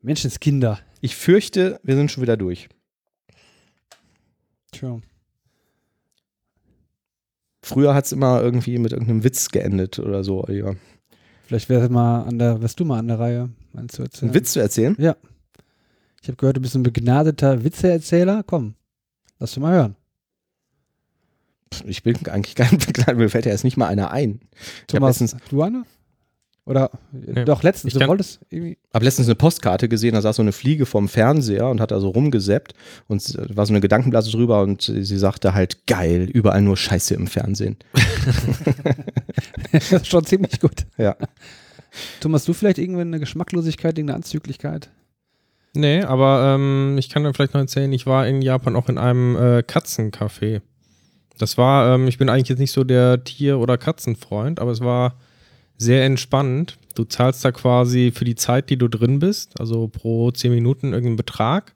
Menschenskinder. 0.00 0.78
Ich 1.00 1.16
fürchte, 1.16 1.80
wir 1.82 1.96
sind 1.96 2.10
schon 2.10 2.22
wieder 2.22 2.36
durch. 2.36 2.68
Tja. 4.72 5.00
Früher 7.62 7.94
hat 7.94 8.06
es 8.06 8.12
immer 8.12 8.40
irgendwie 8.40 8.78
mit 8.78 8.92
irgendeinem 8.92 9.24
Witz 9.24 9.50
geendet 9.50 9.98
oder 9.98 10.22
so. 10.22 10.44
Oliver. 10.44 10.76
Vielleicht 11.46 11.68
wärst, 11.68 11.90
mal 11.90 12.22
an 12.22 12.38
der, 12.38 12.60
wärst 12.60 12.80
du 12.80 12.84
mal 12.84 12.98
an 12.98 13.06
der 13.06 13.20
Reihe, 13.20 13.50
meinst 13.72 13.98
du 13.98 14.02
erzählen? 14.02 14.30
Einen 14.30 14.34
Witz 14.34 14.52
zu 14.52 14.60
erzählen? 14.60 14.96
Ja. 14.98 15.16
Ich 16.20 16.28
habe 16.28 16.36
gehört, 16.36 16.56
du 16.56 16.60
bist 16.60 16.74
ein 16.74 16.82
begnadeter 16.82 17.62
Witzeerzähler. 17.62 18.42
Komm, 18.44 18.74
lass 19.38 19.54
du 19.54 19.60
mal 19.60 19.72
hören. 19.72 19.96
Ich 21.84 22.02
bin 22.02 22.16
eigentlich 22.26 22.56
kein 22.56 22.78
Begleiter, 22.86 23.14
mir 23.14 23.28
fällt 23.28 23.46
ja 23.46 23.52
jetzt 23.52 23.62
nicht 23.62 23.76
mal 23.76 23.86
einer 23.86 24.10
ein. 24.10 24.40
Thomas, 24.88 25.20
letztens, 25.20 25.40
du 25.50 25.62
eine? 25.62 25.84
Oder 26.66 26.90
Nee. 27.12 27.44
doch 27.44 27.62
letztens, 27.62 27.94
Ich 27.94 28.00
du 28.00 28.06
wolltest 28.08 28.40
irgendwie. 28.50 28.76
hab 28.92 29.02
letztens 29.02 29.28
eine 29.28 29.36
Postkarte 29.36 29.88
gesehen, 29.88 30.14
da 30.14 30.20
saß 30.20 30.36
so 30.36 30.42
eine 30.42 30.50
Fliege 30.50 30.84
vom 30.84 31.08
Fernseher 31.08 31.68
und 31.68 31.80
hat 31.80 31.92
da 31.92 32.00
so 32.00 32.08
rumgeseppt 32.08 32.74
und 33.06 33.22
es 33.22 33.38
war 33.56 33.64
so 33.66 33.72
eine 33.72 33.80
Gedankenblase 33.80 34.32
drüber 34.32 34.62
und 34.62 34.82
sie 34.82 35.16
sagte 35.18 35.54
halt, 35.54 35.86
geil, 35.86 36.28
überall 36.32 36.62
nur 36.62 36.76
Scheiße 36.76 37.14
im 37.14 37.28
Fernsehen. 37.28 37.76
das 39.72 39.92
ist 39.92 40.06
schon 40.08 40.24
ziemlich 40.24 40.60
gut. 40.60 40.86
Ja. 40.98 41.16
Thomas, 42.20 42.44
du 42.44 42.52
vielleicht 42.52 42.78
irgendwie 42.78 43.00
eine 43.02 43.20
Geschmacklosigkeit, 43.20 43.96
irgendeine 43.96 44.16
Anzüglichkeit? 44.16 44.90
Nee, 45.72 46.02
aber 46.02 46.54
ähm, 46.54 46.96
ich 46.98 47.08
kann 47.10 47.22
dir 47.22 47.32
vielleicht 47.34 47.54
noch 47.54 47.60
erzählen, 47.60 47.92
ich 47.92 48.06
war 48.06 48.26
in 48.26 48.42
Japan 48.42 48.76
auch 48.76 48.88
in 48.88 48.98
einem 48.98 49.36
äh, 49.36 49.58
Katzencafé. 49.62 50.62
Das 51.38 51.58
war, 51.58 51.94
ähm, 51.94 52.08
ich 52.08 52.16
bin 52.18 52.28
eigentlich 52.28 52.48
jetzt 52.48 52.58
nicht 52.58 52.72
so 52.72 52.82
der 52.82 53.24
Tier- 53.24 53.58
oder 53.58 53.76
Katzenfreund, 53.76 54.58
aber 54.58 54.70
es 54.70 54.80
war 54.80 55.16
sehr 55.78 56.04
entspannend. 56.04 56.78
Du 56.94 57.04
zahlst 57.04 57.44
da 57.44 57.52
quasi 57.52 58.12
für 58.14 58.24
die 58.24 58.34
Zeit, 58.34 58.70
die 58.70 58.78
du 58.78 58.88
drin 58.88 59.18
bist, 59.18 59.60
also 59.60 59.88
pro 59.88 60.30
10 60.30 60.52
Minuten 60.52 60.92
irgendeinen 60.92 61.16
Betrag. 61.16 61.74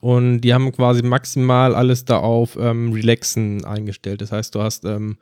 Und 0.00 0.42
die 0.42 0.54
haben 0.54 0.70
quasi 0.72 1.02
maximal 1.02 1.74
alles 1.74 2.04
da 2.04 2.18
auf 2.18 2.56
ähm, 2.60 2.92
Relaxen 2.92 3.64
eingestellt. 3.64 4.20
Das 4.20 4.30
heißt, 4.30 4.54
du 4.54 4.62
hast 4.62 4.84
ähm, 4.84 5.16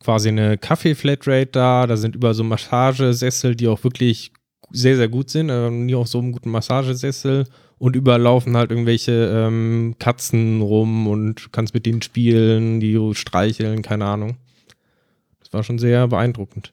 quasi 0.00 0.28
eine 0.28 0.56
Kaffee-Flatrate 0.56 1.50
da, 1.52 1.86
da 1.86 1.96
sind 1.96 2.14
über 2.14 2.32
so 2.32 2.44
Massagesessel, 2.44 3.54
die 3.54 3.68
auch 3.68 3.82
wirklich 3.84 4.32
sehr, 4.70 4.96
sehr 4.96 5.08
gut 5.08 5.30
sind, 5.30 5.50
äh, 5.50 5.70
nie 5.70 5.94
auf 5.94 6.08
so 6.08 6.18
einem 6.18 6.32
guten 6.32 6.50
Massagesessel 6.50 7.44
und 7.78 7.96
überall 7.96 8.20
laufen 8.20 8.56
halt 8.56 8.70
irgendwelche 8.70 9.12
ähm, 9.12 9.96
Katzen 9.98 10.60
rum 10.60 11.06
und 11.06 11.52
kannst 11.52 11.74
mit 11.74 11.86
denen 11.86 12.02
spielen, 12.02 12.80
die 12.80 12.98
streicheln, 13.14 13.82
keine 13.82 14.04
Ahnung. 14.04 14.36
Das 15.40 15.52
war 15.52 15.62
schon 15.62 15.78
sehr 15.78 16.08
beeindruckend. 16.08 16.72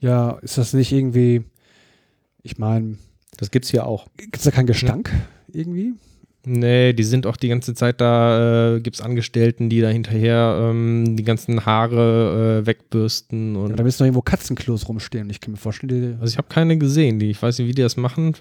Ja, 0.00 0.38
ist 0.42 0.58
das 0.58 0.72
nicht 0.74 0.92
irgendwie, 0.92 1.44
ich 2.42 2.58
meine, 2.58 2.96
Das 3.38 3.50
gibt's 3.50 3.70
hier 3.70 3.86
auch. 3.86 4.06
gibt 4.16 4.36
es 4.36 4.44
da 4.44 4.50
keinen 4.50 4.66
Gestank 4.66 5.10
irgendwie? 5.52 5.94
Nee, 6.48 6.92
die 6.92 7.02
sind 7.02 7.26
auch 7.26 7.36
die 7.36 7.48
ganze 7.48 7.74
Zeit 7.74 8.00
da, 8.00 8.76
äh, 8.76 8.80
gibt 8.80 8.94
es 8.96 9.02
Angestellten, 9.02 9.68
die 9.68 9.80
da 9.80 9.88
hinterher 9.88 10.70
ähm, 10.70 11.16
die 11.16 11.24
ganzen 11.24 11.66
Haare 11.66 12.60
äh, 12.62 12.66
wegbürsten 12.66 13.56
und 13.56 13.70
Ja, 13.70 13.76
da 13.76 13.82
müssen 13.82 14.02
noch 14.02 14.06
irgendwo 14.06 14.22
Katzenklos 14.22 14.88
rumstehen. 14.88 15.28
Ich 15.28 15.40
kann 15.40 15.50
mir 15.52 15.58
vorstellen, 15.58 15.88
die, 15.88 16.20
also 16.20 16.32
ich 16.32 16.38
habe 16.38 16.46
keine 16.48 16.78
gesehen, 16.78 17.18
die 17.18 17.30
ich 17.30 17.42
weiß 17.42 17.58
nicht, 17.58 17.66
wie 17.68 17.74
die 17.74 17.82
das 17.82 17.96
machen. 17.96 18.36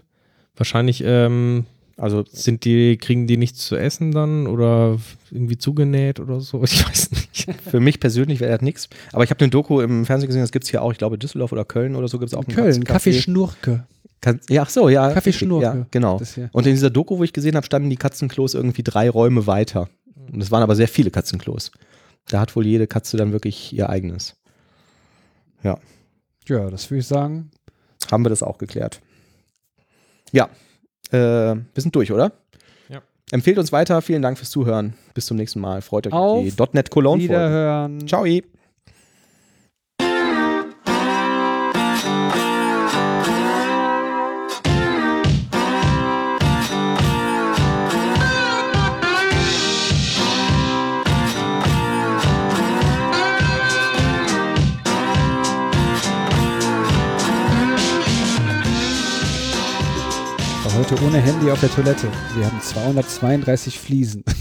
Wahrscheinlich 0.56 1.02
ähm, 1.04 1.66
Also 1.98 2.26
sind 2.30 2.66
die, 2.66 2.98
kriegen 2.98 3.26
die 3.26 3.38
nichts 3.38 3.66
zu 3.66 3.78
essen 3.78 4.12
dann 4.12 4.48
oder 4.48 4.98
irgendwie 5.32 5.58
zugenäht 5.58 6.20
oder 6.20 6.42
so. 6.42 6.62
Ich 6.64 6.86
weiß 6.86 7.12
nicht. 7.12 7.50
für 7.70 7.80
mich 7.80 8.00
persönlich 8.00 8.42
wäre 8.42 8.52
das 8.52 8.62
nichts. 8.62 8.90
Aber 9.14 9.24
ich 9.24 9.30
habe 9.30 9.40
eine 9.40 9.50
Doku 9.50 9.80
im 9.80 10.06
Fernsehen 10.06 10.28
gesehen, 10.28 10.42
das 10.42 10.52
gibt's 10.52 10.70
hier 10.70 10.82
auch, 10.82 10.92
ich 10.92 10.98
glaube 10.98 11.18
Düsseldorf 11.18 11.52
oder 11.54 11.64
Köln 11.64 11.96
oder 11.96 12.08
so 12.08 12.20
gibt's 12.20 12.34
auch 12.34 12.44
in 12.44 12.48
einen 12.48 12.56
Köln, 12.56 12.84
Katzencafé. 12.84 12.86
Kaffee 12.86 13.14
Schnurke. 13.14 13.86
Kann, 14.20 14.42
ja, 14.50 14.64
ach 14.64 14.70
so, 14.70 14.90
ja. 14.90 15.08
Kaffee 15.08 15.30
richtig, 15.30 15.48
Schnurke. 15.48 15.66
Ja, 15.66 15.86
genau. 15.92 16.22
Und 16.52 16.66
in 16.66 16.74
dieser 16.74 16.90
Doku, 16.90 17.18
wo 17.18 17.24
ich 17.24 17.32
gesehen 17.32 17.56
habe, 17.56 17.66
standen 17.66 17.90
die 17.90 17.98
Katzenklos 17.98 18.56
irgendwie 18.56 18.84
drei 18.84 19.10
Räume 19.10 19.48
weiter. 19.48 19.88
Und 20.32 20.42
es 20.42 20.52
waren 20.52 20.64
aber 20.64 20.76
sehr 20.76 20.88
viele 20.88 21.12
Katzenklos. 21.12 21.72
Da 22.28 22.40
hat 22.40 22.56
wohl 22.56 22.66
jede 22.66 22.88
Katze 22.88 23.18
dann 23.18 23.32
wirklich 23.32 23.72
ihr 23.72 23.90
eigenes. 23.90 24.36
Ja, 26.48 26.70
das 26.70 26.90
würde 26.90 27.00
ich 27.00 27.08
sagen. 27.08 27.52
Haben 28.12 28.26
wir 28.26 28.30
das 28.30 28.44
auch 28.44 28.58
geklärt. 28.58 29.02
Ja, 30.32 30.50
äh, 31.12 31.18
wir 31.18 31.64
sind 31.76 31.96
durch, 31.96 32.12
oder? 32.12 32.32
Ja. 32.90 33.02
Empfehlt 33.32 33.58
uns 33.58 33.72
weiter. 33.72 34.02
Vielen 34.02 34.22
Dank 34.22 34.38
fürs 34.38 34.50
Zuhören. 34.50 34.94
Bis 35.14 35.26
zum 35.26 35.38
nächsten 35.38 35.60
Mal. 35.60 35.82
Freut 35.82 36.08
euch 36.08 36.14
Auf 36.14 36.44
die 36.44 36.54
.NET 36.74 36.90
Cologne 36.90 37.22
Folge. 37.28 37.34
Wiederhören. 37.34 38.08
Ciao. 38.08 38.26
Heute 60.76 61.02
ohne 61.04 61.20
Handy 61.20 61.50
auf 61.52 61.60
der 61.62 61.70
Toilette. 61.70 62.08
Wir 62.36 62.46
haben 62.46 62.60
232 62.60 63.80
Fliesen. 63.80 64.24